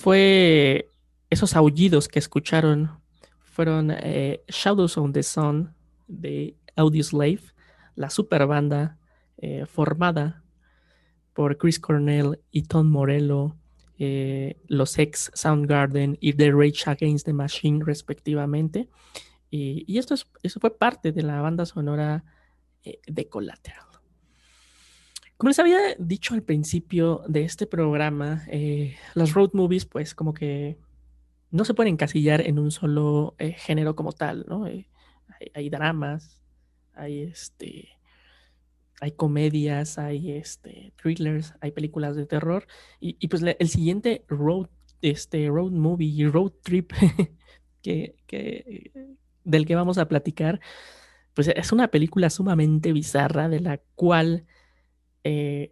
fue 0.04 0.90
esos 1.30 1.56
aullidos 1.56 2.08
que 2.08 2.18
escucharon 2.18 2.90
fueron 3.40 3.90
eh, 3.90 4.44
Shadows 4.48 4.98
on 4.98 5.14
the 5.14 5.22
Sun 5.22 5.74
de 6.08 6.58
Audioslave, 6.76 7.40
la 7.94 8.10
super 8.10 8.46
banda 8.46 8.98
eh, 9.38 9.64
formada 9.64 10.44
por 11.32 11.56
Chris 11.56 11.80
Cornell 11.80 12.38
y 12.50 12.64
Tom 12.64 12.90
Morello, 12.90 13.56
eh, 13.98 14.60
los 14.66 14.98
ex 14.98 15.30
Soundgarden 15.32 16.18
y 16.20 16.34
The 16.34 16.52
Rage 16.52 16.82
Against 16.84 17.24
the 17.24 17.32
Machine 17.32 17.82
respectivamente. 17.82 18.90
Y, 19.50 19.96
esto 19.96 20.12
es, 20.12 20.26
eso 20.42 20.60
fue 20.60 20.76
parte 20.76 21.12
de 21.12 21.22
la 21.22 21.40
banda 21.40 21.64
sonora 21.64 22.24
de 23.06 23.28
Collateral. 23.30 23.93
Como 25.36 25.48
les 25.48 25.58
había 25.58 25.78
dicho 25.98 26.34
al 26.34 26.42
principio 26.42 27.22
de 27.28 27.44
este 27.44 27.66
programa, 27.66 28.44
las 29.14 29.32
road 29.32 29.50
movies 29.52 29.84
pues 29.84 30.14
como 30.14 30.32
que 30.32 30.78
no 31.54 31.64
se 31.64 31.72
pueden 31.72 31.94
encasillar 31.94 32.40
en 32.40 32.58
un 32.58 32.72
solo 32.72 33.36
eh, 33.38 33.52
género 33.52 33.94
como 33.94 34.12
tal, 34.12 34.44
¿no? 34.48 34.66
Eh, 34.66 34.88
hay, 35.54 35.70
dramas, 35.70 36.42
hay 36.94 37.20
este, 37.22 37.90
hay 39.00 39.12
comedias, 39.12 39.96
hay 39.96 40.32
este, 40.32 40.92
thrillers, 41.00 41.54
hay 41.60 41.70
películas 41.70 42.16
de 42.16 42.26
terror 42.26 42.66
y, 42.98 43.28
pues 43.28 43.42
el 43.42 43.68
siguiente 43.68 44.24
road, 44.26 44.66
este, 45.00 45.46
road 45.46 45.70
movie 45.70 46.26
road 46.28 46.54
trip 46.64 46.92
que, 47.82 48.16
del 49.44 49.64
que 49.64 49.74
vamos 49.76 49.98
a 49.98 50.08
platicar, 50.08 50.58
pues 51.34 51.46
es 51.46 51.70
una 51.70 51.86
película 51.86 52.30
sumamente 52.30 52.92
bizarra 52.92 53.48
de 53.48 53.60
la 53.60 53.78
cual 53.94 54.44
eh, 55.24 55.70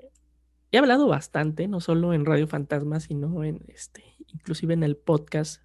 he 0.72 0.78
hablado 0.78 1.07
bastante, 1.07 1.68
no 1.68 1.80
solo 1.80 2.14
en 2.14 2.24
Radio 2.24 2.48
Fantasma, 2.48 2.98
sino 2.98 3.44
en 3.44 3.61
este, 3.68 4.03
inclusive 4.26 4.74
en 4.74 4.82
el 4.82 4.96
podcast 4.96 5.62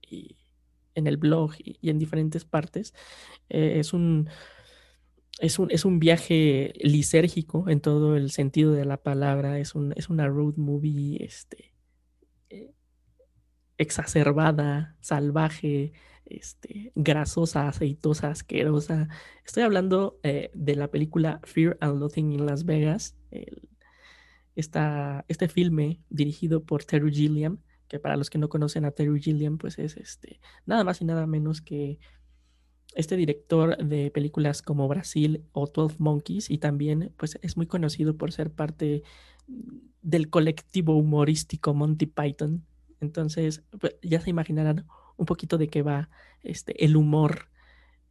y 0.00 0.36
en 0.94 1.06
el 1.06 1.18
blog 1.18 1.52
y, 1.58 1.90
en 1.90 1.98
diferentes 1.98 2.44
partes. 2.44 2.94
Eh, 3.50 3.74
es, 3.78 3.92
un, 3.92 4.28
es, 5.38 5.58
un, 5.58 5.70
es 5.70 5.84
un 5.84 5.98
viaje 5.98 6.72
lisérgico 6.80 7.68
en 7.68 7.80
todo 7.80 8.16
el 8.16 8.30
sentido 8.30 8.72
de 8.72 8.86
la 8.86 8.96
palabra. 8.96 9.58
Es, 9.58 9.74
un, 9.74 9.92
es 9.96 10.08
una 10.08 10.26
road 10.26 10.54
movie 10.56 11.22
este, 11.22 11.74
eh, 12.48 12.72
exacerbada, 13.76 14.96
salvaje, 15.00 15.92
este, 16.26 16.92
grasosa, 16.94 17.68
aceitosa, 17.68 18.30
asquerosa. 18.30 19.08
Estoy 19.44 19.62
hablando 19.62 20.18
eh, 20.22 20.50
de 20.54 20.76
la 20.76 20.88
película 20.88 21.40
Fear 21.44 21.78
and 21.80 21.98
Loathing 21.98 22.32
in 22.32 22.46
Las 22.46 22.64
Vegas. 22.64 23.16
este 24.54 25.48
filme 25.48 26.00
dirigido 26.08 26.64
por 26.64 26.84
Terry 26.84 27.12
Gilliam 27.12 27.58
que 27.88 27.98
para 27.98 28.16
los 28.16 28.30
que 28.30 28.38
no 28.38 28.48
conocen 28.48 28.84
a 28.84 28.90
Terry 28.90 29.20
Gilliam, 29.20 29.58
pues 29.58 29.78
es 29.78 29.96
este, 29.96 30.40
nada 30.64 30.84
más 30.84 31.00
y 31.00 31.04
nada 31.04 31.26
menos 31.26 31.60
que 31.60 31.98
este 32.94 33.16
director 33.16 33.76
de 33.76 34.10
películas 34.10 34.62
como 34.62 34.88
Brasil 34.88 35.44
o 35.52 35.66
12 35.66 35.96
Monkeys 35.98 36.50
y 36.50 36.58
también 36.58 37.12
pues 37.16 37.38
es 37.42 37.56
muy 37.56 37.66
conocido 37.66 38.16
por 38.16 38.32
ser 38.32 38.50
parte 38.50 39.02
del 40.02 40.30
colectivo 40.30 40.96
humorístico 40.96 41.74
Monty 41.74 42.06
Python. 42.06 42.64
Entonces, 43.00 43.64
pues, 43.78 43.96
ya 44.02 44.20
se 44.20 44.30
imaginarán 44.30 44.86
un 45.16 45.26
poquito 45.26 45.58
de 45.58 45.68
qué 45.68 45.82
va 45.82 46.08
este, 46.42 46.84
el 46.84 46.96
humor 46.96 47.48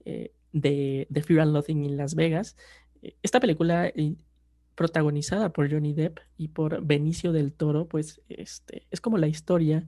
eh, 0.06 0.32
de, 0.51 1.08
de 1.10 1.22
Fear 1.22 1.41
and 1.41 1.53
Loathing 1.53 1.86
en 1.86 1.97
Las 1.97 2.16
Vegas. 2.16 2.56
Esta 3.22 3.39
película 3.39 3.88
eh, 3.88 4.16
protagonizada 4.76 5.49
por 5.49 5.72
Johnny 5.72 5.93
Depp 5.93 6.20
y 6.38 6.49
por 6.49 6.84
Benicio 6.84 7.32
del 7.32 7.53
Toro, 7.53 7.88
pues 7.88 8.22
este, 8.28 8.86
es 8.91 9.01
como 9.01 9.18
la 9.18 9.28
historia 9.28 9.88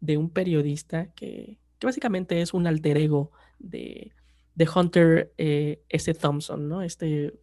de 0.00 0.16
un 0.16 0.30
periodista 0.30 1.12
que, 1.14 1.58
básicamente 1.82 2.42
es 2.42 2.52
un 2.52 2.66
alter 2.66 2.98
ego 2.98 3.32
de, 3.58 4.12
de 4.54 4.68
Hunter 4.74 5.32
eh, 5.38 5.82
S. 5.88 6.12
Thompson, 6.14 6.68
¿no? 6.68 6.82
Este 6.82 7.34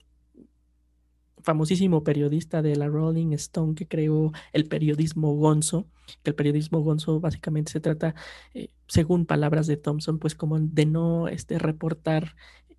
famosísimo 1.47 2.03
periodista 2.03 2.61
de 2.61 2.75
la 2.75 2.87
Rolling 2.89 3.31
Stone 3.31 3.73
que 3.73 3.87
creó 3.87 4.33
el 4.51 4.65
periodismo 4.65 5.33
gonzo, 5.35 5.87
que 6.21 6.31
el 6.31 6.35
periodismo 6.35 6.81
gonzo 6.81 7.21
básicamente 7.21 7.71
se 7.71 7.79
trata, 7.79 8.15
eh, 8.53 8.67
según 8.85 9.25
palabras 9.25 9.65
de 9.65 9.77
Thompson, 9.77 10.19
pues 10.19 10.35
como 10.35 10.59
de 10.59 10.85
no 10.85 11.29
este, 11.29 11.57
reportar 11.57 12.35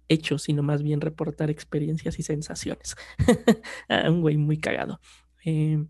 hechos, 0.08 0.42
sino 0.42 0.62
más 0.62 0.82
bien 0.82 1.00
reportar 1.00 1.48
experiencias 1.48 2.18
y 2.18 2.22
sensaciones. 2.22 2.94
Ah, 3.88 4.10
un 4.10 4.20
güey 4.20 4.36
muy 4.36 4.58
cagado. 4.58 5.00
Em, 5.42 5.88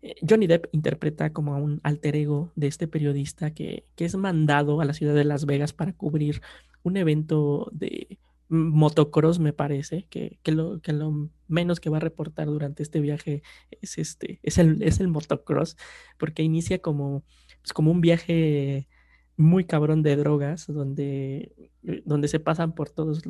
eh, 0.00 0.14
Johnny 0.26 0.46
Depp 0.46 0.68
interpreta 0.72 1.30
como 1.34 1.54
a 1.54 1.58
un 1.58 1.80
alter 1.82 2.16
ego 2.16 2.52
de 2.56 2.68
este 2.68 2.88
periodista 2.88 3.52
que, 3.52 3.84
es 3.98 4.16
mandado 4.16 4.80
a 4.80 4.86
la 4.86 4.94
ciudad 4.94 5.14
de 5.14 5.24
Las 5.24 5.44
Vegas 5.44 5.74
para 5.74 5.92
cubrir 5.92 6.40
un 6.82 6.96
evento 6.96 7.68
de 7.70 8.18
motocross, 8.48 9.38
me 9.38 9.52
parece, 9.52 10.06
que, 10.10 10.38
lo, 10.46 10.80
que 10.80 10.92
lo 10.92 11.30
menos 11.48 11.80
que 11.80 11.90
va 11.90 11.98
a 11.98 12.00
reportar 12.00 12.46
durante 12.46 12.82
este 12.82 13.00
viaje 13.00 13.42
es, 13.80 13.98
este, 13.98 14.40
es, 14.42 14.58
el, 14.58 14.82
es 14.82 15.00
el 15.00 15.08
motocross, 15.08 15.76
porque 16.18 16.42
inicia 16.42 16.80
como, 16.80 17.24
pues, 17.62 17.72
como 17.72 17.90
un 17.90 18.00
viaje 18.00 18.88
muy 19.36 19.64
cabrón 19.64 20.02
de 20.02 20.16
drogas, 20.16 20.66
donde, 20.68 21.70
eh, 21.82 22.02
donde 22.04 22.28
se 22.28 22.40
pasan 22.40 22.74
por 22.74 22.90
todas 22.90 23.22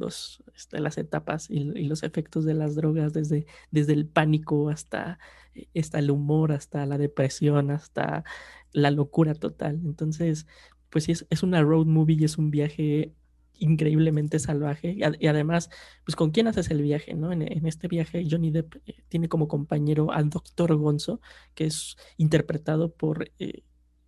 este, 0.54 0.80
las 0.80 0.98
etapas 0.98 1.48
y, 1.50 1.64
los 1.64 2.02
efectos 2.02 2.44
de 2.44 2.54
las 2.54 2.74
drogas, 2.74 3.12
desde, 3.12 3.46
desde 3.70 3.94
el 3.94 4.06
pánico 4.06 4.68
hasta, 4.68 5.18
eh, 5.54 5.68
hasta, 5.78 5.98
el 5.98 6.10
humor, 6.10 6.52
hasta 6.52 6.84
la 6.86 6.98
depresión, 6.98 7.70
hasta 7.70 8.24
la 8.72 8.90
locura 8.90 9.34
total. 9.34 9.80
Entonces, 9.84 10.46
pues 10.90 11.04
sí, 11.04 11.12
es, 11.12 11.26
es 11.30 11.42
una 11.42 11.62
road 11.62 11.86
movie 11.86 12.16
y 12.20 12.24
es 12.24 12.38
un 12.38 12.50
viaje 12.50 13.14
increíblemente 13.58 14.38
salvaje 14.38 14.96
y, 14.96 15.26
además, 15.26 15.70
pues 16.04 16.16
con 16.16 16.30
quién 16.30 16.46
haces 16.48 16.70
el 16.70 16.82
viaje, 16.82 17.14
¿no? 17.14 17.32
En, 17.32 17.42
este 17.66 17.88
viaje 17.88 18.26
Johnny 18.28 18.50
Depp 18.50 18.76
eh, 18.86 19.02
tiene 19.08 19.28
como 19.28 19.48
compañero 19.48 20.12
al 20.12 20.30
doctor 20.30 20.74
Gonzo, 20.76 21.20
que 21.54 21.66
es 21.66 21.96
interpretado 22.16 22.92
por 22.92 23.30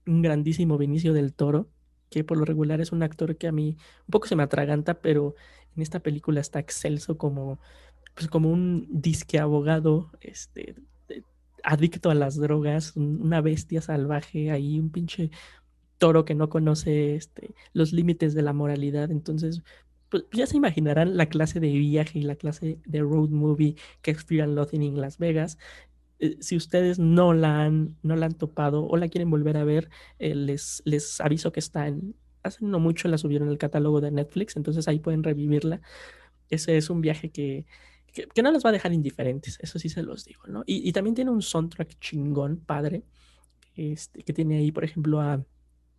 un 0.07 0.23
grandísimo 0.23 0.79
Benicio 0.79 1.13
del 1.13 1.33
Toro, 1.33 1.69
que 2.11 2.25
por 2.25 2.37
lo 2.37 2.45
regular 2.45 2.81
es 2.81 2.93
un 2.93 3.03
actor 3.03 3.37
que 3.37 3.49
a 3.49 3.53
mí 3.53 3.77
un 4.07 4.11
poco 4.11 4.27
se 4.27 4.37
me 4.37 4.43
atraganta, 4.43 5.01
pero 5.01 5.35
en 5.77 5.83
esta 5.83 6.01
película 6.01 6.41
está 6.41 6.59
excelso 6.59 7.19
como, 7.19 7.59
pues 8.15 8.29
como 8.29 8.51
un 8.51 8.87
disque 8.91 9.39
abogado, 9.39 10.11
este, 10.21 10.77
adicto 11.63 12.11
a 12.11 12.15
las 12.15 12.37
drogas, 12.37 12.97
una 12.97 13.41
bestia 13.41 13.83
salvaje, 13.83 14.51
ahí 14.51 14.79
un 14.79 14.91
pinche 14.91 15.31
toro 15.99 16.25
que 16.25 16.35
no 16.35 16.49
conoce 16.49 17.17
este, 17.17 17.55
los 17.73 17.93
límites 17.93 18.35
de 18.35 18.43
la 18.43 18.53
moralidad. 18.53 19.11
Entonces, 19.11 19.63
pues 20.09 20.25
ya 20.33 20.47
se 20.47 20.57
imaginarán 20.57 21.17
la 21.17 21.27
clase 21.27 21.61
de 21.61 21.73
viaje 21.73 22.19
y 22.19 22.23
la 22.23 22.37
clase 22.37 22.79
de 22.87 23.01
road 23.01 23.31
movie 23.31 23.77
que 24.03 24.13
es 24.13 24.25
Fear 24.25 24.49
and 24.49 24.69
en 24.73 25.01
Las 25.01 25.19
Vegas. 25.19 25.59
Eh, 26.19 26.37
si 26.41 26.57
ustedes 26.57 26.99
no 26.99 27.35
la 27.35 27.63
han, 27.63 27.97
no 28.03 28.17
la 28.17 28.27
han 28.27 28.35
topado 28.35 28.87
o 28.87 28.97
la 28.97 29.09
quieren 29.09 29.31
volver 29.31 29.57
a 29.57 29.65
ver, 29.65 29.91
eh, 30.19 30.35
les, 30.35 30.83
les 30.85 31.21
aviso 31.21 31.53
que 31.53 31.61
está 31.61 31.89
en, 31.89 32.15
hace 32.43 32.65
no 32.65 32.81
mucho 32.81 33.09
la 33.09 33.19
subieron 33.19 33.49
el 33.49 33.59
catálogo 33.59 34.01
de 34.01 34.11
Netflix, 34.11 34.57
entonces 34.57 34.89
ahí 34.89 34.99
pueden 34.99 35.23
revivirla. 35.23 35.81
Ese 36.49 36.77
es 36.77 36.91
un 36.91 37.01
viaje 37.01 37.31
que, 37.31 37.67
que, 38.13 38.43
no 38.43 38.53
los 38.53 38.65
va 38.65 38.71
a 38.71 38.73
dejar 38.73 38.93
indiferentes, 38.93 39.59
eso 39.61 39.79
sí 39.79 39.89
se 39.89 40.03
los 40.03 40.25
digo, 40.25 40.43
¿no? 40.47 40.63
Y, 40.67 40.93
también 40.93 41.15
tiene 41.15 41.31
un 41.31 41.43
soundtrack 41.43 41.99
chingón, 41.99 42.59
padre, 42.59 43.03
este, 43.75 44.23
que 44.23 44.33
tiene 44.33 44.59
ahí, 44.59 44.71
por 44.73 44.85
ejemplo, 44.85 45.21
a, 45.21 45.45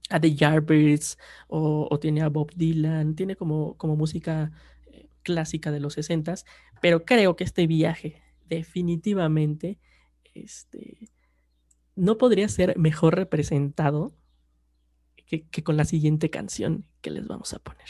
a 0.09 0.19
The 0.19 0.35
Yardbirds 0.35 1.17
o, 1.47 1.97
tiene 1.99 2.21
a 2.21 2.29
Bob 2.29 2.51
Dylan, 2.55 3.15
tiene 3.15 3.35
como, 3.35 3.75
como 3.77 3.95
música 3.95 4.51
eh, 4.87 5.09
clásica 5.23 5.71
de 5.71 5.79
los 5.79 5.93
60 5.93 6.35
pero 6.81 7.05
creo 7.05 7.35
que 7.35 7.43
este 7.43 7.67
viaje 7.67 8.21
definitivamente 8.45 9.79
este, 10.33 11.09
no 11.95 12.17
podría 12.17 12.47
ser 12.49 12.77
mejor 12.77 13.15
representado 13.15 14.15
que, 15.15 15.47
que 15.47 15.63
con 15.63 15.77
la 15.77 15.85
siguiente 15.85 16.29
canción 16.29 16.85
que 17.01 17.11
les 17.11 17.27
vamos 17.27 17.53
a 17.53 17.59
poner. 17.59 17.89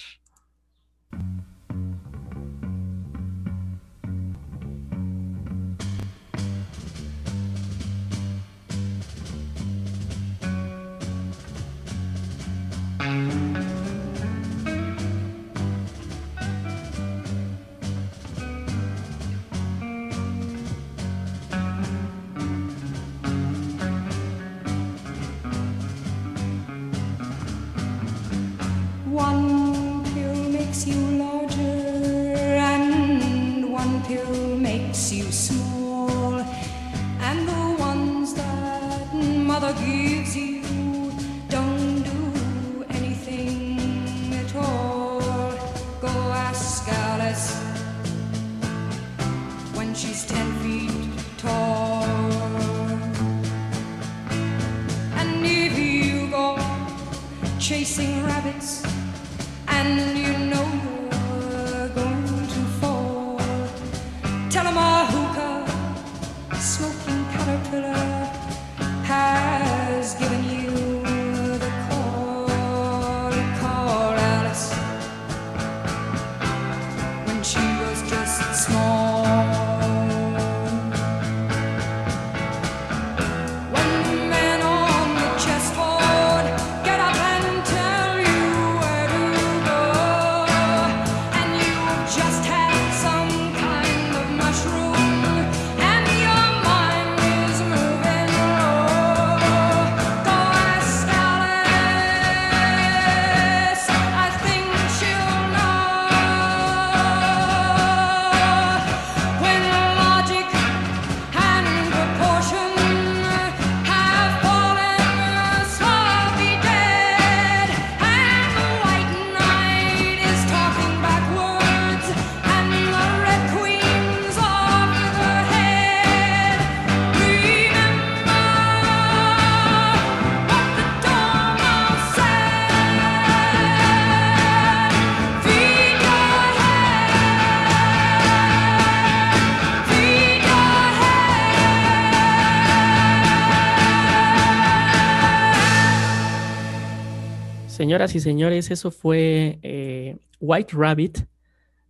Señoras 147.97 148.15
y 148.15 148.19
señores, 148.19 148.69
eso 148.69 148.91
fue 148.91 149.57
eh, 149.63 150.19
White 150.39 150.75
Rabbit 150.77 151.17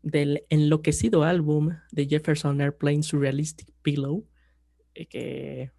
del 0.02 0.46
enloquecido 0.50 1.24
álbum 1.24 1.76
de 1.92 2.06
Jefferson 2.08 2.62
Airplane 2.62 3.04
Surrealistic 3.04 3.74
Pillow. 3.82 4.26
eh, 4.96 5.06
que, 5.08 5.72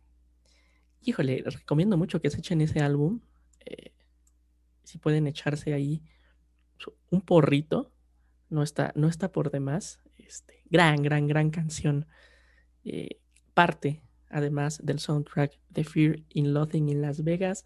híjole, 1.00 1.42
recomiendo 1.46 1.96
mucho 1.96 2.20
que 2.20 2.28
se 2.28 2.40
echen 2.40 2.60
ese 2.60 2.80
álbum. 2.80 3.20
eh, 3.64 3.94
si 4.84 4.98
pueden 4.98 5.26
echarse 5.26 5.72
ahí 5.72 6.02
un 7.08 7.22
porrito, 7.22 7.90
no 8.50 8.62
está, 8.62 8.92
no 8.96 9.08
está 9.08 9.32
por 9.32 9.50
demás. 9.50 9.98
Este, 10.18 10.62
gran, 10.66 11.02
gran, 11.02 11.26
gran 11.26 11.48
canción. 11.48 12.06
parte, 13.54 14.02
además, 14.28 14.78
del 14.84 14.98
soundtrack 14.98 15.58
de 15.70 15.84
Fear 15.84 16.18
in 16.28 16.52
Loathing 16.52 16.90
in 16.90 17.00
Las 17.00 17.24
Vegas. 17.24 17.64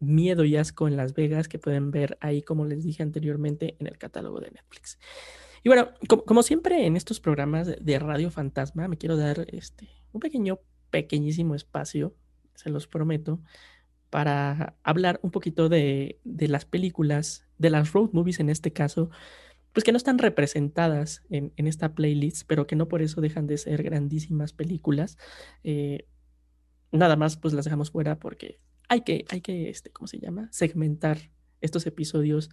Miedo 0.00 0.44
y 0.44 0.56
Asco 0.56 0.88
en 0.88 0.96
Las 0.96 1.14
Vegas, 1.14 1.48
que 1.48 1.58
pueden 1.58 1.90
ver 1.90 2.18
ahí, 2.20 2.42
como 2.42 2.64
les 2.64 2.84
dije 2.84 3.02
anteriormente, 3.02 3.76
en 3.78 3.86
el 3.86 3.98
catálogo 3.98 4.40
de 4.40 4.50
Netflix. 4.50 4.98
Y 5.62 5.68
bueno, 5.68 5.90
como, 6.24 6.42
siempre 6.42 6.86
en 6.86 6.96
estos 6.96 7.20
programas 7.20 7.66
de, 7.66 7.76
de 7.80 7.98
Radio 7.98 8.30
Fantasma, 8.30 8.88
me 8.88 8.96
quiero 8.96 9.16
dar 9.16 9.46
este, 9.52 9.88
un 10.12 10.20
pequeño, 10.20 10.60
pequeñísimo 10.90 11.54
espacio, 11.54 12.14
se 12.54 12.70
los 12.70 12.86
prometo, 12.86 13.40
para 14.10 14.76
hablar 14.82 15.20
un 15.22 15.30
poquito 15.30 15.68
de, 15.68 16.20
de 16.24 16.48
las 16.48 16.64
películas, 16.64 17.46
de 17.58 17.70
las 17.70 17.92
road 17.92 18.10
movies 18.12 18.40
en 18.40 18.50
este 18.50 18.72
caso, 18.72 19.10
pues 19.72 19.84
que 19.84 19.92
no 19.92 19.98
están 19.98 20.18
representadas 20.18 21.22
en, 21.28 21.52
en 21.56 21.66
esta 21.66 21.94
playlist, 21.94 22.46
pero 22.46 22.66
que 22.66 22.76
no 22.76 22.88
por 22.88 23.02
eso 23.02 23.20
dejan 23.20 23.46
de 23.46 23.58
ser 23.58 23.82
grandísimas 23.82 24.52
películas. 24.52 25.18
Eh, 25.62 26.06
nada 26.90 27.16
más, 27.16 27.36
pues 27.36 27.54
las 27.54 27.64
dejamos 27.64 27.90
fuera 27.90 28.18
porque 28.18 28.60
hay 28.88 29.02
que, 29.02 29.24
hay 29.28 29.40
que, 29.40 29.68
este, 29.70 29.90
¿cómo 29.90 30.06
se 30.06 30.18
llama? 30.18 30.48
Segmentar 30.52 31.18
estos 31.60 31.86
episodios 31.86 32.50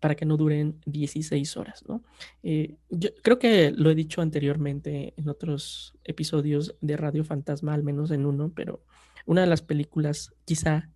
para 0.00 0.16
que 0.16 0.24
no 0.24 0.36
duren 0.36 0.80
16 0.86 1.56
horas, 1.56 1.84
¿no? 1.86 2.02
Eh, 2.42 2.74
yo 2.90 3.10
creo 3.22 3.38
que 3.38 3.70
lo 3.70 3.88
he 3.88 3.94
dicho 3.94 4.20
anteriormente 4.20 5.14
en 5.16 5.28
otros 5.28 5.96
episodios 6.02 6.74
de 6.80 6.96
Radio 6.96 7.24
Fantasma, 7.24 7.72
al 7.72 7.84
menos 7.84 8.10
en 8.10 8.26
uno, 8.26 8.52
pero 8.54 8.84
una 9.26 9.42
de 9.42 9.46
las 9.46 9.62
películas, 9.62 10.34
quizá 10.44 10.90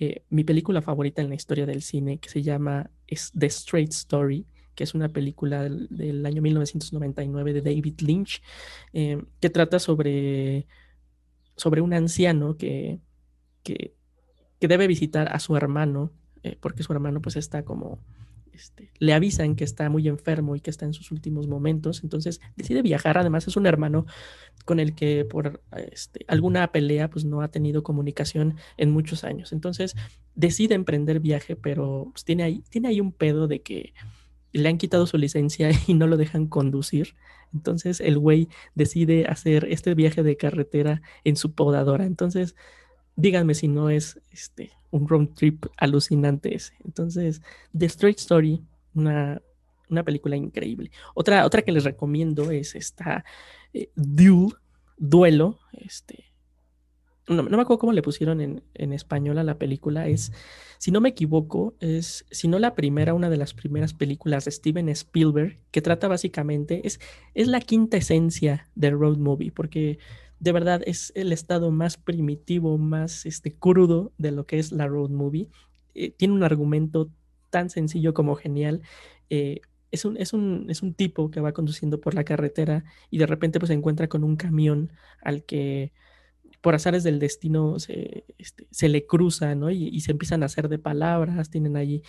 eh, 0.00 0.24
mi 0.30 0.42
película 0.42 0.82
favorita 0.82 1.22
en 1.22 1.28
la 1.28 1.36
historia 1.36 1.66
del 1.66 1.82
cine, 1.82 2.18
que 2.18 2.28
se 2.28 2.42
llama 2.42 2.90
The 3.06 3.46
Straight 3.46 3.92
Story, 3.92 4.46
que 4.74 4.82
es 4.82 4.94
una 4.94 5.08
película 5.10 5.62
del, 5.62 5.86
del 5.90 6.26
año 6.26 6.42
1999 6.42 7.52
de 7.52 7.62
David 7.62 8.00
Lynch, 8.00 8.42
eh, 8.92 9.22
que 9.40 9.50
trata 9.50 9.78
sobre, 9.78 10.66
sobre 11.56 11.80
un 11.80 11.92
anciano 11.92 12.56
que, 12.56 12.98
que, 13.62 13.94
que 14.64 14.68
debe 14.68 14.86
visitar 14.86 15.28
a 15.30 15.40
su 15.40 15.58
hermano, 15.58 16.10
eh, 16.42 16.56
porque 16.58 16.82
su 16.82 16.94
hermano 16.94 17.20
pues 17.20 17.36
está 17.36 17.66
como, 17.66 17.98
este, 18.54 18.90
le 18.98 19.12
avisan 19.12 19.56
que 19.56 19.64
está 19.64 19.90
muy 19.90 20.08
enfermo 20.08 20.56
y 20.56 20.60
que 20.60 20.70
está 20.70 20.86
en 20.86 20.94
sus 20.94 21.12
últimos 21.12 21.48
momentos, 21.48 22.02
entonces 22.02 22.40
decide 22.56 22.80
viajar, 22.80 23.18
además 23.18 23.46
es 23.46 23.58
un 23.58 23.66
hermano 23.66 24.06
con 24.64 24.80
el 24.80 24.94
que 24.94 25.26
por 25.26 25.60
este, 25.92 26.24
alguna 26.28 26.72
pelea 26.72 27.10
pues 27.10 27.26
no 27.26 27.42
ha 27.42 27.48
tenido 27.48 27.82
comunicación 27.82 28.56
en 28.78 28.90
muchos 28.90 29.22
años, 29.22 29.52
entonces 29.52 29.96
decide 30.34 30.74
emprender 30.74 31.20
viaje, 31.20 31.56
pero 31.56 32.08
pues, 32.12 32.24
tiene, 32.24 32.44
ahí, 32.44 32.64
tiene 32.70 32.88
ahí 32.88 33.02
un 33.02 33.12
pedo 33.12 33.48
de 33.48 33.60
que 33.60 33.92
le 34.52 34.66
han 34.66 34.78
quitado 34.78 35.06
su 35.06 35.18
licencia 35.18 35.68
y 35.86 35.92
no 35.92 36.06
lo 36.06 36.16
dejan 36.16 36.46
conducir. 36.46 37.16
Entonces 37.52 38.00
el 38.00 38.18
güey 38.18 38.48
decide 38.74 39.26
hacer 39.26 39.66
este 39.68 39.94
viaje 39.94 40.22
de 40.22 40.38
carretera 40.38 41.02
en 41.22 41.36
su 41.36 41.52
podadora. 41.52 42.06
Entonces, 42.06 42.56
díganme 43.16 43.54
si 43.54 43.68
no 43.68 43.90
es 43.90 44.20
este, 44.30 44.72
un 44.90 45.08
road 45.08 45.28
trip 45.34 45.66
alucinante 45.76 46.54
ese. 46.54 46.74
Entonces, 46.84 47.42
The 47.76 47.86
Straight 47.86 48.18
Story, 48.18 48.62
una, 48.94 49.40
una 49.88 50.02
película 50.02 50.36
increíble. 50.36 50.90
Otra, 51.14 51.44
otra 51.44 51.62
que 51.62 51.72
les 51.72 51.84
recomiendo 51.84 52.50
es 52.50 52.74
esta 52.74 53.24
eh, 53.72 53.90
Duel, 53.94 54.54
Duelo. 54.96 55.58
Este, 55.72 56.24
no, 57.28 57.42
no, 57.42 57.56
me 57.56 57.62
acuerdo 57.62 57.78
cómo 57.78 57.92
le 57.92 58.02
pusieron 58.02 58.40
en, 58.40 58.62
en, 58.74 58.92
español 58.92 59.38
a 59.38 59.44
la 59.44 59.58
película. 59.58 60.08
Es, 60.08 60.32
si 60.78 60.90
no 60.90 61.00
me 61.00 61.08
equivoco, 61.10 61.74
es, 61.80 62.26
si 62.30 62.48
no 62.48 62.58
la 62.58 62.74
primera, 62.74 63.14
una 63.14 63.30
de 63.30 63.36
las 63.36 63.54
primeras 63.54 63.94
películas 63.94 64.44
de 64.44 64.50
Steven 64.50 64.88
Spielberg, 64.90 65.58
que 65.70 65.82
trata 65.82 66.08
básicamente, 66.08 66.86
es, 66.86 67.00
es 67.34 67.48
la 67.48 67.60
quinta 67.60 67.96
esencia 67.96 68.68
del 68.74 68.98
road 68.98 69.16
movie, 69.16 69.52
porque 69.52 69.98
de 70.40 70.52
verdad 70.52 70.82
es 70.86 71.12
el 71.14 71.32
estado 71.32 71.70
más 71.70 71.96
primitivo, 71.96 72.78
más 72.78 73.26
este, 73.26 73.52
crudo 73.52 74.12
de 74.18 74.32
lo 74.32 74.46
que 74.46 74.58
es 74.58 74.72
la 74.72 74.86
road 74.86 75.10
movie. 75.10 75.48
Eh, 75.94 76.10
tiene 76.10 76.34
un 76.34 76.42
argumento 76.42 77.10
tan 77.50 77.70
sencillo 77.70 78.14
como 78.14 78.34
genial. 78.34 78.82
Eh, 79.30 79.60
es 79.90 80.04
un, 80.04 80.16
es, 80.16 80.32
un, 80.32 80.66
es 80.68 80.82
un 80.82 80.92
tipo 80.94 81.30
que 81.30 81.40
va 81.40 81.52
conduciendo 81.52 82.00
por 82.00 82.14
la 82.14 82.24
carretera 82.24 82.84
y 83.10 83.18
de 83.18 83.26
repente 83.26 83.60
pues 83.60 83.68
se 83.68 83.74
encuentra 83.74 84.08
con 84.08 84.24
un 84.24 84.36
camión 84.36 84.92
al 85.22 85.44
que 85.44 85.92
por 86.64 86.74
azares 86.74 87.04
del 87.04 87.18
destino 87.18 87.78
se, 87.78 88.24
este, 88.38 88.66
se 88.70 88.88
le 88.88 89.06
cruza, 89.06 89.54
¿no? 89.54 89.70
Y, 89.70 90.00
se 90.00 90.12
empiezan 90.12 90.42
a 90.42 90.46
hacer 90.46 90.70
de 90.70 90.78
palabras, 90.78 91.50
tienen 91.50 91.76
ahí, 91.76 92.02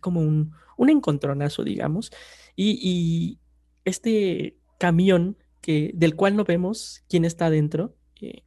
como 0.00 0.20
un, 0.20 0.52
un 0.76 0.90
encontronazo, 0.90 1.64
digamos. 1.64 2.12
Y, 2.54 3.40
este 3.84 4.56
camión 4.78 5.36
que, 5.60 5.90
del 5.94 6.14
cual 6.16 6.36
no 6.36 6.44
vemos 6.44 7.04
quién 7.08 7.24
está 7.24 7.50
dentro, 7.50 7.94
eh, 8.20 8.42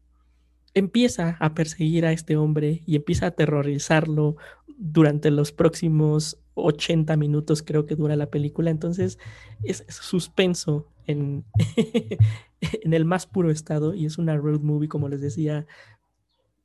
empieza 0.73 1.37
a 1.39 1.53
perseguir 1.53 2.05
a 2.05 2.11
este 2.11 2.37
hombre 2.37 2.81
y 2.85 2.95
empieza 2.95 3.25
a 3.25 3.29
aterrorizarlo 3.29 4.37
durante 4.77 5.29
los 5.31 5.51
próximos 5.51 6.39
80 6.53 7.15
minutos, 7.17 7.63
creo 7.63 7.85
que 7.85 7.95
dura 7.95 8.15
la 8.15 8.29
película. 8.29 8.69
Entonces, 8.69 9.19
es, 9.63 9.85
suspenso 9.89 10.87
en, 11.05 11.45
en 12.61 12.93
el 12.93 13.05
más 13.05 13.27
puro 13.27 13.51
estado 13.51 13.93
y 13.93 14.05
es 14.05 14.17
una 14.17 14.37
road 14.37 14.61
movie, 14.61 14.89
como 14.89 15.09
les 15.09 15.21
decía, 15.21 15.65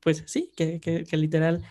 pues 0.01 0.23
sí, 0.27 0.53
que, 0.57 0.81
que, 0.81 1.05
que, 1.05 1.17
literal 1.17 1.63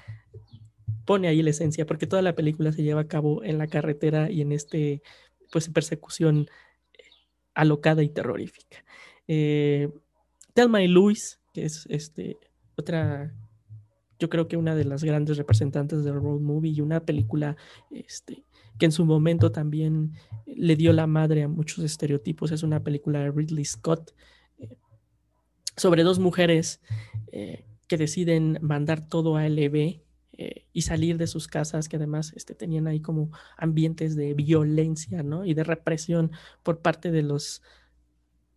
pone 1.06 1.28
ahí 1.28 1.42
la 1.42 1.52
esencia, 1.52 1.86
porque 1.86 2.08
toda 2.08 2.22
la 2.22 2.36
película 2.36 2.72
se 2.72 2.84
lleva 2.84 3.02
a 3.02 3.08
cabo 3.08 3.44
en 3.44 3.58
la 3.58 3.68
carretera 3.68 4.32
y 4.32 4.42
en 4.42 4.52
este, 4.52 5.02
pues, 5.52 5.70
persecución 5.70 6.48
alocada 7.54 8.04
y 8.04 8.10
terrorífica. 8.10 8.84
Eh, 9.28 9.90
Thelma 10.54 10.84
y 10.84 10.88
Luis, 10.88 11.40
que 11.54 11.66
es 11.66 11.86
este, 11.90 12.38
otra, 12.76 13.34
yo 14.20 14.30
creo 14.30 14.48
que 14.48 14.58
una 14.58 14.76
de 14.76 14.86
las 14.86 15.04
grandes 15.04 15.38
representantes 15.38 16.04
del 16.04 16.16
road 16.16 16.40
movie 16.40 16.72
y 16.72 16.82
una 16.82 17.06
película 17.06 17.58
este, 17.92 18.44
que 18.78 18.86
en 18.86 18.92
su 18.92 19.06
momento 19.06 19.52
también 19.52 20.14
le 20.46 20.76
dio 20.76 20.94
la 20.94 21.08
madre 21.08 21.44
a 21.44 21.48
muchos 21.48 21.84
estereotipos. 21.84 22.52
Es 22.52 22.64
una 22.64 22.84
película 22.84 23.20
de 23.20 23.32
Ridley 23.32 23.66
Scott 23.66 24.14
eh, 24.60 24.78
sobre 25.76 26.04
dos 26.04 26.20
mujeres 26.20 26.82
eh, 27.32 27.66
que 27.88 27.98
deciden 27.98 28.60
mandar 28.62 29.08
todo 29.08 29.38
a 29.38 29.48
LB 29.48 30.03
eh, 30.36 30.66
y 30.74 30.82
salir 30.82 31.18
de 31.18 31.28
sus 31.28 31.48
casas, 31.48 31.88
que 31.88 31.98
además 31.98 32.34
este, 32.36 32.56
tenían 32.56 32.88
ahí 32.88 33.00
como 33.00 33.32
ambientes 33.58 34.16
de 34.16 34.34
violencia 34.34 35.22
¿no? 35.22 35.46
y 35.46 35.54
de 35.54 35.64
represión 35.64 36.32
por 36.64 36.80
parte 36.82 37.12
de 37.12 37.22
los 37.22 37.62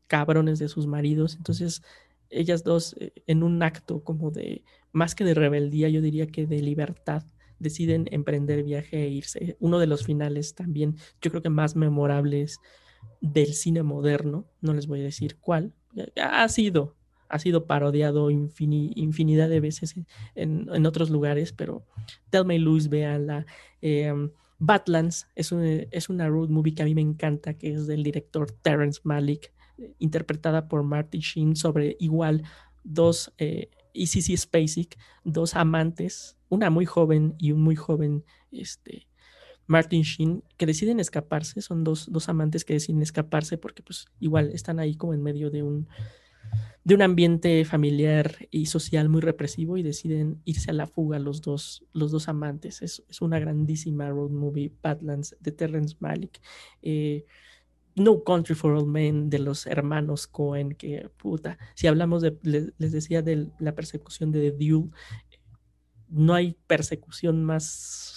cabrones 0.07 0.59
de 0.59 0.69
sus 0.69 0.87
maridos. 0.87 1.37
Entonces, 1.37 1.83
ellas 2.31 2.65
dos, 2.65 2.97
eh, 2.99 3.13
en 3.27 3.43
un 3.43 3.63
acto 3.63 4.03
como 4.03 4.31
de, 4.31 4.65
más 4.93 5.15
que 5.15 5.25
de 5.25 5.35
rebeldía, 5.35 5.89
yo 5.89 6.01
diría 6.01 6.27
que 6.27 6.47
de 6.47 6.61
libertad, 6.61 7.25
deciden 7.59 8.07
emprender 8.11 8.63
viaje 8.63 9.05
e 9.05 9.09
irse. 9.09 9.57
Uno 9.61 9.79
de 9.79 9.87
los 9.87 10.05
finales 10.05 10.55
también, 10.55 10.97
yo 11.21 11.31
creo 11.31 11.43
que 11.43 11.51
más 11.51 11.77
memorables 11.77 12.59
del 13.21 13.55
cine 13.55 13.83
moderno, 13.83 14.47
no 14.61 14.75
les 14.75 14.87
voy 14.87 15.01
a 15.01 15.05
decir 15.05 15.37
cuál, 15.39 15.73
ha 16.17 16.49
sido, 16.49 16.96
ha 17.29 17.39
sido 17.39 17.67
parodiado 17.67 18.31
infini- 18.31 18.93
infinidad 18.97 19.49
de 19.49 19.61
veces 19.61 19.95
en, 20.35 20.87
otros 20.87 21.11
lugares, 21.11 21.53
pero 21.53 21.85
Thelma 22.31 22.55
y 22.55 22.59
Louise, 22.59 22.89
véanla. 22.89 23.47
Eh, 23.83 24.13
Badlands 24.59 25.29
es, 25.35 25.53
un- 25.53 25.87
es 25.91 26.09
una 26.09 26.29
road 26.29 26.49
movie 26.49 26.75
que 26.75 26.83
a 26.83 26.87
mí 26.87 26.95
me 26.95 27.03
encanta, 27.03 27.55
que 27.55 27.73
es 27.73 27.87
del 27.87 28.03
director 28.03 28.51
Terrence 28.51 29.01
Malick, 29.05 29.53
eh, 29.79 29.93
interpretada 29.99 30.69
por 30.69 30.83
Marty 30.83 31.19
Sheen, 31.19 31.57
sobre 31.57 31.97
igual 32.01 32.43
dos, 32.85 33.33
eh, 33.39 33.69
y 33.93 34.07
Sissy 34.07 34.37
Spacek, 34.37 34.97
dos 35.25 35.57
amantes, 35.57 36.37
una 36.49 36.71
muy 36.71 36.87
joven 36.87 37.35
y 37.39 37.53
un 37.53 37.63
muy 37.63 37.77
joven, 37.77 38.25
este, 38.53 39.07
Martin 39.67 40.03
Sheen, 40.03 40.45
que 40.57 40.67
deciden 40.67 41.01
escaparse, 41.01 41.61
son 41.61 41.83
dos, 41.83 42.11
dos 42.11 42.29
amantes 42.29 42.65
que 42.65 42.75
deciden 42.75 43.03
escaparse 43.03 43.59
porque 43.59 43.83
pues 43.83 44.07
igual 44.21 44.51
están 44.53 44.79
ahí 44.79 44.95
como 44.95 45.13
en 45.13 45.23
medio 45.23 45.51
de 45.51 45.63
un, 45.65 45.89
de 46.85 46.95
un 46.95 47.03
ambiente 47.03 47.65
familiar 47.65 48.47
y 48.51 48.67
social 48.67 49.09
muy 49.09 49.21
represivo 49.21 49.77
y 49.77 49.83
deciden 49.83 50.41
irse 50.45 50.71
a 50.71 50.75
la 50.75 50.87
fuga 50.87 51.19
los 51.19 51.43
dos, 51.43 51.85
los 51.93 52.13
dos 52.13 52.29
amantes. 52.29 52.81
Es, 52.81 53.03
una 53.21 53.41
grandísima 53.41 54.09
road 54.09 54.31
movie, 54.31 54.73
Badlands, 54.83 55.37
de 55.41 55.51
Terrence 55.51 55.97
Malick. 55.99 56.41
Eh, 56.83 57.27
no 57.97 58.23
Country 58.23 58.55
for 58.55 58.73
Old 58.75 58.87
Men 58.87 59.31
de 59.31 59.41
los 59.41 59.67
hermanos 59.67 60.27
Cohen, 60.27 60.75
que 60.75 61.11
puta, 61.17 61.59
si 61.75 61.87
hablamos 61.87 62.23
de, 62.23 62.37
les 62.43 62.93
decía 62.93 63.23
de 63.23 63.49
la 63.59 63.75
persecución 63.75 64.31
de 64.31 64.53
The 64.53 64.65
Duel, 64.65 64.91
no 66.09 66.35
hay 66.35 66.57
persecución 66.67 67.43
más 67.43 68.16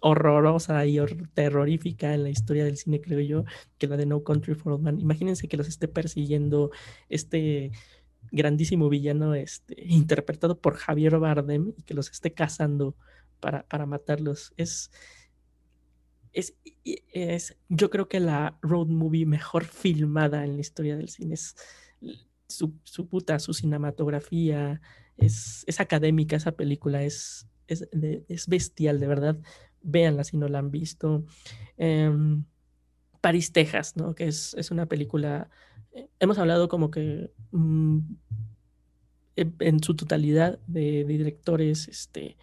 horrorosa 0.00 0.84
y 0.86 0.98
hor- 0.98 1.28
terrorífica 1.34 2.14
en 2.14 2.22
la 2.24 2.30
historia 2.30 2.64
del 2.64 2.76
cine, 2.76 3.00
creo 3.00 3.20
yo, 3.20 3.44
que 3.78 3.86
la 3.86 3.96
de 3.96 4.06
No 4.06 4.22
Country 4.24 4.54
for 4.54 4.72
Old 4.72 4.82
Men. 4.82 5.00
Imagínense 5.00 5.48
que 5.48 5.56
los 5.56 5.68
esté 5.68 5.88
persiguiendo 5.88 6.70
este 7.08 7.72
grandísimo 8.32 8.88
villano 8.88 9.34
este, 9.34 9.74
interpretado 9.86 10.60
por 10.60 10.76
Javier 10.76 11.18
Bardem 11.18 11.72
y 11.76 11.82
que 11.82 11.94
los 11.94 12.10
esté 12.10 12.32
cazando 12.32 12.96
para, 13.40 13.64
para 13.68 13.86
matarlos. 13.86 14.52
Es, 14.56 14.90
es, 16.32 16.54
es, 17.12 17.56
yo 17.68 17.90
creo 17.90 18.08
que 18.08 18.20
la 18.20 18.58
road 18.62 18.86
movie 18.86 19.26
mejor 19.26 19.64
filmada 19.64 20.44
en 20.44 20.54
la 20.54 20.60
historia 20.60 20.96
del 20.96 21.08
cine 21.08 21.34
es 21.34 21.56
su, 22.46 22.74
su 22.84 23.08
puta, 23.08 23.38
su 23.38 23.52
cinematografía, 23.54 24.80
es, 25.16 25.64
es 25.66 25.80
académica 25.80 26.36
esa 26.36 26.52
película, 26.52 27.02
es, 27.02 27.48
es, 27.66 27.88
es 28.28 28.46
bestial, 28.48 29.00
de 29.00 29.06
verdad. 29.06 29.38
Véanla 29.82 30.24
si 30.24 30.36
no 30.36 30.48
la 30.48 30.58
han 30.60 30.70
visto. 30.70 31.24
Em, 31.76 32.44
París, 33.20 33.52
Texas, 33.52 33.96
¿no? 33.96 34.14
Que 34.14 34.28
es, 34.28 34.54
es 34.54 34.70
una 34.70 34.86
película, 34.86 35.50
eh, 35.92 36.08
hemos 36.20 36.38
hablado 36.38 36.68
como 36.68 36.90
que 36.90 37.32
mm, 37.52 37.98
en, 39.36 39.54
en 39.60 39.82
su 39.82 39.94
totalidad 39.96 40.58
de, 40.66 41.04
directores 41.04 41.88
este, 41.88 42.36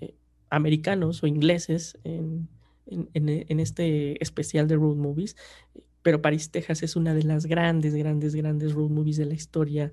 eh, 0.00 0.14
americanos 0.50 1.22
o 1.22 1.26
ingleses 1.26 1.98
en, 2.04 2.48
en- 2.86 3.08
en 3.48 3.60
este 3.60 4.22
especial 4.22 4.66
de 4.68 4.76
road 4.76 4.96
movies, 4.96 5.36
pero 6.02 6.22
París, 6.22 6.50
Texas 6.50 6.82
es 6.82 6.96
una 6.96 7.14
de 7.14 7.24
las 7.24 7.46
grandes, 7.46 7.94
grandes, 7.94 8.34
grandes 8.34 8.72
road 8.72 8.90
movies 8.90 9.16
de 9.18 9.26
la 9.26 9.34
historia 9.34 9.92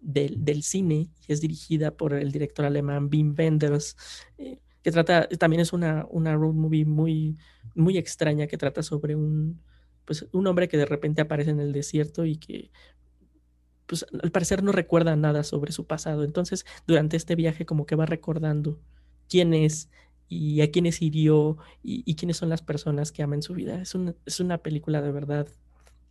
del, 0.00 0.44
del 0.44 0.62
cine 0.64 1.08
y 1.28 1.32
es 1.32 1.40
dirigida 1.40 1.92
por 1.96 2.14
el 2.14 2.32
director 2.32 2.64
alemán 2.64 3.08
Wim 3.12 3.34
Wenders, 3.38 3.96
eh, 4.38 4.58
que 4.82 4.90
trata, 4.90 5.28
también 5.28 5.60
es 5.60 5.72
una, 5.72 6.06
una 6.10 6.34
road 6.34 6.54
movie 6.54 6.84
muy, 6.84 7.38
muy 7.74 7.98
extraña 7.98 8.46
que 8.46 8.58
trata 8.58 8.82
sobre 8.82 9.14
un, 9.14 9.62
pues, 10.04 10.26
un 10.32 10.46
hombre 10.46 10.68
que 10.68 10.76
de 10.76 10.86
repente 10.86 11.22
aparece 11.22 11.50
en 11.50 11.60
el 11.60 11.72
desierto 11.72 12.24
y 12.24 12.36
que 12.36 12.70
pues 13.86 14.06
al 14.22 14.30
parecer 14.30 14.62
no 14.62 14.72
recuerda 14.72 15.16
nada 15.16 15.44
sobre 15.44 15.72
su 15.72 15.86
pasado. 15.86 16.24
Entonces, 16.24 16.64
durante 16.86 17.16
este 17.16 17.34
viaje 17.34 17.66
como 17.66 17.84
que 17.84 17.94
va 17.94 18.06
recordando 18.06 18.80
quién 19.28 19.52
es 19.54 19.90
y 20.28 20.62
a 20.62 20.70
quiénes 20.70 21.02
hirió 21.02 21.58
y, 21.82 22.02
y 22.06 22.14
quiénes 22.14 22.38
son 22.38 22.48
las 22.48 22.62
personas 22.62 23.12
que 23.12 23.22
ama 23.22 23.34
en 23.34 23.42
su 23.42 23.52
vida. 23.54 23.80
Es 23.82 23.94
una, 23.94 24.14
es 24.24 24.40
una 24.40 24.58
película 24.58 25.02
de 25.02 25.12
verdad 25.12 25.48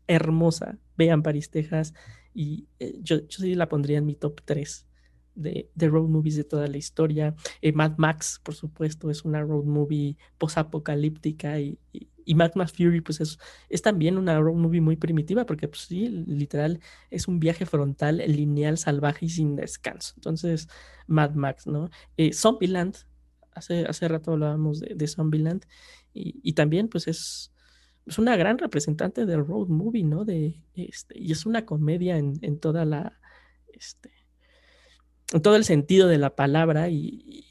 hermosa. 0.08 0.78
Vean 0.96 1.24
París, 1.24 1.50
Texas 1.50 1.94
y 2.34 2.68
eh, 2.80 3.00
yo, 3.02 3.20
yo 3.28 3.40
sí 3.40 3.56
la 3.56 3.68
pondría 3.68 3.98
en 3.98 4.06
mi 4.06 4.16
top 4.16 4.42
3 4.46 4.88
de, 5.36 5.70
road 5.80 6.08
movies 6.08 6.36
de 6.36 6.44
toda 6.44 6.68
la 6.68 6.78
historia. 6.78 7.36
Eh, 7.62 7.72
Mad 7.72 7.98
Max, 7.98 8.40
por 8.44 8.56
supuesto, 8.56 9.10
es 9.10 9.24
una 9.26 9.42
road 9.42 9.64
movie 9.64 10.18
posapocalíptica 10.38 11.60
y, 11.60 11.80
y, 11.94 12.36
Mad 12.36 12.52
Max 12.56 12.72
Fury 12.72 13.02
pues 13.02 13.20
es, 13.20 13.40
es 13.70 13.82
también 13.82 14.18
una 14.18 14.40
road 14.40 14.56
movie 14.56 14.80
muy 14.80 14.96
primitiva 14.96 15.46
porque 15.46 15.68
pues 15.68 15.82
sí, 15.82 16.08
literal 16.08 16.80
es 17.10 17.28
un 17.28 17.40
viaje 17.40 17.66
frontal, 17.66 18.18
lineal, 18.26 18.78
salvaje 18.78 19.26
y 19.26 19.30
sin 19.30 19.56
descanso. 19.56 20.14
Entonces, 20.18 20.70
Mad 21.08 21.32
Max, 21.34 21.68
¿no? 21.68 21.90
Eh, 22.18 22.34
Zombieland, 22.34 22.96
hace, 23.54 23.86
hace 23.86 24.08
rato 24.08 24.32
hablábamos 24.32 24.80
de, 24.80 24.96
de 24.96 25.08
Zombieland 25.08 25.66
y, 26.14 26.40
y 26.44 26.54
también 26.54 26.88
pues 26.88 27.08
es, 27.08 27.52
es 28.06 28.18
una 28.18 28.36
gran 28.36 28.58
representante 28.58 29.26
del 29.26 29.46
road 29.46 29.68
movie, 29.68 30.04
¿no? 30.04 30.26
De, 30.26 30.64
este, 30.74 31.20
y 31.20 31.32
es 31.32 31.46
una 31.46 31.66
comedia 31.66 32.18
en, 32.18 32.34
en 32.42 32.60
toda 32.60 32.86
la, 32.86 33.20
este, 33.74 34.12
todo 35.40 35.56
el 35.56 35.64
sentido 35.64 36.08
de 36.08 36.18
la 36.18 36.36
palabra 36.36 36.90
y, 36.90 37.46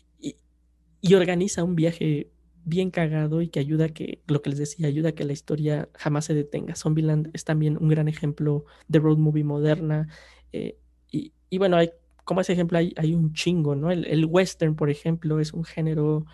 y, 1.02 1.14
organiza 1.14 1.64
un 1.64 1.76
viaje 1.76 2.30
bien 2.64 2.90
cagado 2.90 3.40
y 3.40 3.48
que 3.48 3.58
ayuda 3.58 3.86
a 3.86 3.88
que, 3.88 4.20
lo 4.26 4.42
que 4.42 4.50
les 4.50 4.58
decía, 4.58 4.86
ayuda 4.86 5.10
a 5.10 5.12
que 5.12 5.24
la 5.24 5.32
historia 5.32 5.88
jamás 5.94 6.26
se 6.26 6.34
detenga. 6.34 6.76
Zombieland 6.76 7.30
es 7.32 7.44
también 7.44 7.78
un 7.80 7.88
gran 7.88 8.06
ejemplo 8.06 8.66
de 8.88 8.98
road 8.98 9.16
movie 9.16 9.44
moderna. 9.44 10.08
eh, 10.52 10.76
y, 11.10 11.32
y 11.48 11.58
bueno, 11.58 11.76
hay, 11.76 11.90
como 12.24 12.42
ese 12.42 12.52
ejemplo 12.52 12.78
hay, 12.78 12.92
hay 12.96 13.14
un 13.14 13.32
chingo, 13.32 13.74
¿no? 13.74 13.90
El, 13.90 14.04
el 14.06 14.26
western, 14.26 14.76
por 14.76 14.90
ejemplo, 14.90 15.40
es 15.40 15.52
un 15.52 15.64
género 15.64 16.26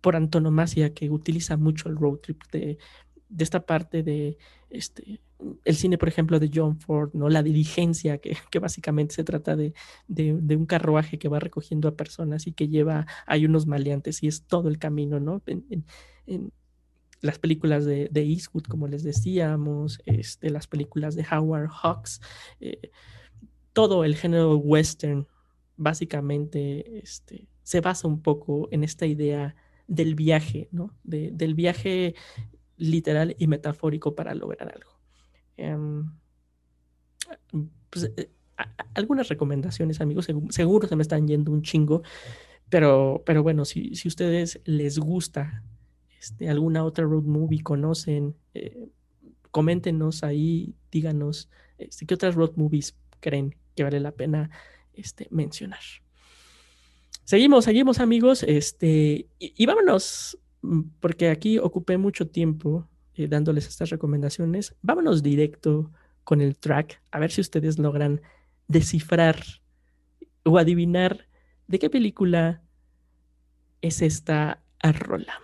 por 0.00 0.16
antonomasia 0.16 0.94
que 0.94 1.10
utiliza 1.10 1.56
mucho 1.56 1.88
el 1.88 1.96
road 1.96 2.18
trip 2.18 2.42
de, 2.52 2.78
de 3.30 3.44
esta 3.44 3.64
parte 3.64 4.02
de 4.02 4.36
este, 4.68 5.20
el 5.64 5.76
cine, 5.76 5.98
por 5.98 6.08
ejemplo, 6.08 6.38
de 6.38 6.50
John 6.52 6.78
Ford, 6.78 7.10
¿no? 7.14 7.28
La 7.28 7.42
diligencia, 7.42 8.18
que, 8.18 8.36
que 8.50 8.58
básicamente 8.58 9.14
se 9.14 9.24
trata 9.24 9.56
de, 9.56 9.72
de, 10.08 10.56
un 10.56 10.66
carruaje 10.66 11.18
que 11.18 11.28
va 11.28 11.40
recogiendo 11.40 11.88
a 11.88 11.96
personas 11.96 12.46
y 12.46 12.52
que 12.52 12.68
lleva, 12.68 13.06
hay 13.26 13.46
unos 13.46 13.66
maleantes 13.66 14.22
y 14.22 14.26
es 14.26 14.42
todo 14.42 14.68
el 14.68 14.78
camino, 14.78 15.20
¿no? 15.20 15.42
En, 15.46 16.52
las 17.22 17.38
películas 17.38 17.84
de, 17.84 18.08
de, 18.10 18.22
Eastwood, 18.22 18.64
como 18.64 18.88
les 18.88 19.02
decíamos, 19.02 20.00
este, 20.06 20.48
las 20.48 20.66
películas 20.66 21.14
de 21.14 21.26
Howard 21.30 21.68
Hawks, 21.68 22.22
eh, 22.60 22.90
todo 23.74 24.04
el 24.04 24.16
género 24.16 24.56
western, 24.56 25.26
básicamente, 25.76 26.98
este, 26.98 27.46
se 27.62 27.82
basa 27.82 28.08
un 28.08 28.22
poco 28.22 28.68
en 28.70 28.84
esta 28.84 29.04
idea 29.04 29.54
del 29.86 30.14
viaje, 30.14 30.68
¿no? 30.72 30.94
De, 31.04 31.30
del 31.30 31.54
viaje 31.54 32.14
literal 32.80 33.36
y 33.38 33.46
metafórico 33.46 34.14
para 34.14 34.34
lograr 34.34 34.72
algo. 34.74 34.90
Um, 35.58 36.18
pues, 37.90 38.10
eh, 38.16 38.30
algunas 38.94 39.28
recomendaciones, 39.28 40.00
amigos, 40.00 40.28
seguro 40.50 40.88
se 40.88 40.96
me 40.96 41.02
están 41.02 41.28
yendo 41.28 41.52
un 41.52 41.62
chingo, 41.62 42.02
pero, 42.68 43.22
pero 43.26 43.42
bueno, 43.42 43.64
si, 43.64 43.94
si 43.94 44.08
ustedes 44.08 44.60
les 44.64 44.98
gusta 44.98 45.62
este, 46.18 46.48
alguna 46.48 46.84
otra 46.84 47.04
road 47.04 47.24
movie, 47.24 47.62
conocen, 47.62 48.34
eh, 48.54 48.88
coméntenos 49.50 50.22
ahí, 50.22 50.74
díganos 50.90 51.48
este, 51.78 52.06
qué 52.06 52.14
otras 52.14 52.34
road 52.34 52.52
movies 52.56 52.96
creen 53.20 53.56
que 53.74 53.82
vale 53.84 54.00
la 54.00 54.12
pena 54.12 54.50
este, 54.94 55.26
mencionar. 55.30 55.80
Seguimos, 57.24 57.64
seguimos 57.64 58.00
amigos, 58.00 58.42
este, 58.42 59.28
y, 59.38 59.54
y 59.56 59.66
vámonos 59.66 60.38
porque 61.00 61.30
aquí 61.30 61.58
ocupé 61.58 61.98
mucho 61.98 62.28
tiempo 62.28 62.88
eh, 63.14 63.28
dándoles 63.28 63.66
estas 63.66 63.90
recomendaciones. 63.90 64.76
Vámonos 64.82 65.22
directo 65.22 65.90
con 66.24 66.40
el 66.40 66.56
track, 66.56 67.02
a 67.10 67.18
ver 67.18 67.30
si 67.30 67.40
ustedes 67.40 67.78
logran 67.78 68.20
descifrar 68.68 69.42
o 70.44 70.58
adivinar 70.58 71.26
¿De 71.70 71.78
qué 71.78 71.88
película 71.88 72.64
es 73.80 74.02
esta 74.02 74.60
rola? 74.82 75.40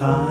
Time, 0.00 0.29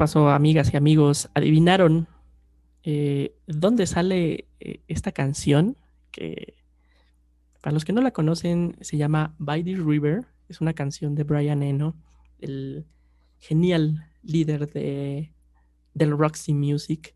pasó, 0.00 0.30
amigas 0.30 0.72
y 0.72 0.78
amigos? 0.78 1.28
¿Adivinaron 1.34 2.08
eh, 2.84 3.36
dónde 3.46 3.86
sale 3.86 4.48
eh, 4.58 4.80
esta 4.88 5.12
canción? 5.12 5.76
Que 6.10 6.54
para 7.60 7.74
los 7.74 7.84
que 7.84 7.92
no 7.92 8.00
la 8.00 8.10
conocen, 8.10 8.78
se 8.80 8.96
llama 8.96 9.34
By 9.38 9.62
the 9.62 9.74
River. 9.76 10.24
Es 10.48 10.62
una 10.62 10.72
canción 10.72 11.14
de 11.14 11.24
Brian 11.24 11.62
Eno, 11.62 11.96
el 12.38 12.86
genial 13.36 14.10
líder 14.22 14.72
de, 14.72 15.34
del 15.92 16.16
Roxy 16.16 16.54
Music. 16.54 17.14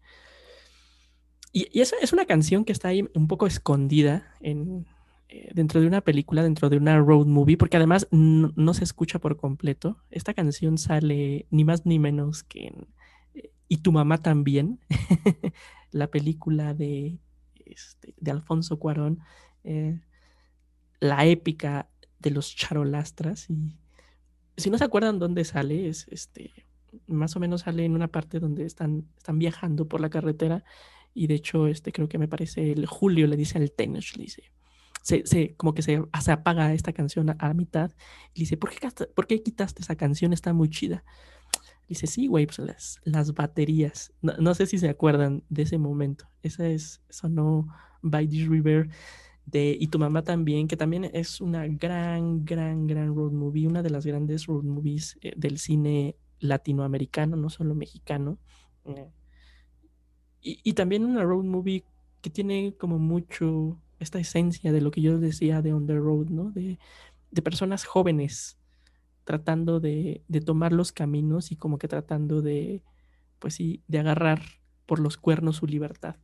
Y, 1.52 1.81
es, 1.81 1.94
es 2.02 2.12
una 2.12 2.27
canción 2.27 2.66
que 2.66 2.73
está 2.73 2.89
ahí 2.89 3.09
un 3.15 3.28
poco 3.28 3.47
escondida 3.47 4.31
en, 4.43 4.86
eh, 5.29 5.51
dentro 5.55 5.81
de 5.81 5.87
una 5.87 6.03
película, 6.03 6.43
dentro 6.43 6.69
de 6.69 6.77
una 6.77 6.99
road 6.99 7.27
movie, 7.27 7.57
porque 7.57 7.77
además 7.77 8.07
no, 8.11 8.75
se 8.75 8.85
escucha 8.85 9.19
por 9.19 9.37
completo. 9.37 9.99
Esta 10.11 10.35
canción 10.35 10.79
sale 10.79 11.47
ni 11.51 11.65
más 11.65 11.87
ni 11.87 11.99
menos 11.99 12.43
que 12.45 12.67
en 12.67 12.87
eh, 13.35 13.51
Y 13.69 13.79
tu 13.79 13.93
mamá 13.93 14.19
también, 14.19 14.81
la 15.91 16.09
película 16.09 16.75
de, 16.75 17.19
este, 17.65 18.15
de 18.19 18.31
Alfonso 18.31 18.79
Cuarón, 18.79 19.21
eh, 19.65 20.01
la 21.01 21.25
épica 21.27 21.89
de 22.19 22.31
los 22.31 22.55
charolastras. 22.55 23.49
Y 23.49 23.77
si 24.57 24.71
no 24.71 24.79
se 24.79 24.85
acuerdan 24.85 25.19
dónde 25.19 25.45
sale, 25.45 25.89
es 25.89 26.07
este, 26.11 26.53
más 27.07 27.35
o 27.37 27.41
menos 27.41 27.63
sale 27.63 27.85
en 27.85 27.93
una 27.93 28.09
parte 28.09 28.41
donde 28.41 28.65
están, 28.67 29.09
están 29.17 29.39
viajando 29.39 29.89
por 29.89 30.01
la 30.01 30.11
carretera. 30.11 30.65
Y 31.15 31.29
de 31.29 31.35
hecho, 31.35 31.67
este, 31.67 31.93
creo 31.93 32.09
que 32.09 32.19
me 32.19 32.29
parece 32.29 32.73
el 32.73 32.87
Julio 32.87 33.27
le 33.27 33.37
dice 33.37 33.59
al 33.59 33.73
Tenech, 33.73 34.17
le 34.17 34.25
dice, 34.25 34.54
se, 35.05 35.27
se- 35.27 35.57
como 35.57 35.75
que 35.75 35.83
se, 35.85 36.03
se 36.23 36.33
apaga 36.33 36.75
esta 36.75 36.95
canción 36.95 37.31
a, 37.31 37.37
a 37.41 37.55
mitad. 37.55 37.93
Y 38.35 38.43
dice, 38.43 38.59
¿por 38.59 38.71
qué, 38.73 38.89
¿por 39.15 39.29
qué 39.29 39.43
quitaste 39.45 39.83
esa 39.83 39.97
canción? 39.97 40.35
Está 40.35 40.55
muy 40.55 40.71
chida. 40.71 41.05
Le 41.83 41.89
dice, 41.91 42.07
sí, 42.07 42.27
güey, 42.29 42.47
pues 42.47 42.59
las, 42.61 43.01
las 43.05 43.35
baterías. 43.35 44.13
No, 44.23 44.35
no 44.39 44.55
sé 44.55 44.67
si 44.67 44.79
se 44.79 44.89
acuerdan 44.89 45.45
de 45.49 45.63
ese 45.63 45.79
momento. 45.79 46.29
Esa 46.43 46.67
es, 46.69 47.03
sonó 47.11 47.69
By 48.03 48.29
This 48.29 48.49
River 48.49 48.89
de 49.47 49.77
Y 49.81 49.89
tu 49.89 49.99
mamá 49.99 50.23
también, 50.25 50.69
que 50.69 50.77
también 50.77 51.05
es 51.15 51.41
una 51.41 51.67
gran, 51.69 52.45
gran, 52.45 52.87
gran 52.87 53.15
road 53.15 53.33
movie, 53.33 53.69
una 53.69 53.83
de 53.83 53.91
las 53.91 54.07
grandes 54.07 54.47
road 54.47 54.65
movies 54.65 55.19
eh, 55.23 55.35
del 55.37 55.59
cine 55.59 56.17
latinoamericano, 56.41 57.37
no 57.37 57.51
solo 57.51 57.75
mexicano. 57.75 58.39
Eh, 58.87 59.11
y, 60.41 60.61
y 60.65 60.73
también 60.75 61.05
una 61.05 61.23
road 61.25 61.45
movie 61.45 61.85
que 62.21 62.31
tiene 62.31 62.77
como 62.79 62.99
mucho 62.99 63.81
esta 64.05 64.21
esencia 64.21 64.73
de 64.73 64.81
lo 64.81 64.91
que 64.91 65.01
yo 65.01 65.19
decía 65.19 65.63
de 65.63 65.73
On 65.73 65.87
the 65.87 65.97
Road, 65.97 66.29
¿no? 66.29 66.51
De, 66.53 66.79
de 67.31 67.43
personas 67.43 67.85
jóvenes 67.85 68.57
tratando 69.25 69.81
de, 69.81 70.23
de 70.29 70.41
tomar 70.41 70.73
los 70.73 70.93
caminos 70.93 71.51
y 71.51 71.57
como 71.57 71.79
que 71.79 71.89
tratando 71.89 72.43
de, 72.43 72.83
pues 73.39 73.55
sí, 73.55 73.83
de 73.89 73.99
agarrar 73.99 74.43
por 74.87 75.01
los 75.01 75.17
cuernos 75.17 75.57
su 75.57 75.67
libertad. 75.67 76.17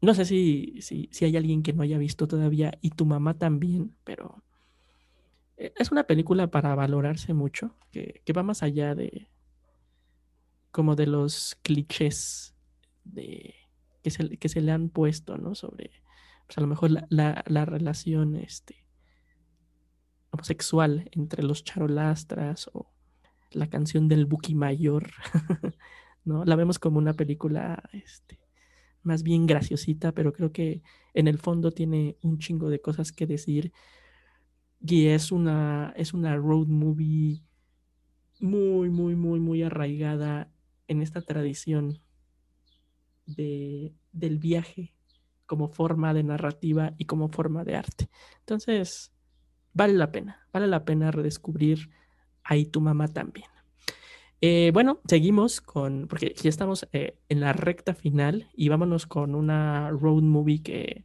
No 0.00 0.14
sé 0.14 0.24
si, 0.24 0.76
si, 0.80 1.08
si 1.12 1.24
hay 1.24 1.36
alguien 1.36 1.62
que 1.62 1.72
no 1.72 1.82
haya 1.82 1.98
visto 1.98 2.28
todavía 2.28 2.78
y 2.80 2.90
tu 2.90 3.06
mamá 3.06 3.34
también, 3.34 3.94
pero 4.04 4.42
eh, 5.56 5.72
es 5.76 5.90
una 5.90 6.04
película 6.04 6.46
para 6.48 6.74
valorarse 6.74 7.34
mucho, 7.34 7.74
que, 7.90 8.20
que 8.24 8.32
va 8.32 8.42
más 8.42 8.62
allá 8.62 8.94
de 8.94 9.28
como 10.70 10.96
de 10.96 11.06
los 11.06 11.56
clichés 11.62 12.54
de, 13.04 13.54
que, 14.02 14.10
se, 14.10 14.36
que 14.36 14.48
se 14.48 14.60
le 14.60 14.72
han 14.72 14.88
puesto, 14.88 15.38
¿no? 15.38 15.54
Sobre, 15.54 15.90
pues 16.46 16.58
a 16.58 16.60
lo 16.60 16.66
mejor 16.66 16.90
la, 16.90 17.06
la, 17.10 17.44
la 17.46 17.64
relación 17.64 18.36
este, 18.36 18.84
homosexual 20.30 21.08
entre 21.12 21.42
los 21.42 21.64
charolastras 21.64 22.68
o 22.72 22.92
la 23.52 23.68
canción 23.68 24.08
del 24.08 24.26
Buki 24.26 24.54
Mayor, 24.54 25.10
¿no? 26.24 26.44
La 26.44 26.56
vemos 26.56 26.78
como 26.78 26.98
una 26.98 27.14
película 27.14 27.82
este, 27.92 28.40
más 29.02 29.22
bien 29.22 29.46
graciosita, 29.46 30.12
pero 30.12 30.32
creo 30.32 30.52
que 30.52 30.82
en 31.14 31.28
el 31.28 31.38
fondo 31.38 31.70
tiene 31.70 32.16
un 32.22 32.38
chingo 32.38 32.68
de 32.68 32.80
cosas 32.80 33.12
que 33.12 33.26
decir. 33.26 33.72
y 34.80 35.06
es 35.06 35.32
una, 35.32 35.92
es 35.96 36.12
una 36.12 36.36
road 36.36 36.66
movie 36.66 37.42
muy, 38.40 38.90
muy, 38.90 39.14
muy, 39.14 39.40
muy 39.40 39.62
arraigada 39.62 40.52
en 40.88 41.00
esta 41.00 41.22
tradición 41.22 42.00
de, 43.26 43.94
del 44.12 44.38
viaje 44.38 44.93
como 45.46 45.68
forma 45.68 46.14
de 46.14 46.22
narrativa 46.22 46.94
y 46.98 47.04
como 47.06 47.28
forma 47.28 47.64
de 47.64 47.76
arte. 47.76 48.08
Entonces, 48.40 49.12
vale 49.72 49.94
la 49.94 50.10
pena, 50.10 50.46
vale 50.52 50.66
la 50.66 50.84
pena 50.84 51.10
redescubrir 51.10 51.90
ahí 52.42 52.66
tu 52.66 52.80
mamá 52.80 53.08
también. 53.08 53.48
Eh, 54.40 54.70
bueno, 54.74 55.00
seguimos 55.06 55.60
con, 55.60 56.06
porque 56.06 56.34
ya 56.36 56.50
estamos 56.50 56.86
eh, 56.92 57.18
en 57.28 57.40
la 57.40 57.52
recta 57.52 57.94
final 57.94 58.50
y 58.54 58.68
vámonos 58.68 59.06
con 59.06 59.34
una 59.34 59.90
road 59.90 60.22
movie 60.22 60.62
que, 60.62 61.04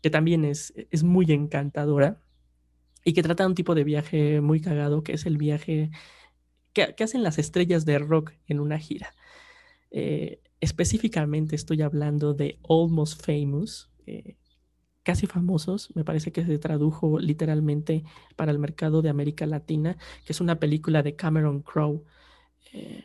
que 0.00 0.10
también 0.10 0.44
es, 0.44 0.72
es 0.90 1.02
muy 1.02 1.26
encantadora 1.32 2.22
y 3.04 3.12
que 3.12 3.22
trata 3.22 3.42
de 3.44 3.48
un 3.48 3.54
tipo 3.54 3.74
de 3.74 3.84
viaje 3.84 4.40
muy 4.40 4.60
cagado, 4.60 5.02
que 5.02 5.12
es 5.12 5.26
el 5.26 5.36
viaje 5.36 5.90
que, 6.72 6.94
que 6.94 7.04
hacen 7.04 7.22
las 7.22 7.38
estrellas 7.38 7.84
de 7.84 7.98
rock 7.98 8.32
en 8.46 8.60
una 8.60 8.78
gira. 8.78 9.14
Eh, 9.90 10.40
específicamente 10.60 11.56
estoy 11.56 11.82
hablando 11.82 12.34
de 12.34 12.58
Almost 12.68 13.24
Famous, 13.24 13.90
eh, 14.06 14.36
casi 15.02 15.26
famosos, 15.26 15.90
me 15.94 16.04
parece 16.04 16.32
que 16.32 16.44
se 16.44 16.58
tradujo 16.58 17.18
literalmente 17.18 18.04
para 18.36 18.52
el 18.52 18.58
mercado 18.58 19.00
de 19.00 19.08
América 19.08 19.46
Latina, 19.46 19.96
que 20.24 20.32
es 20.32 20.40
una 20.40 20.58
película 20.58 21.02
de 21.02 21.16
Cameron 21.16 21.62
Crowe, 21.62 22.04
eh, 22.72 23.04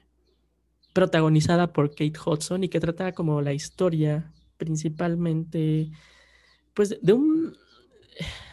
protagonizada 0.92 1.74
por 1.74 1.92
Kate 1.92 2.14
Hudson 2.26 2.64
y 2.64 2.70
que 2.70 2.80
trata 2.80 3.14
como 3.14 3.42
la 3.42 3.54
historia 3.54 4.32
principalmente, 4.58 5.92
pues, 6.74 7.00
de 7.02 7.14
un, 7.14 7.56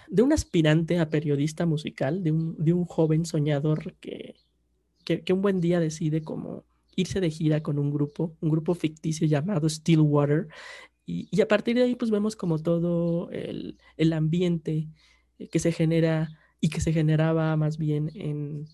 de 0.09 0.23
un 0.23 0.33
aspirante 0.33 0.99
a 0.99 1.11
periodista 1.11 1.67
musical, 1.67 2.23
de 2.23 2.33
un, 2.33 2.57
de 2.57 2.73
un 2.73 2.85
joven 2.85 3.25
soñador 3.27 3.95
que, 4.01 4.37
que, 5.05 5.23
que 5.23 5.33
un 5.33 5.43
buen 5.43 5.61
día 5.61 5.81
decide 5.81 6.23
como 6.23 6.65
irse 6.97 7.21
de 7.21 7.31
gira 7.31 7.63
con 7.63 7.79
un 7.79 7.91
grupo, 7.91 8.37
un 8.41 8.51
grupo 8.51 8.75
ficticio 8.75 9.27
llamado 9.27 9.69
Stillwater, 9.69 10.49
y, 11.07 11.29
y 11.31 11.41
a 11.41 11.49
partir 11.49 11.77
de 11.77 11.85
ahí 11.85 11.95
pues 11.95 12.11
vemos 12.11 12.37
como 12.37 12.59
todo 12.59 13.31
el, 13.31 13.79
el 13.97 14.13
ambiente 14.13 14.89
que 15.51 15.59
se 15.59 15.73
genera 15.73 16.29
y 16.61 16.69
que 16.69 16.81
se 16.81 16.93
generaba 16.93 17.57
más 17.57 17.79
bien 17.79 18.11
en, 18.15 18.67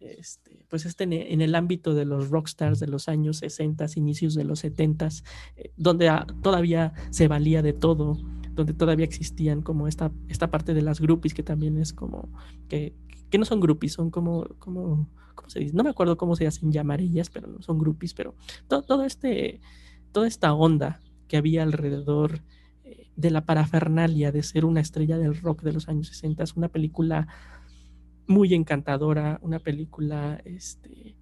este, 0.00 0.64
pues 0.68 0.86
este, 0.86 1.04
en, 1.04 1.40
el 1.40 1.54
ámbito 1.54 1.94
de 1.94 2.04
los 2.04 2.30
rockstars 2.30 2.78
de 2.78 2.86
los 2.86 3.08
años 3.08 3.38
60, 3.38 3.86
inicios 3.96 4.34
de 4.34 4.44
los 4.44 4.60
70, 4.60 5.08
eh, 5.56 5.72
donde 5.76 6.10
todavía 6.42 6.92
se 7.10 7.28
valía 7.28 7.62
de 7.62 7.72
todo, 7.72 8.16
donde 8.52 8.74
todavía 8.74 9.04
existían 9.04 9.60
como 9.60 9.88
esta, 9.88 10.12
esta 10.28 10.50
parte 10.50 10.72
de 10.72 10.82
las 10.82 11.00
groupies 11.00 11.34
que 11.34 11.42
también 11.42 11.78
es 11.78 11.92
como, 11.92 12.30
que, 12.68 12.94
que 13.30 13.38
no 13.38 13.44
son 13.44 13.60
groupies, 13.60 13.92
son 13.94 14.10
como, 14.10 14.46
como, 14.58 15.08
¿cómo 15.34 15.50
se 15.50 15.60
dice? 15.60 15.74
No 15.74 15.84
me 15.84 15.90
acuerdo 15.90 16.16
cómo 16.16 16.36
se 16.36 16.46
hacen 16.46 16.72
llamar 16.72 17.00
ellas, 17.00 17.30
pero 17.30 17.46
no 17.48 17.62
son 17.62 17.78
groupies, 17.78 18.14
pero 18.14 18.34
to- 18.68 18.82
todo 18.82 19.04
este, 19.04 19.60
toda 20.12 20.26
esta 20.28 20.52
onda 20.54 21.00
que 21.28 21.36
había 21.36 21.62
alrededor 21.62 22.42
eh, 22.84 23.10
de 23.16 23.30
la 23.30 23.44
parafernalia 23.44 24.32
de 24.32 24.42
ser 24.42 24.64
una 24.64 24.80
estrella 24.80 25.18
del 25.18 25.36
rock 25.40 25.62
de 25.62 25.72
los 25.72 25.88
años 25.88 26.08
60, 26.08 26.42
es 26.44 26.54
una 26.56 26.68
película 26.68 27.28
muy 28.26 28.54
encantadora, 28.54 29.38
una 29.42 29.58
película 29.58 30.40
este, 30.44 31.16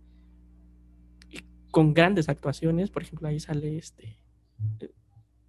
con 1.70 1.94
grandes 1.94 2.28
actuaciones, 2.28 2.90
por 2.90 3.02
ejemplo, 3.02 3.28
ahí 3.28 3.38
sale 3.40 3.76
este 3.76 4.18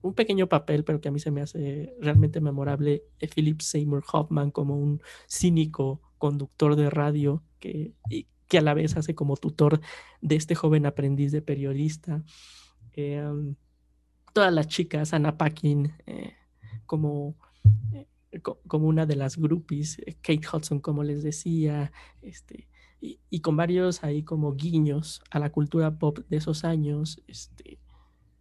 un 0.01 0.13
pequeño 0.13 0.47
papel, 0.47 0.83
pero 0.83 1.01
que 1.01 1.09
a 1.09 1.11
mí 1.11 1.19
se 1.19 1.31
me 1.31 1.41
hace 1.41 1.95
realmente 1.99 2.39
memorable, 2.39 3.03
Philip 3.33 3.61
Seymour 3.61 4.03
Hoffman 4.11 4.51
como 4.51 4.77
un 4.77 5.01
cínico 5.27 6.01
conductor 6.17 6.75
de 6.75 6.89
radio 6.89 7.43
que, 7.59 7.93
que 8.47 8.57
a 8.57 8.61
la 8.61 8.73
vez 8.73 8.95
hace 8.97 9.15
como 9.15 9.35
tutor 9.37 9.81
de 10.21 10.35
este 10.35 10.55
joven 10.55 10.85
aprendiz 10.85 11.31
de 11.31 11.41
periodista. 11.41 12.23
Um, 12.95 13.55
todas 14.33 14.53
las 14.53 14.67
chicas, 14.67 15.13
Anna 15.13 15.37
Paquin, 15.37 15.93
eh, 16.05 16.33
como, 16.85 17.35
eh, 17.93 18.07
co- 18.41 18.59
como 18.67 18.87
una 18.87 19.05
de 19.05 19.15
las 19.15 19.37
groupies, 19.37 19.99
eh, 19.99 20.15
Kate 20.21 20.47
Hudson, 20.51 20.79
como 20.79 21.03
les 21.03 21.23
decía, 21.23 21.91
este, 22.21 22.67
y, 23.01 23.19
y 23.29 23.41
con 23.41 23.55
varios 23.57 24.03
ahí 24.03 24.23
como 24.23 24.53
guiños 24.55 25.21
a 25.29 25.39
la 25.39 25.51
cultura 25.51 25.97
pop 25.99 26.19
de 26.29 26.37
esos 26.37 26.63
años, 26.63 27.21
este, 27.27 27.79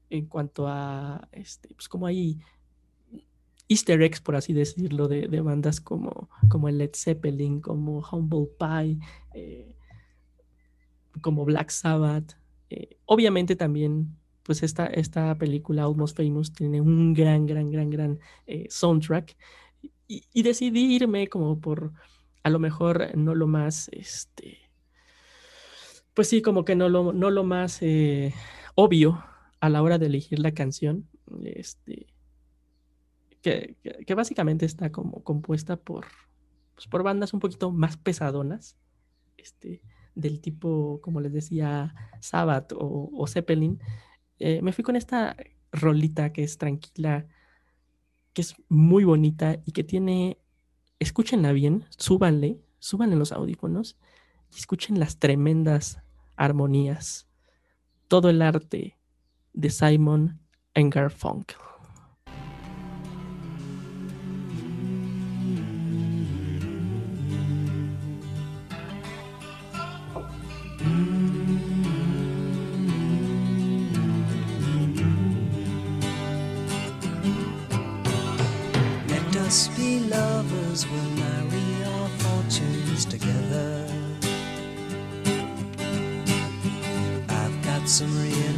en 0.08 0.26
cuanto 0.26 0.68
a, 0.68 1.28
este, 1.32 1.74
pues 1.74 1.88
como 1.88 2.06
hay 2.06 2.38
easter 3.68 4.00
eggs, 4.02 4.20
por 4.20 4.36
así 4.36 4.52
decirlo, 4.52 5.08
de, 5.08 5.40
bandas 5.40 5.80
como, 5.80 6.28
como 6.48 6.68
el 6.68 6.78
Led 6.78 6.90
Zeppelin, 6.94 7.60
como 7.60 8.00
Humble 8.00 8.48
Pie, 8.58 8.98
eh, 9.34 9.76
como 11.20 11.44
Black 11.44 11.70
Sabbath. 11.70 12.36
Eh, 12.70 12.96
obviamente 13.06 13.56
también, 13.56 14.16
pues 14.42 14.62
esta, 14.62 14.86
esta 14.86 15.34
película, 15.36 15.84
Almost 15.84 16.16
Famous, 16.16 16.52
tiene 16.52 16.80
un 16.80 17.14
gran, 17.14 17.46
gran, 17.46 17.70
gran, 17.70 17.90
gran 17.90 18.18
eh, 18.46 18.66
soundtrack. 18.70 19.36
Y, 20.08 20.24
y 20.32 20.42
decidí 20.42 20.94
irme 20.94 21.26
como 21.28 21.60
por, 21.60 21.92
a 22.44 22.50
lo 22.50 22.60
mejor, 22.60 23.16
no 23.16 23.34
lo 23.34 23.48
más, 23.48 23.88
este, 23.92 24.58
pues 26.14 26.28
sí, 26.28 26.42
como 26.42 26.64
que 26.64 26.76
no 26.76 26.88
lo, 26.88 27.12
no 27.12 27.30
lo 27.30 27.42
más 27.42 27.80
obvio 28.76 29.24
a 29.60 29.68
la 29.68 29.82
hora 29.82 29.98
de 29.98 30.06
elegir 30.06 30.38
la 30.38 30.52
canción. 30.52 31.08
Este, 31.42 32.06
que, 33.46 34.14
básicamente 34.14 34.66
está 34.66 34.90
como 34.90 35.22
compuesta 35.22 35.76
por, 35.76 36.06
pues, 36.74 36.88
por 36.88 37.02
bandas 37.02 37.32
un 37.32 37.40
poquito 37.40 37.70
más 37.70 37.96
pesadonas, 37.96 38.76
este, 39.36 39.82
del 40.14 40.40
tipo, 40.40 41.00
como 41.02 41.20
les 41.20 41.32
decía, 41.32 41.94
Sabbath 42.20 42.72
o, 42.72 43.10
o 43.12 43.26
Zeppelin. 43.26 43.78
Eh, 44.38 44.60
me 44.62 44.72
fui 44.72 44.82
con 44.82 44.96
esta 44.96 45.36
rolita 45.72 46.32
que 46.32 46.42
es 46.42 46.58
tranquila, 46.58 47.26
que 48.32 48.42
es 48.42 48.56
muy 48.68 49.04
bonita 49.04 49.60
y 49.64 49.72
que 49.72 49.84
tiene, 49.84 50.38
escúchenla 50.98 51.52
bien, 51.52 51.84
súbanle, 51.90 52.60
súbanle 52.78 53.16
los 53.16 53.32
audífonos 53.32 53.96
y 54.52 54.58
escuchen 54.58 54.98
las 54.98 55.18
tremendas 55.18 56.00
armonías, 56.34 57.28
todo 58.08 58.28
el 58.28 58.42
arte 58.42 58.98
de 59.52 59.70
Simon 59.70 60.40
Garfunkel. 60.74 61.65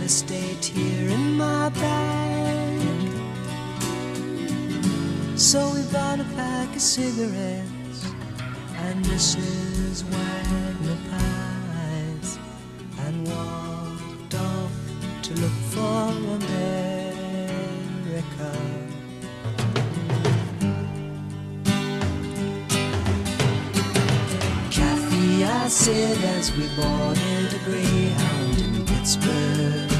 Real 0.09 0.15
estate 0.15 0.65
here 0.65 1.11
in 1.11 1.37
my 1.37 1.69
bag. 1.69 2.81
So 5.37 5.71
we 5.75 5.83
bought 5.93 6.21
a 6.21 6.25
pack 6.35 6.75
of 6.75 6.81
cigarettes 6.81 8.07
and 8.87 9.05
Mrs. 9.05 10.05
Wagner 10.05 10.97
pies 11.11 12.39
and 13.05 13.29
walked 13.29 14.35
off 14.35 14.73
to 15.23 15.35
look 15.35 15.59
for 15.73 16.11
America. 16.39 16.59
Kathy, 24.71 25.45
I 25.45 25.69
said 25.69 26.19
as 26.37 26.51
we 26.57 26.67
boarded 26.77 27.53
a 27.53 27.59
Greyhound 27.65 28.59
in 28.59 28.87
Pittsburgh. 28.87 29.98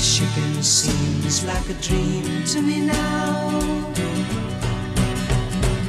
Michigan 0.00 0.62
seems 0.62 1.44
like 1.44 1.68
a 1.68 1.74
dream 1.74 2.24
to 2.46 2.62
me 2.62 2.80
now. 2.80 3.50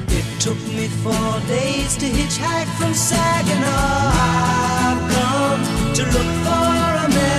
It 0.09 0.25
took 0.41 0.57
me 0.75 0.89
four 1.01 1.39
days 1.47 1.95
to 1.95 2.07
hitchhike 2.07 2.67
from 2.77 2.93
Saginaw. 2.93 4.11
I've 4.27 5.01
come 5.15 5.63
to 5.93 6.03
look 6.15 6.31
for 6.43 6.75
America. 7.07 7.37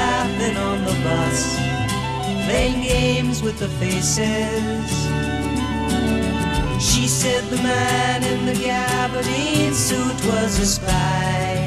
Laughing 0.00 0.56
on 0.56 0.78
the 0.86 0.96
bus 1.04 1.40
playing 2.46 2.80
games 2.80 3.42
with 3.42 3.58
the 3.58 3.68
faces. 3.68 4.88
She 6.80 7.06
said 7.06 7.44
the 7.50 7.62
man 7.62 8.24
in 8.24 8.46
the 8.46 8.54
gabardine 8.54 9.74
suit 9.74 10.24
was 10.24 10.58
a 10.58 10.64
spy. 10.64 11.63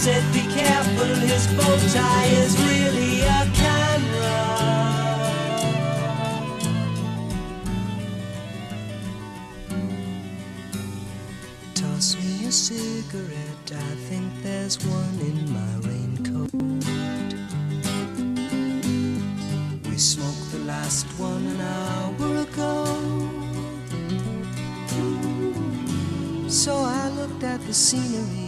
Said, 0.00 0.24
be 0.32 0.40
careful, 0.54 1.14
his 1.28 1.46
bow 1.48 1.76
tie 1.92 2.24
is 2.24 2.56
really 2.58 3.20
a 3.20 3.44
camera. 3.52 4.40
Toss 11.74 12.16
me 12.16 12.46
a 12.46 12.50
cigarette, 12.50 13.72
I 13.72 13.94
think 14.08 14.26
there's 14.42 14.78
one 14.86 15.18
in 15.20 15.38
my 15.52 15.72
raincoat. 15.86 16.50
We 19.84 19.98
smoked 19.98 20.50
the 20.50 20.60
last 20.64 21.06
one 21.18 21.44
an 21.44 21.60
hour 21.60 22.36
ago. 22.46 22.86
So 26.48 26.72
I 26.74 27.10
looked 27.10 27.44
at 27.44 27.60
the 27.66 27.74
scenery. 27.74 28.39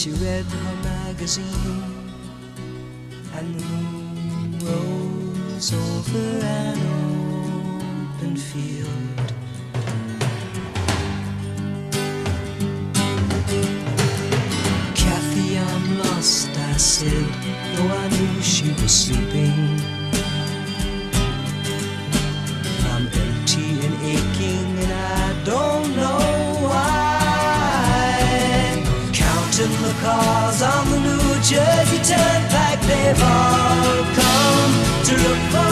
She 0.00 0.12
read 0.12 0.46
her 0.46 0.76
magazine, 0.82 2.10
and 3.34 3.54
the 3.54 3.66
moon 3.66 4.58
rose 4.64 5.74
over 5.74 6.38
an 6.42 6.78
open 8.16 8.34
field. 8.34 9.28
Kathy, 14.94 15.58
I'm 15.58 15.98
lost, 15.98 16.48
I 16.48 16.76
said, 16.78 17.26
though 17.76 17.92
I 17.92 18.08
knew 18.08 18.40
she 18.40 18.70
was 18.80 19.04
sleeping. 19.04 19.99
They've 33.12 33.22
all 33.24 34.04
come 34.14 34.72
to 35.04 35.12
look 35.16 35.38
for 35.50 35.69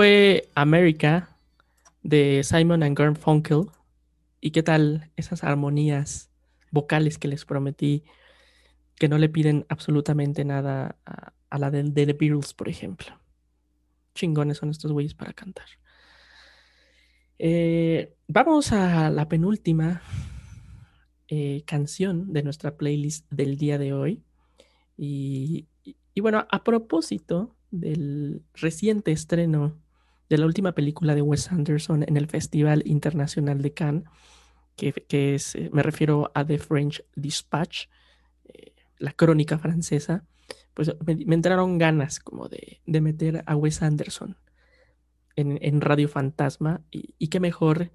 fue 0.00 0.48
America 0.54 1.28
de 2.02 2.40
Simon 2.42 2.82
and 2.82 2.96
Garfunkel. 2.96 3.66
¿Y 4.40 4.50
qué 4.50 4.62
tal 4.62 5.10
esas 5.14 5.44
armonías 5.44 6.30
vocales 6.70 7.18
que 7.18 7.28
les 7.28 7.44
prometí 7.44 8.04
que 8.96 9.10
no 9.10 9.18
le 9.18 9.28
piden 9.28 9.66
absolutamente 9.68 10.42
nada 10.46 10.96
a, 11.04 11.58
la 11.58 11.70
de 11.70 11.84
The 11.84 12.14
Beatles, 12.14 12.54
por 12.54 12.70
ejemplo? 12.70 13.08
Chingones 14.14 14.56
son 14.56 14.70
estos 14.70 14.90
güeyes 14.90 15.12
para 15.12 15.34
cantar. 15.34 15.66
Eh, 17.38 18.16
vamos 18.26 18.72
a 18.72 19.10
la 19.10 19.28
penúltima 19.28 20.00
eh, 21.28 21.62
canción 21.66 22.32
de 22.32 22.42
nuestra 22.42 22.78
playlist 22.78 23.30
del 23.30 23.58
día 23.58 23.76
de 23.76 23.92
hoy. 23.92 24.22
Y 24.96 25.68
bueno, 26.22 26.46
a 26.50 26.64
propósito 26.64 27.54
del 27.70 28.42
reciente 28.54 29.12
estreno 29.12 29.76
de 30.30 30.38
la 30.38 30.46
última 30.46 30.72
película 30.72 31.14
de 31.14 31.22
Wes 31.22 31.50
Anderson 31.50 32.04
en 32.04 32.16
el 32.16 32.28
Festival 32.28 32.82
Internacional 32.86 33.60
de 33.60 33.74
Cannes, 33.74 34.04
que, 34.76 34.92
que 34.92 35.34
es, 35.34 35.56
eh, 35.56 35.70
me 35.72 35.82
refiero 35.82 36.30
a 36.34 36.46
The 36.46 36.58
French 36.58 37.04
Dispatch, 37.16 37.88
eh, 38.44 38.72
la 38.98 39.12
crónica 39.12 39.58
francesa, 39.58 40.24
pues 40.72 40.92
me, 41.04 41.34
entraron 41.34 41.78
ganas 41.78 42.20
como 42.20 42.48
de, 42.48 42.80
de 42.86 43.00
meter 43.00 43.42
a 43.44 43.56
Wes 43.56 43.82
Anderson 43.82 44.36
en, 45.34 45.58
en 45.62 45.80
Radio 45.80 46.08
Fantasma 46.08 46.80
y, 46.92 47.26
qué 47.26 47.40
mejor 47.40 47.90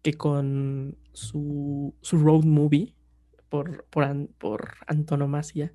que 0.00 0.14
con 0.14 0.96
su, 1.12 1.94
su 2.00 2.18
road 2.18 2.44
movie 2.44 2.94
por, 3.50 3.84
por, 3.84 4.28
por 4.38 4.74
antonomasia. 4.86 5.74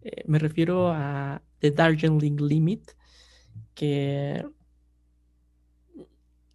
Eh, 0.00 0.24
me 0.26 0.38
refiero 0.38 0.88
a 0.88 1.42
The 1.58 1.72
Darjeeling 1.72 2.38
Limit, 2.40 2.92
que 3.74 4.42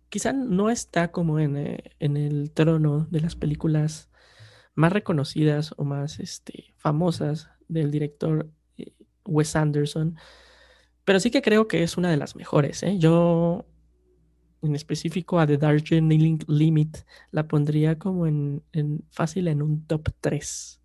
quizá 0.10 0.34
no 0.34 0.70
está 0.70 1.12
como 1.12 1.40
en, 1.40 1.58
eh, 1.58 1.84
en 2.00 2.18
el 2.18 2.52
trono 2.52 3.08
de 3.12 3.22
las 3.22 3.36
películas 3.36 4.10
más 4.76 4.94
reconocidas 4.94 5.74
o 5.78 5.84
más 5.84 6.20
este, 6.20 6.74
famosas 6.78 7.50
del 7.68 7.92
director 7.92 8.50
eh, 8.78 8.94
Wes 9.26 9.56
Anderson, 9.56 10.16
pero 11.04 11.20
sí 11.20 11.32
que 11.32 11.42
creo 11.42 11.68
que 11.68 11.84
es 11.84 11.98
una 11.98 12.10
de 12.10 12.18
las 12.18 12.36
mejores. 12.36 12.84
¿eh? 12.84 12.98
Yo, 12.98 13.66
en 14.62 14.76
específico 14.76 15.40
a 15.40 15.48
The 15.48 15.58
Darjeeling 15.58 16.40
Limit, 16.48 16.98
la 17.32 17.48
pondría 17.48 17.98
como 17.98 18.28
en 18.28 18.64
fácil 19.12 19.48
en 19.48 19.62
un 19.62 19.86
top 19.86 20.10
3 20.22 20.82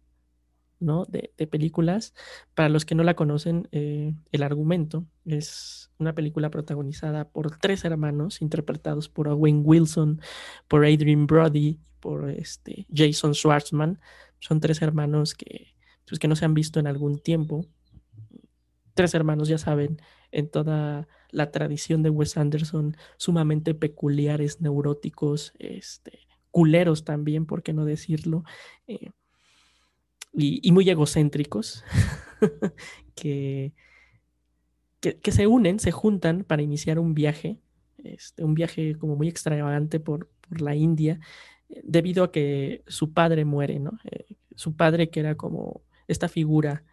¿no? 0.82 1.04
de, 1.06 1.32
películas. 1.46 2.14
Para 2.54 2.68
los 2.68 2.84
que 2.84 2.94
no 2.94 3.02
la 3.02 3.14
conocen, 3.14 3.68
eh, 3.72 4.14
el 4.32 4.42
argumento 4.42 5.06
es 5.24 5.90
una 5.98 6.14
película 6.14 6.50
protagonizada 6.50 7.28
por 7.28 7.58
tres 7.58 7.84
hermanos, 7.84 8.42
interpretados 8.42 9.08
por 9.08 9.28
Owen 9.28 9.62
Wilson, 9.64 10.20
por 10.68 10.84
Adrian 10.84 11.26
Brody, 11.26 11.78
por 12.00 12.28
este, 12.30 12.86
Jason 12.92 13.34
Schwartzman. 13.34 14.00
Son 14.40 14.60
tres 14.60 14.82
hermanos 14.82 15.34
que, 15.34 15.74
pues, 16.06 16.18
que 16.18 16.28
no 16.28 16.36
se 16.36 16.44
han 16.44 16.54
visto 16.54 16.80
en 16.80 16.86
algún 16.86 17.18
tiempo. 17.18 17.66
Tres 18.94 19.14
hermanos, 19.14 19.48
ya 19.48 19.58
saben, 19.58 20.02
en 20.32 20.50
toda 20.50 21.08
la 21.30 21.50
tradición 21.50 22.02
de 22.02 22.10
Wes 22.10 22.36
Anderson, 22.36 22.96
sumamente 23.16 23.74
peculiares, 23.74 24.60
neuróticos, 24.60 25.52
este, 25.58 26.26
culeros 26.50 27.04
también, 27.04 27.46
por 27.46 27.62
qué 27.62 27.72
no 27.72 27.84
decirlo. 27.84 28.44
eh, 28.86 29.10
y, 30.32 30.60
y 30.66 30.72
muy 30.72 30.88
egocéntricos 30.88 31.84
que, 33.14 33.72
que, 35.00 35.32
se 35.32 35.46
unen, 35.46 35.78
se 35.78 35.90
juntan 35.90 36.44
para 36.44 36.62
iniciar 36.62 36.98
un 36.98 37.14
viaje, 37.14 37.58
este, 38.02 38.44
un 38.44 38.54
viaje 38.54 38.96
como 38.96 39.16
muy 39.16 39.28
extravagante 39.28 40.00
por, 40.00 40.28
por 40.48 40.60
la 40.60 40.74
India, 40.74 41.20
eh, 41.68 41.82
debido 41.84 42.24
a 42.24 42.32
que 42.32 42.82
su 42.86 43.12
padre 43.12 43.44
muere, 43.44 43.78
¿no? 43.78 43.98
Eh, 44.04 44.36
su 44.54 44.76
padre 44.76 45.10
que 45.10 45.20
era 45.20 45.34
como 45.34 45.82
esta 46.08 46.28
figura 46.28 46.84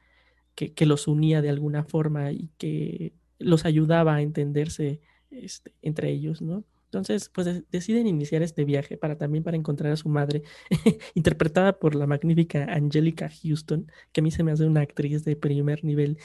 que, 0.56 0.74
que 0.74 0.86
los 0.86 1.08
unía 1.08 1.42
de 1.42 1.50
alguna 1.50 1.84
forma 1.84 2.32
y 2.32 2.50
que 2.58 3.14
los 3.38 3.66
ayudaba 3.66 4.16
a 4.16 4.22
entenderse 4.22 5.02
este, 5.32 5.74
entre 5.82 6.10
ellos, 6.10 6.42
¿no? 6.42 6.64
Entonces, 6.90 7.30
pues 7.30 7.46
de- 7.46 7.64
deciden 7.72 8.08
iniciar 8.08 8.42
este 8.42 8.66
viaje 8.66 8.98
para 8.98 9.16
también 9.18 9.44
para 9.44 9.56
encontrar 9.58 9.92
a 9.92 9.96
su 9.98 10.10
madre, 10.10 10.42
interpretada 11.16 11.78
por 11.80 11.94
la 11.96 12.08
magnífica 12.08 12.66
Angelica 12.66 13.30
Houston, 13.44 13.92
que 14.12 14.22
a 14.22 14.24
mí 14.24 14.32
se 14.32 14.44
me 14.44 14.52
hace 14.52 14.66
una 14.66 14.82
actriz 14.82 15.24
de 15.24 15.36
primer 15.36 15.84
nivel 15.84 16.18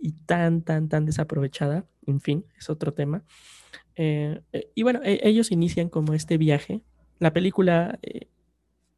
y 0.00 0.12
tan, 0.12 0.62
tan, 0.62 0.88
tan 0.88 1.04
desaprovechada. 1.06 1.86
En 2.06 2.20
fin, 2.20 2.44
es 2.58 2.70
otro 2.70 2.94
tema. 2.94 3.24
Eh, 3.96 4.40
eh, 4.52 4.70
y 4.74 4.82
bueno, 4.82 5.00
e- 5.04 5.20
ellos 5.24 5.50
inician 5.52 5.88
como 5.88 6.14
este 6.14 6.38
viaje. 6.38 6.82
La 7.18 7.32
película 7.32 7.98
eh, 8.02 8.28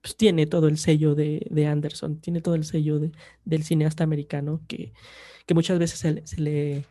pues, 0.03 0.17
tiene 0.17 0.47
todo 0.47 0.69
el 0.69 0.79
sello 0.79 1.15
de, 1.15 1.47
de 1.51 1.67
Anderson, 1.67 2.21
tiene 2.21 2.41
todo 2.41 2.55
el 2.55 2.65
sello 2.65 2.99
de- 3.01 3.13
del 3.45 3.65
cineasta 3.65 4.05
americano 4.05 4.63
que, 4.69 4.93
que 5.47 5.55
muchas 5.55 5.79
veces 5.79 5.99
se, 5.99 6.27
se 6.27 6.41
le, 6.41 6.85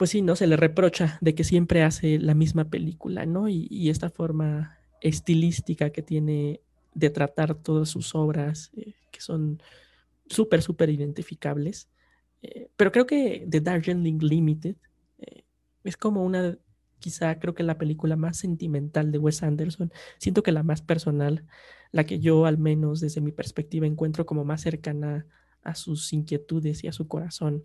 pues 0.00 0.08
sí, 0.08 0.22
¿no? 0.22 0.34
Se 0.34 0.46
le 0.46 0.56
reprocha 0.56 1.18
de 1.20 1.34
que 1.34 1.44
siempre 1.44 1.82
hace 1.82 2.18
la 2.18 2.32
misma 2.32 2.70
película, 2.70 3.26
¿no? 3.26 3.50
Y, 3.50 3.90
esta 3.90 4.08
forma 4.08 4.78
estilística 5.02 5.90
que 5.90 6.00
tiene 6.00 6.62
de 6.94 7.10
tratar 7.10 7.54
todas 7.54 7.90
sus 7.90 8.14
obras, 8.14 8.70
eh, 8.78 8.94
que 9.10 9.20
son 9.20 9.62
súper, 10.26 10.62
súper 10.62 10.88
identificables. 10.88 11.90
Eh, 12.40 12.70
pero 12.78 12.92
creo 12.92 13.06
que 13.06 13.46
The 13.46 13.60
Darjeeling 13.60 14.20
Limited 14.20 14.76
eh, 15.18 15.44
es 15.84 15.98
como 15.98 16.24
una, 16.24 16.56
quizá 16.98 17.38
creo 17.38 17.54
que 17.54 17.62
la 17.62 17.76
película 17.76 18.16
más 18.16 18.38
sentimental 18.38 19.12
de 19.12 19.18
Wes 19.18 19.42
Anderson. 19.42 19.92
Siento 20.16 20.42
que 20.42 20.52
la 20.52 20.62
más 20.62 20.80
personal, 20.80 21.44
la 21.92 22.04
que 22.04 22.20
yo 22.20 22.46
al 22.46 22.56
menos 22.56 23.00
desde 23.00 23.20
mi 23.20 23.32
perspectiva 23.32 23.86
encuentro 23.86 24.24
como 24.24 24.46
más 24.46 24.62
cercana 24.62 25.26
a 25.62 25.74
sus 25.74 26.10
inquietudes 26.14 26.84
y 26.84 26.88
a 26.88 26.92
su 26.92 27.06
corazón. 27.06 27.64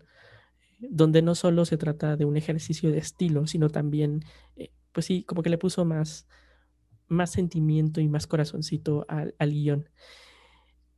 Donde 0.78 1.22
no 1.22 1.34
solo 1.34 1.64
se 1.64 1.76
trata 1.76 2.16
de 2.16 2.24
un 2.24 2.36
ejercicio 2.36 2.90
de 2.90 2.98
estilo, 2.98 3.46
sino 3.46 3.70
también, 3.70 4.24
eh, 4.56 4.72
pues 4.92 5.06
sí, 5.06 5.24
como 5.24 5.42
que 5.42 5.50
le 5.50 5.58
puso 5.58 5.84
más, 5.84 6.26
más 7.08 7.30
sentimiento 7.30 8.00
y 8.00 8.08
más 8.08 8.26
corazoncito 8.26 9.06
al, 9.08 9.34
al 9.38 9.50
guion. 9.50 9.88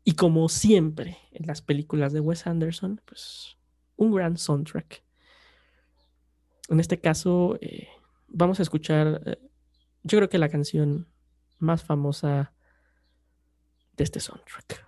Y 0.05 0.13
como 0.13 0.49
siempre 0.49 1.19
en 1.33 1.47
las 1.47 1.63
películas 1.63 2.13
de 2.13 2.21
Wes 2.21 2.47
Anderson, 2.47 3.01
pues 3.05 3.59
un 3.97 4.13
gran 4.15 4.37
soundtrack. 4.37 5.05
En 6.71 6.81
este 6.81 7.01
caso, 7.01 7.59
eh, 7.61 7.89
vamos 8.27 8.59
a 8.59 8.63
escuchar, 8.63 9.23
eh, 9.27 9.39
yo 10.03 10.19
creo 10.19 10.29
que 10.29 10.39
la 10.39 10.49
canción 10.49 11.09
más 11.59 11.83
famosa 11.83 12.55
de 13.97 14.05
este 14.05 14.21
soundtrack. 14.21 14.88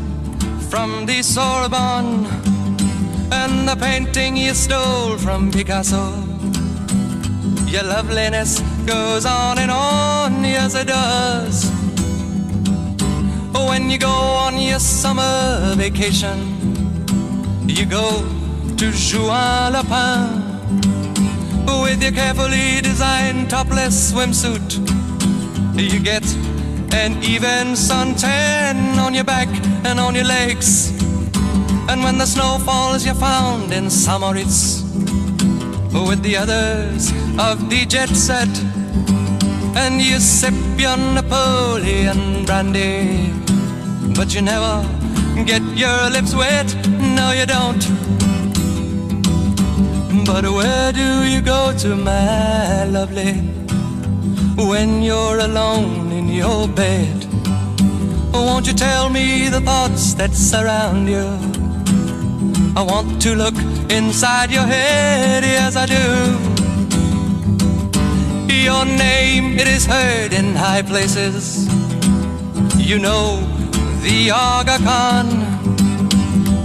from 0.71 1.05
the 1.05 1.21
Sorbonne 1.21 2.25
and 3.29 3.67
the 3.67 3.75
painting 3.75 4.37
you 4.37 4.53
stole 4.53 5.17
from 5.17 5.51
Picasso. 5.51 6.01
Your 7.67 7.83
loveliness 7.83 8.61
goes 8.85 9.25
on 9.25 9.59
and 9.59 9.69
on, 9.69 10.45
yes 10.45 10.73
it 10.73 10.87
does. 10.87 11.69
When 13.53 13.91
you 13.91 13.97
go 13.97 14.15
on 14.45 14.57
your 14.57 14.79
summer 14.79 15.75
vacation, 15.75 16.37
you 17.67 17.85
go 17.85 18.07
to 18.77 18.91
Juan 18.91 19.73
Lapin 19.73 20.41
with 21.83 22.01
your 22.01 22.13
carefully 22.13 22.79
designed 22.81 23.49
topless 23.49 24.13
swimsuit. 24.13 24.69
You 25.77 25.99
get 25.99 26.23
an 26.93 27.23
even 27.23 27.75
suntan 27.75 28.97
on 28.97 29.13
your 29.13 29.23
back 29.23 29.47
and 29.85 29.99
on 29.99 30.15
your 30.15 30.25
legs. 30.25 30.91
And 31.89 32.03
when 32.03 32.17
the 32.17 32.25
snow 32.25 32.57
falls, 32.59 33.05
you're 33.05 33.15
found 33.15 33.71
in 33.73 33.89
Samoritz 33.89 34.83
with 35.93 36.21
the 36.21 36.37
others 36.37 37.11
of 37.39 37.69
the 37.69 37.85
jet 37.85 38.09
set. 38.09 38.49
And 39.75 40.01
you 40.01 40.19
sip 40.19 40.53
your 40.77 40.97
Napoleon 40.97 42.45
brandy, 42.45 43.31
but 44.15 44.33
you 44.35 44.41
never 44.41 44.85
get 45.45 45.63
your 45.75 46.09
lips 46.09 46.35
wet. 46.35 46.75
No, 46.87 47.31
you 47.31 47.45
don't. 47.45 47.83
But 50.25 50.43
where 50.43 50.91
do 50.91 51.23
you 51.23 51.41
go 51.41 51.73
to, 51.79 51.95
my 51.95 52.83
lovely, 52.85 53.33
when 54.55 55.01
you're 55.01 55.39
alone 55.39 56.10
your 56.31 56.67
bed? 56.67 57.27
Won't 58.33 58.65
you 58.67 58.73
tell 58.73 59.09
me 59.09 59.49
the 59.49 59.61
thoughts 59.61 60.13
that 60.13 60.33
surround 60.33 61.07
you? 61.07 61.27
I 62.75 62.81
want 62.81 63.21
to 63.23 63.35
look 63.35 63.55
inside 63.91 64.49
your 64.51 64.63
head, 64.63 65.43
yes 65.43 65.75
I 65.75 65.85
do. 65.85 66.05
Your 68.53 68.85
name, 68.85 69.59
it 69.59 69.67
is 69.67 69.85
heard 69.85 70.33
in 70.33 70.55
high 70.55 70.81
places. 70.81 71.67
You 72.77 72.99
know 72.99 73.39
the 74.01 74.31
Aga 74.31 74.77
Khan. 74.85 75.27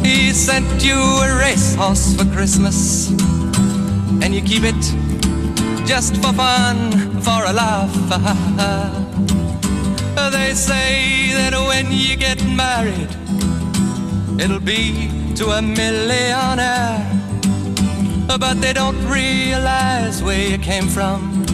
He 0.05 0.33
sent 0.33 0.85
you 0.85 0.95
a 0.95 1.37
racehorse 1.39 2.15
for 2.15 2.25
Christmas 2.27 3.11
and 4.23 4.35
you 4.35 4.43
keep 4.43 4.63
it 4.63 4.83
just 5.87 6.17
for 6.17 6.33
fun, 6.33 6.93
for 7.21 7.45
a 7.45 7.53
laugh. 7.53 9.03
they 10.17 10.55
say 10.55 11.33
that 11.33 11.53
when 11.53 11.93
you 11.93 12.17
get 12.17 12.43
married, 12.45 13.11
it'll 14.41 14.61
be 14.61 15.09
to 15.35 15.47
a 15.59 15.63
millionaire. 15.63 17.05
But 18.27 18.61
they 18.61 18.73
don't 18.73 19.01
realize 19.07 20.23
where 20.23 20.49
you 20.51 20.59
came 20.59 20.89
from. 20.89 21.45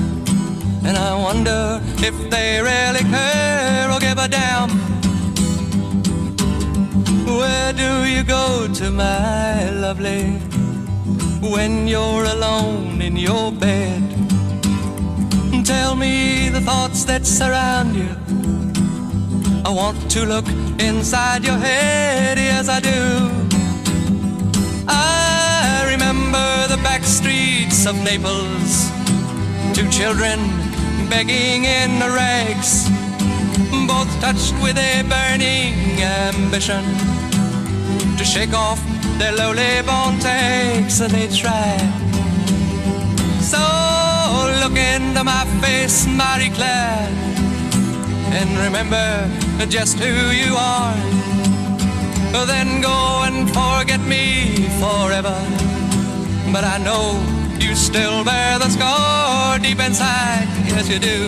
And 0.84 0.96
I 0.96 1.14
wonder 1.14 1.80
if 1.98 2.16
they 2.30 2.60
really 2.60 3.04
care 3.10 3.90
or 3.90 4.00
give 4.00 4.18
a 4.18 4.28
damn. 4.28 4.70
Where 7.26 7.72
do 7.72 8.04
you 8.04 8.24
go 8.24 8.68
to, 8.78 8.90
my 8.90 9.70
lovely? 9.70 10.52
when 11.42 11.88
you're 11.88 12.24
alone 12.24 13.02
in 13.02 13.16
your 13.16 13.50
bed. 13.50 14.02
Tell 15.64 15.96
me 15.96 16.48
the 16.48 16.60
thoughts 16.60 17.04
that 17.04 17.26
surround 17.26 17.96
you. 17.96 18.51
I 19.64 19.70
want 19.70 20.10
to 20.10 20.26
look 20.26 20.46
inside 20.80 21.44
your 21.44 21.56
head, 21.56 22.36
yes, 22.36 22.68
I 22.68 22.80
do. 22.80 23.30
I 24.88 25.86
remember 25.88 26.66
the 26.66 26.82
back 26.82 27.04
streets 27.04 27.86
of 27.86 27.94
Naples, 28.02 28.90
two 29.72 29.88
children 29.88 30.40
begging 31.08 31.64
in 31.64 32.00
the 32.00 32.10
rags, 32.10 32.88
both 33.86 34.10
touched 34.20 34.54
with 34.60 34.76
a 34.76 35.02
burning 35.02 36.02
ambition 36.02 36.82
to 38.18 38.24
shake 38.24 38.52
off 38.52 38.82
their 39.18 39.32
lowly 39.32 39.80
born 39.86 40.18
takes 40.18 41.00
and 41.00 41.12
they 41.12 41.28
try. 41.28 41.78
So 43.40 43.62
look 44.60 44.76
into 44.76 45.22
my 45.22 45.44
face, 45.62 46.06
Marie 46.06 46.50
Claire, 46.50 47.08
and 48.34 48.50
remember 48.58 49.41
just 49.68 49.98
who 49.98 50.30
you 50.30 50.54
are. 50.56 50.94
Then 52.46 52.80
go 52.80 53.22
and 53.24 53.48
forget 53.48 54.00
me 54.00 54.68
forever. 54.80 55.38
But 56.52 56.64
I 56.64 56.78
know 56.78 57.04
you 57.58 57.74
still 57.74 58.24
bear 58.24 58.58
the 58.58 58.68
scar 58.68 59.58
deep 59.58 59.78
inside, 59.78 60.48
yes 60.66 60.88
you 60.88 60.98
do. 60.98 61.18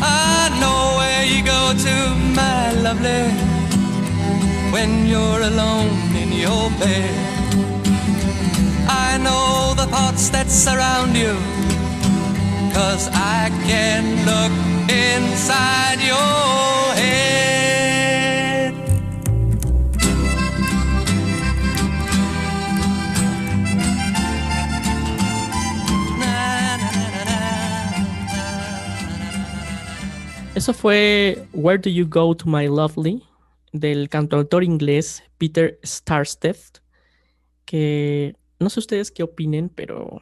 I 0.00 0.50
know 0.60 0.80
where 0.98 1.24
you 1.24 1.42
go 1.42 1.72
to, 1.84 1.94
my 2.34 2.72
lovely 2.86 3.24
when 4.72 5.06
you're 5.06 5.42
alone 5.42 6.14
in 6.14 6.30
your 6.32 6.70
bed. 6.78 7.14
I 8.88 9.18
know 9.18 9.74
the 9.74 9.86
thoughts 9.86 10.28
that 10.30 10.50
surround 10.50 11.16
you, 11.16 11.34
cause 12.74 13.08
I 13.12 13.50
can 13.66 14.04
look 14.30 14.52
inside 14.90 16.00
your 16.00 16.67
Eso 30.58 30.74
fue 30.74 31.46
Where 31.52 31.78
Do 31.78 31.88
You 31.88 32.08
Go 32.08 32.36
to 32.36 32.48
My 32.48 32.66
Lovely 32.66 33.22
del 33.72 34.08
cantautor 34.08 34.64
inglés 34.64 35.22
Peter 35.38 35.78
Starstead, 35.84 36.56
que 37.64 38.34
no 38.58 38.68
sé 38.68 38.80
ustedes 38.80 39.12
qué 39.12 39.22
opinen, 39.22 39.68
pero 39.68 40.20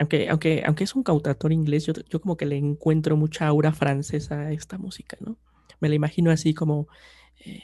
aunque, 0.00 0.28
aunque, 0.30 0.64
aunque 0.66 0.82
es 0.82 0.96
un 0.96 1.04
cantautor 1.04 1.52
inglés, 1.52 1.86
yo, 1.86 1.92
yo 2.10 2.20
como 2.20 2.36
que 2.36 2.46
le 2.46 2.56
encuentro 2.56 3.16
mucha 3.16 3.46
aura 3.46 3.72
francesa 3.72 4.40
a 4.40 4.52
esta 4.52 4.78
música, 4.78 5.16
¿no? 5.20 5.38
Me 5.78 5.88
la 5.88 5.94
imagino 5.94 6.32
así 6.32 6.54
como, 6.54 6.88
eh, 7.38 7.62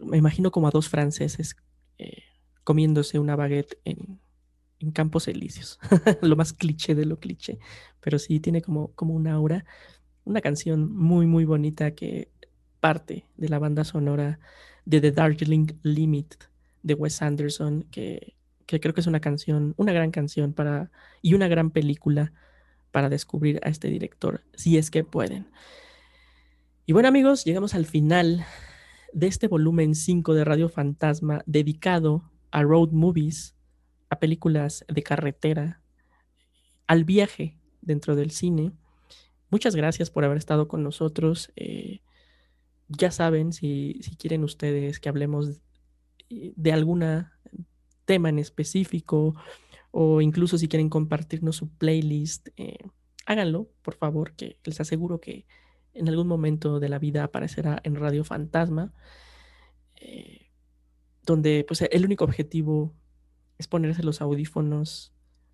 me 0.00 0.18
imagino 0.18 0.50
como 0.50 0.68
a 0.68 0.72
dos 0.72 0.90
franceses 0.90 1.56
eh, 1.96 2.24
comiéndose 2.64 3.18
una 3.18 3.34
baguette 3.34 3.80
en, 3.86 4.20
en 4.78 4.90
Campos 4.90 5.26
Elíseos, 5.26 5.78
lo 6.20 6.36
más 6.36 6.52
cliché 6.52 6.94
de 6.94 7.06
lo 7.06 7.18
cliché, 7.18 7.58
pero 7.98 8.18
sí 8.18 8.40
tiene 8.40 8.60
como, 8.60 8.92
como 8.92 9.14
una 9.14 9.32
aura, 9.32 9.64
una 10.28 10.40
canción 10.42 10.92
muy, 10.94 11.26
muy 11.26 11.44
bonita 11.44 11.92
que 11.92 12.28
parte 12.80 13.26
de 13.36 13.48
la 13.48 13.58
banda 13.58 13.82
sonora 13.84 14.38
de 14.84 15.00
The 15.00 15.12
Darjeeling 15.12 15.78
Limit 15.82 16.34
de 16.82 16.94
Wes 16.94 17.22
Anderson, 17.22 17.86
que, 17.90 18.34
que 18.66 18.78
creo 18.78 18.94
que 18.94 19.00
es 19.00 19.06
una 19.06 19.20
canción, 19.20 19.74
una 19.78 19.92
gran 19.92 20.10
canción 20.10 20.52
para, 20.52 20.90
y 21.22 21.34
una 21.34 21.48
gran 21.48 21.70
película 21.70 22.32
para 22.92 23.08
descubrir 23.08 23.58
a 23.62 23.68
este 23.70 23.88
director, 23.88 24.42
si 24.54 24.76
es 24.76 24.90
que 24.90 25.02
pueden. 25.02 25.48
Y 26.84 26.92
bueno 26.92 27.08
amigos, 27.08 27.44
llegamos 27.44 27.74
al 27.74 27.86
final 27.86 28.44
de 29.12 29.26
este 29.26 29.48
volumen 29.48 29.94
5 29.94 30.34
de 30.34 30.44
Radio 30.44 30.68
Fantasma 30.68 31.42
dedicado 31.46 32.30
a 32.50 32.62
road 32.62 32.90
movies, 32.90 33.54
a 34.10 34.18
películas 34.18 34.84
de 34.88 35.02
carretera, 35.02 35.82
al 36.86 37.04
viaje 37.04 37.58
dentro 37.80 38.16
del 38.16 38.30
cine. 38.30 38.72
Muchas 39.50 39.74
gracias 39.74 40.10
por 40.10 40.24
haber 40.24 40.36
estado 40.36 40.68
con 40.68 40.82
nosotros. 40.82 41.52
Eh, 41.56 42.00
ya 42.88 43.10
saben, 43.10 43.52
si, 43.52 43.98
si, 44.02 44.16
quieren 44.16 44.44
ustedes 44.44 45.00
que 45.00 45.08
hablemos 45.08 45.60
de 46.28 46.72
algún 46.72 47.02
tema 48.04 48.28
en 48.28 48.38
específico 48.38 49.34
o 49.90 50.20
incluso 50.20 50.58
si 50.58 50.68
quieren 50.68 50.90
compartirnos 50.90 51.56
su 51.56 51.70
playlist, 51.70 52.48
eh, 52.56 52.78
háganlo, 53.26 53.70
por 53.82 53.94
favor, 53.94 54.34
que 54.34 54.58
les 54.64 54.80
aseguro 54.80 55.20
que 55.20 55.46
en 55.94 56.08
algún 56.08 56.28
momento 56.28 56.80
de 56.80 56.88
la 56.88 56.98
vida 56.98 57.24
aparecerá 57.24 57.80
en 57.84 57.96
Radio 57.96 58.24
Fantasma, 58.24 58.92
eh, 59.96 60.50
donde 61.24 61.64
pues 61.66 61.82
el 61.82 62.04
único 62.04 62.24
objetivo 62.24 62.94
es 63.58 63.66
ponerse 63.66 64.02
los 64.02 64.20
audífonos, 64.20 65.12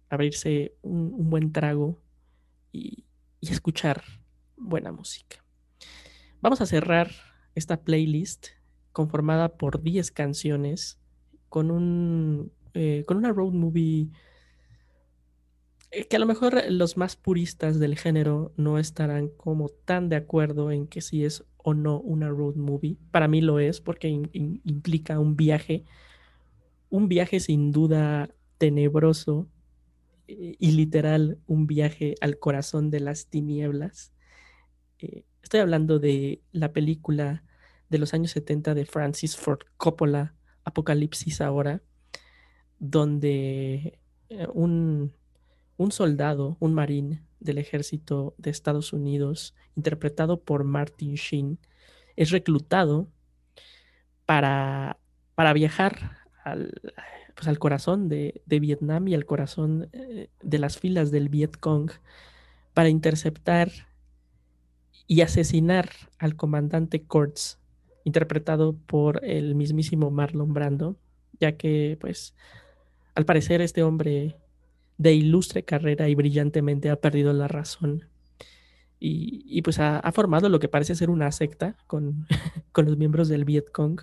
abrirse 0.09 0.77
un, 0.83 1.15
un 1.15 1.31
buen 1.31 1.53
trago 1.53 2.01
y, 2.73 3.04
y, 3.49 3.53
escuchar 3.53 4.03
buena 4.57 4.93
música. 4.93 5.45
Vamos 6.41 6.61
a 6.61 6.67
cerrar 6.67 7.11
esta 7.55 7.83
playlist 7.83 8.49
conformada 8.93 9.57
por 9.57 9.83
10 9.83 10.11
canciones 10.11 10.99
con, 11.49 11.71
un, 11.71 12.53
eh, 12.75 13.05
con 13.07 13.17
una 13.17 13.33
road 13.33 13.53
movie 13.53 14.11
que 16.09 16.17
a 16.17 16.19
lo 16.19 16.27
mejor 16.27 16.61
los 16.71 16.97
más 16.97 17.15
puristas 17.17 17.79
del 17.79 17.97
género 17.97 18.53
no 18.57 18.79
estarán 18.79 19.29
como 19.29 19.69
tan 19.69 20.09
de 20.09 20.17
acuerdo 20.17 20.73
en 20.73 20.89
que 20.89 21.01
si 21.01 21.25
es 21.25 21.45
o 21.57 21.73
no 21.73 22.01
una 22.01 22.29
road 22.29 22.57
movie. 22.57 22.99
Para 23.11 23.29
mí 23.29 23.41
lo 23.41 23.59
es 23.59 23.81
porque 23.81 24.09
implica 24.09 25.19
un 25.21 25.37
viaje, 25.37 25.85
un 26.91 27.09
viaje 27.09 27.41
sin 27.41 27.71
duda 27.71 28.29
tenebroso 28.59 29.49
eh, 30.29 30.57
y 30.59 30.73
literal 30.73 31.39
un 31.47 31.67
viaje 31.67 32.15
al 32.21 32.39
corazón 32.39 32.91
de 32.91 33.01
las 33.01 33.27
tinieblas. 33.27 34.13
Eh, 34.99 35.25
estoy 35.43 35.61
hablando 35.61 35.99
de 35.99 36.43
la 36.53 36.73
película 36.73 37.45
de 37.91 37.99
los 37.99 38.15
años 38.15 38.31
70 38.33 38.75
de 38.75 38.87
Francis 38.87 39.37
Ford 39.37 39.61
Coppola, 39.77 40.35
Apocalipsis 40.65 41.41
ahora, 41.41 41.83
donde 42.79 43.99
eh, 44.29 44.47
un 44.53 45.13
un 45.77 45.93
soldado, 45.93 46.57
un 46.61 46.75
marín 46.75 47.27
del 47.41 47.59
ejército 47.59 48.35
de 48.39 48.51
Estados 48.51 48.93
Unidos, 48.93 49.55
interpretado 49.77 50.43
por 50.43 50.65
Martin 50.65 51.15
Sheen, 51.15 51.59
es 52.17 52.31
reclutado 52.31 53.09
para, 54.25 54.99
para 55.35 55.53
viajar 55.53 56.19
al, 56.45 56.73
pues 57.35 57.49
al 57.49 57.59
corazón 57.59 58.09
de, 58.09 58.43
de, 58.47 58.61
Vietnam 58.61 59.09
y 59.09 59.15
al 59.15 59.27
corazón 59.27 59.89
eh, 59.93 60.29
de 60.43 60.59
las 60.59 60.79
filas 60.79 61.11
del 61.11 61.29
Vietcong 61.29 61.91
para 62.75 62.89
interceptar 62.89 63.71
y 65.07 65.21
asesinar 65.21 65.91
al 66.19 66.37
comandante 66.37 67.03
Kurtz, 67.03 67.59
interpretado 68.05 68.75
por 68.87 69.25
el 69.25 69.55
mismísimo 69.55 70.11
Marlon 70.11 70.55
Brando, 70.55 70.97
ya 71.41 71.57
que, 71.57 71.97
pues, 72.01 72.35
al 73.15 73.25
parecer 73.25 73.61
este 73.61 73.83
hombre 73.83 74.37
de 74.99 75.15
ilustre 75.15 75.65
carrera 75.65 76.09
y 76.09 76.15
brillantemente 76.15 76.91
ha 76.91 76.97
perdido 76.97 77.33
la 77.33 77.49
razón. 77.49 78.09
Y, 79.01 79.45
y 79.47 79.63
pues 79.63 79.79
ha, 79.81 80.01
formado 80.13 80.49
lo 80.49 80.61
que 80.61 80.69
parece 80.69 80.95
ser 80.95 81.11
una 81.11 81.31
secta 81.33 81.77
con, 81.87 82.27
con 82.73 82.87
los 82.87 82.97
miembros 82.97 83.29
del 83.29 83.45
Vietcong 83.45 84.01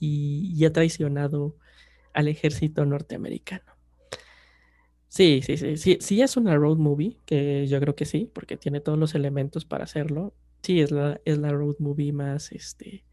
y, 0.00 0.52
y, 0.56 0.64
ha 0.64 0.72
traicionado 0.72 1.56
al 2.12 2.28
ejército 2.28 2.84
norteamericano. 2.84 3.72
Sí, 5.08 5.42
sí, 5.44 5.56
sí, 5.56 5.76
sí, 5.76 5.98
sí 6.00 6.22
es 6.22 6.36
una 6.36 6.56
road 6.56 6.78
movie, 6.78 7.18
que 7.26 7.66
yo 7.66 7.78
creo 7.80 7.94
que 7.94 8.06
sí, 8.06 8.30
porque 8.32 8.56
tiene 8.56 8.80
todos 8.80 8.98
los 8.98 9.14
elementos 9.14 9.64
para 9.64 9.84
hacerlo. 9.84 10.32
Sí, 10.62 10.80
es 10.80 10.90
la, 10.90 11.20
es 11.24 11.38
la 11.38 11.50
road 11.50 11.76
movie 11.78 12.12
más, 12.12 12.52
este, 12.52 13.04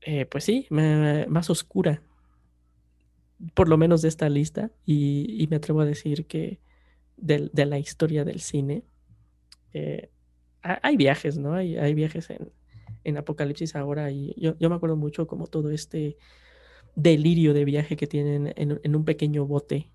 eh, 0.00 0.26
pues 0.26 0.44
sí, 0.44 0.66
más 0.70 1.50
oscura 1.50 2.02
por 3.54 3.68
lo 3.68 3.76
menos 3.76 4.02
de 4.02 4.08
esta 4.08 4.28
lista, 4.28 4.70
y, 4.84 5.42
y 5.42 5.46
me 5.48 5.56
atrevo 5.56 5.80
a 5.80 5.84
decir 5.84 6.26
que 6.26 6.58
de, 7.16 7.50
de, 7.52 7.66
la 7.66 7.78
historia 7.78 8.24
del 8.24 8.40
cine, 8.40 8.84
eh, 9.72 10.10
hay 10.62 10.96
viajes, 10.96 11.38
¿no? 11.38 11.54
Hay, 11.54 11.76
hay 11.76 11.94
viajes 11.94 12.30
en, 12.30 12.50
en, 13.04 13.16
Apocalipsis 13.16 13.76
ahora, 13.76 14.10
y 14.10 14.34
yo, 14.38 14.56
yo, 14.58 14.70
me 14.70 14.76
acuerdo 14.76 14.96
mucho 14.96 15.26
como 15.26 15.46
todo 15.46 15.70
este 15.70 16.16
delirio 16.96 17.54
de 17.54 17.64
viaje 17.64 17.96
que 17.96 18.08
tienen 18.08 18.52
en, 18.56 18.96
un 18.96 19.04
pequeño 19.04 19.46
bote 19.46 19.92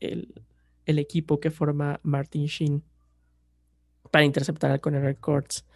el, 0.00 0.42
el, 0.86 0.98
equipo 0.98 1.40
que 1.40 1.50
forma 1.50 2.00
Martin 2.02 2.46
Sheen 2.46 2.82
para 4.10 4.24
interceptar 4.24 4.70
al 4.70 4.80
Conner 4.80 5.02
Records. 5.02 5.66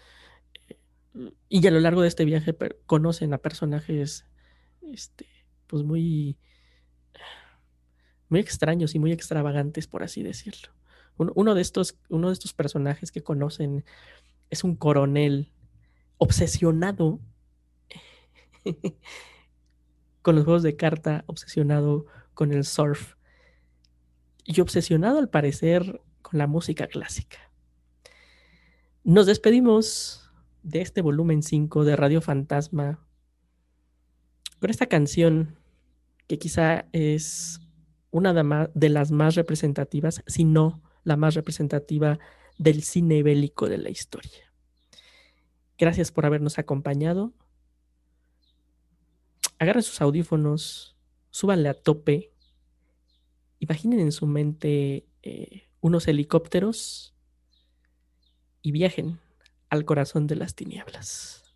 Y 1.49 1.67
a 1.67 1.71
lo 1.71 1.81
largo 1.81 2.03
de 2.03 2.09
este 2.09 2.25
viaje 2.25 2.57
conocen 2.87 3.35
a 3.35 3.39
personajes 3.39 4.25
este, 4.81 5.27
pues 5.67 5.83
muy 5.83 6.39
muy 8.29 8.41
extraños 8.41 8.95
y 8.95 8.99
muy 8.99 9.13
extravagantes, 9.13 9.87
por 9.87 10.03
así 10.03 10.23
decirlo. 10.23 10.69
Uno, 11.17 11.33
uno, 11.35 11.55
de 11.55 11.63
estos, 11.63 11.99
uno 12.09 12.29
de 12.29 12.35
estos 12.35 12.53
personajes 12.53 13.11
que 13.11 13.23
conocen 13.23 13.85
es 14.51 14.65
un 14.65 14.77
coronel 14.77 15.51
obsesionado 16.19 17.21
con 20.29 20.37
los 20.37 20.45
juegos 20.45 20.63
de 20.63 20.77
carta, 20.77 21.25
obsesionado 21.25 22.05
con 22.35 22.53
el 22.53 22.67
surf 22.67 23.15
y 24.45 24.61
obsesionado 24.61 25.19
al 25.19 25.31
parecer 25.31 26.03
con 26.21 26.37
la 26.37 26.47
música 26.47 26.87
clásica. 26.87 27.39
Nos 29.05 29.25
despedimos 29.25 30.31
de 30.63 30.83
este 30.83 31.01
volumen 31.01 31.43
5 31.43 31.83
de 31.87 31.97
Radio 31.97 32.21
Fantasma 32.21 33.03
con 34.61 34.69
esta 34.69 34.85
canción 34.85 35.57
que 36.27 36.39
quizá 36.39 36.85
es 36.93 37.61
una 38.11 38.35
de 38.75 38.89
las 38.91 39.11
más 39.11 39.35
representativas, 39.35 40.23
si 40.27 40.45
no 40.45 40.83
la 41.05 41.17
más 41.17 41.37
representativa 41.37 42.19
del 42.59 42.83
cine 42.83 43.23
bélico 43.23 43.67
de 43.67 43.79
la 43.79 43.89
historia. 43.89 44.53
Gracias 45.79 46.13
por 46.13 46.27
habernos 46.27 46.59
acompañado. 46.59 47.33
Agarren 49.59 49.83
sus 49.83 50.01
audífonos, 50.01 50.97
súbanle 51.31 51.69
a 51.69 51.75
tope, 51.75 52.33
imaginen 53.59 54.01
en 54.01 54.13
su 54.13 54.27
mente 54.27 55.07
eh, 55.23 55.69
unos 55.81 56.07
helicópteros 56.09 57.15
y 58.63 58.73
viajen 58.73 59.19
al 59.69 59.85
corazón 59.85 60.27
de 60.27 60.37
las 60.37 60.55
tinieblas. 60.55 61.48